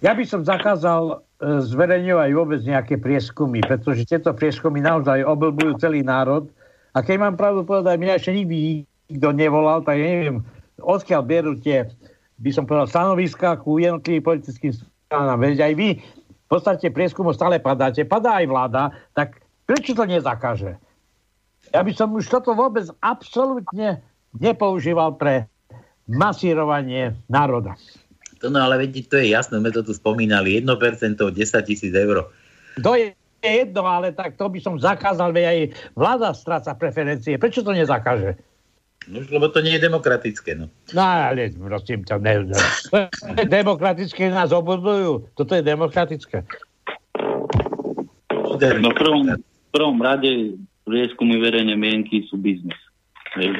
[0.00, 1.16] Ja by som zakázal e,
[1.60, 6.48] zverejňovať vôbec nejaké prieskumy, pretože tieto prieskumy naozaj oblbujú celý národ.
[6.96, 10.40] A keď mám pravdu povedať, mňa ešte nikdy nikto nevolal, tak ja neviem,
[10.80, 11.92] odkiaľ berú tie,
[12.36, 14.72] by som povedal, stanoviska ku jednotlivým politickým
[15.08, 15.40] stranám.
[15.40, 15.88] Veď aj vy
[16.46, 18.82] v podstate prieskumu stále padáte, padá aj vláda,
[19.16, 20.78] tak prečo to nezakáže?
[21.74, 24.04] Ja by som už toto vôbec absolútne
[24.38, 25.50] nepoužíval pre
[26.06, 27.74] masírovanie národa.
[28.44, 30.70] To no ale vedieť, to je jasné, sme to tu spomínali, 1%
[31.18, 31.34] 10
[31.66, 32.30] tisíc eur.
[32.84, 35.58] To je jedno, ale tak to by som zakázal, veď aj
[35.96, 37.40] vláda stráca preferencie.
[37.40, 38.38] Prečo to nezakáže?
[39.06, 40.66] No, lebo to nie je demokratické, no.
[40.90, 42.58] No ale prosím ťa, ne, ne.
[43.58, 45.30] demokratické nás obudujú.
[45.38, 46.42] Toto je demokratické.
[48.80, 52.78] No v prvom, v prvom rade prieskumy verejnej mienky sú biznis.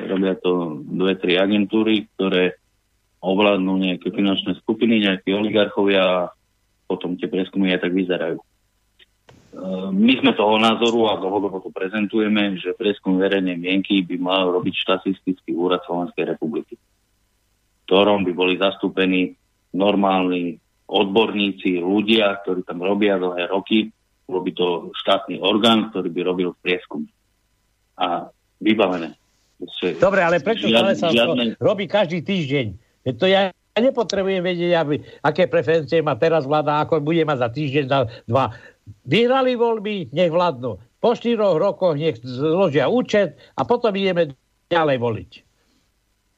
[0.08, 2.56] Robia to dve, tri agentúry, ktoré
[3.20, 6.18] ovládnu nejaké finančné skupiny, nejakí oligarchovia a
[6.86, 8.38] potom tie prieskumy aj tak vyzerajú.
[9.92, 14.74] My sme toho názoru a dlhodobo to prezentujeme, že prieskum verejnej mienky by mal robiť
[14.84, 16.76] štatistický úrad Slovenskej republiky,
[17.88, 19.32] ktorom by boli zastúpení
[19.72, 23.88] normálni odborníci, ľudia, ktorí tam robia dlhé roky,
[24.28, 27.08] by to štátny orgán, ktorý by robil prieskum.
[27.96, 28.28] A
[28.60, 29.16] vybavené.
[29.96, 31.56] Dobre, ale prečo žiadne, sa žiadne...
[31.56, 32.66] robí každý týždeň?
[33.16, 37.48] To ja ja nepotrebujem vedieť, aby, aké preferencie má teraz vláda, ako bude mať za
[37.52, 38.56] týždeň, za dva.
[39.06, 40.78] Vyhrali voľby, nech vládnu.
[40.98, 44.34] Po štyroch rokoch nech zložia účet a potom ideme
[44.66, 45.30] ďalej voliť.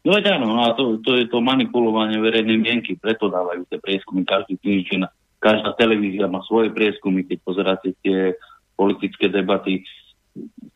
[0.05, 4.25] No veď áno, a to, to je to manipulovanie verejnej mienky, preto dávajú tie prieskumy
[4.25, 5.05] každý týždeň.
[5.39, 8.33] Každá televízia má svoje prieskumy, keď pozeráte tie
[8.79, 9.85] politické debaty.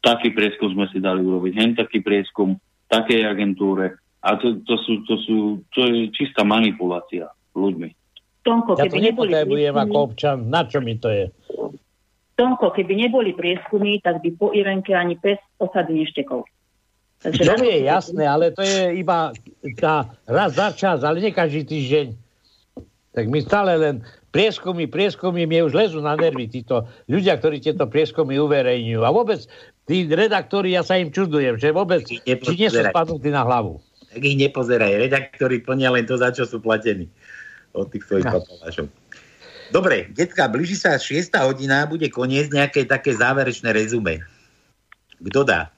[0.05, 2.59] Taký prieskum sme si dali urobiť, hen taký prieskum,
[2.91, 3.97] takej agentúre.
[4.23, 5.37] A to, to, sú, to, sú,
[5.75, 7.91] to je čistá manipulácia ľuďmi.
[8.43, 10.51] Tonko, ja to nepotrebujem ako občan.
[10.51, 11.31] Na čo mi to je?
[12.35, 16.45] Tonko, keby neboli prieskumy, tak by po Irenke ani pes osady neštekol.
[17.23, 19.31] Takže to je jasné, ale to je iba
[19.79, 22.07] tá raz za čas, ale nie každý týždeň.
[23.13, 24.03] Tak my stále len
[24.35, 29.01] prieskumy, prieskumy, mi už lezú na nervy títo ľudia, ktorí tieto prieskumy uverejňujú.
[29.05, 29.45] A vôbec
[29.87, 33.79] tí redaktori, ja sa im čudujem, že vôbec či nie sú spadnutí na hlavu.
[34.11, 35.07] Tak ich nepozeraj.
[35.07, 37.07] Redaktori plnia len to, za čo sú platení
[37.77, 38.41] od tých svojich no.
[38.41, 38.89] papalášov.
[39.73, 44.21] Dobre, detka, blíži sa 6 hodina, bude koniec nejaké také záverečné rezume.
[45.17, 45.73] Kto dá?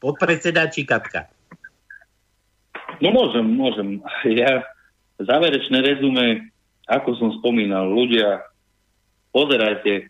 [0.00, 1.28] Podpredseda či Katka?
[3.04, 4.00] No môžem, môžem.
[4.24, 4.64] Ja
[5.20, 6.48] záverečné rezume,
[6.88, 8.48] ako som spomínal, ľudia,
[9.36, 10.08] pozerajte,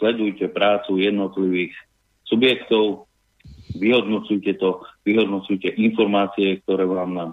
[0.00, 1.76] sledujte prácu jednotlivých
[2.24, 3.04] subjektov,
[3.76, 7.30] vyhodnocujte to, vyhodnocujte informácie, ktoré vám nám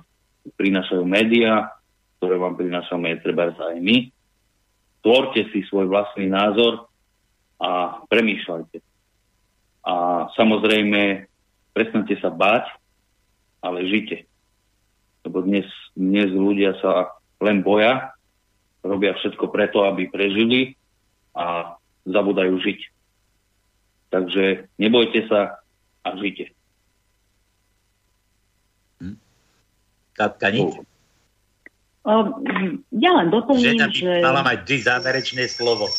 [0.59, 1.71] prinášajú médiá,
[2.19, 4.11] ktoré vám prinášame treba aj my.
[5.01, 6.89] Tvorte si svoj vlastný názor
[7.57, 8.79] a premýšľajte.
[9.87, 11.25] A samozrejme,
[11.71, 12.67] prestante sa báť,
[13.63, 14.27] ale žite.
[15.23, 18.11] Lebo dnes, dnes ľudia sa len boja,
[18.83, 20.75] robia všetko preto, aby prežili
[21.37, 22.79] a zabudajú žiť.
[24.07, 25.59] Takže nebojte sa
[26.03, 26.55] a žite.
[29.03, 29.19] Hm?
[30.15, 30.79] Katka, nič?
[32.95, 34.23] Ja len doplním, Žena že...
[34.23, 35.91] mala mať vždy záverečné slovo.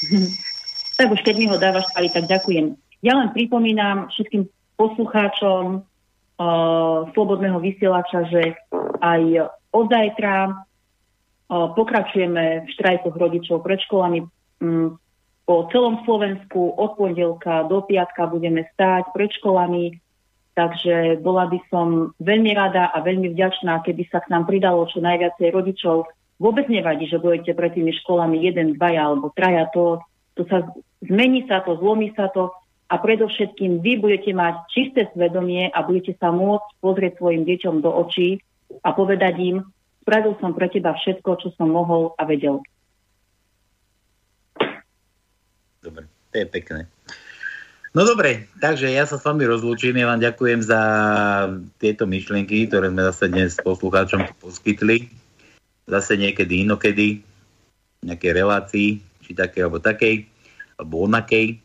[0.96, 2.72] tak už keď mi ho dávaš, ale tak ďakujem.
[3.04, 4.48] Ja len pripomínam všetkým
[4.80, 8.56] poslucháčom uh, Slobodného vysielača, že
[9.04, 14.24] aj od zajtra uh, pokračujeme v štrajkoch rodičov pred školami
[14.64, 14.96] um,
[15.44, 16.80] po celom Slovensku.
[16.80, 20.00] Od pondelka do piatka budeme stáť pred školami
[20.56, 25.04] Takže bola by som veľmi rada a veľmi vďačná, keby sa k nám pridalo čo
[25.04, 26.08] najviacej rodičov.
[26.40, 29.68] Vôbec nevadí, že budete pred tými školami jeden, dvaja alebo traja.
[29.76, 30.00] To,
[30.32, 30.64] to sa
[31.04, 32.56] zmení sa to, zlomí sa to
[32.88, 37.92] a predovšetkým vy budete mať čisté svedomie a budete sa môcť pozrieť svojim deťom do
[37.92, 38.40] očí
[38.80, 39.56] a povedať im,
[40.06, 42.64] spravil som pre teba všetko, čo som mohol a vedel.
[45.84, 46.80] Dobre, to je pekné.
[47.96, 49.96] No dobre, takže ja sa s vami rozlúčim.
[49.96, 50.80] Ja vám ďakujem za
[51.80, 55.08] tieto myšlienky, ktoré sme zase dnes poslucháčom poskytli.
[55.88, 57.24] Zase niekedy inokedy,
[58.04, 60.28] nejakej relácii, či takej alebo takej,
[60.76, 61.56] alebo onakej.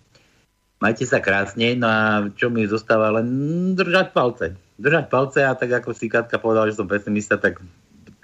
[0.80, 3.28] Majte sa krásne, no a čo mi zostáva len
[3.76, 4.56] držať palce.
[4.80, 7.60] Držať palce a tak ako si Katka povedal, že som pesimista, tak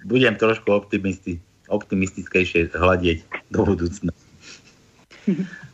[0.07, 4.15] budem trošku optimisti, optimistickejšie hľadieť do budúcna.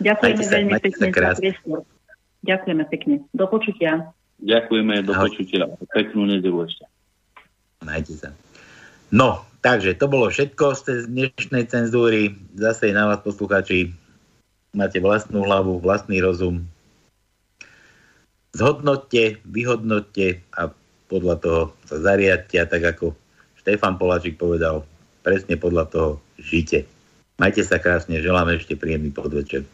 [0.00, 1.78] Ďakujeme sa, veľmi pekne za priestor.
[2.40, 3.14] Ďakujeme pekne.
[3.36, 4.10] Do počutia.
[4.40, 5.28] Ďakujeme, do Ahoj.
[5.28, 5.68] počutia.
[5.92, 6.88] Peknú nedelu ešte.
[7.84, 8.32] Majte sa.
[9.12, 12.32] No, takže to bolo všetko z dnešnej cenzúry.
[12.56, 13.92] Zase na vás poslucháči
[14.72, 16.64] máte vlastnú hlavu, vlastný rozum.
[18.56, 20.72] Zhodnotte, vyhodnotte a
[21.10, 23.14] podľa toho sa zariadte a tak ako
[23.60, 24.86] Štefan Poláčik povedal,
[25.20, 26.10] presne podľa toho
[26.40, 26.88] žite.
[27.40, 29.64] Majte sa krásne, želám ešte príjemný podvečer.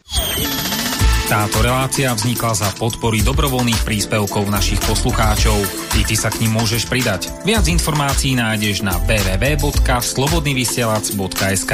[1.27, 5.59] Táto relácia vznikla za podpory dobrovoľných príspevkov našich poslucháčov.
[5.91, 7.27] Ty, ty sa k ním môžeš pridať.
[7.43, 11.73] Viac informácií nájdeš na www.slobodnyvysielac.sk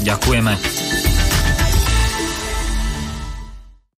[0.00, 1.03] Ďakujeme.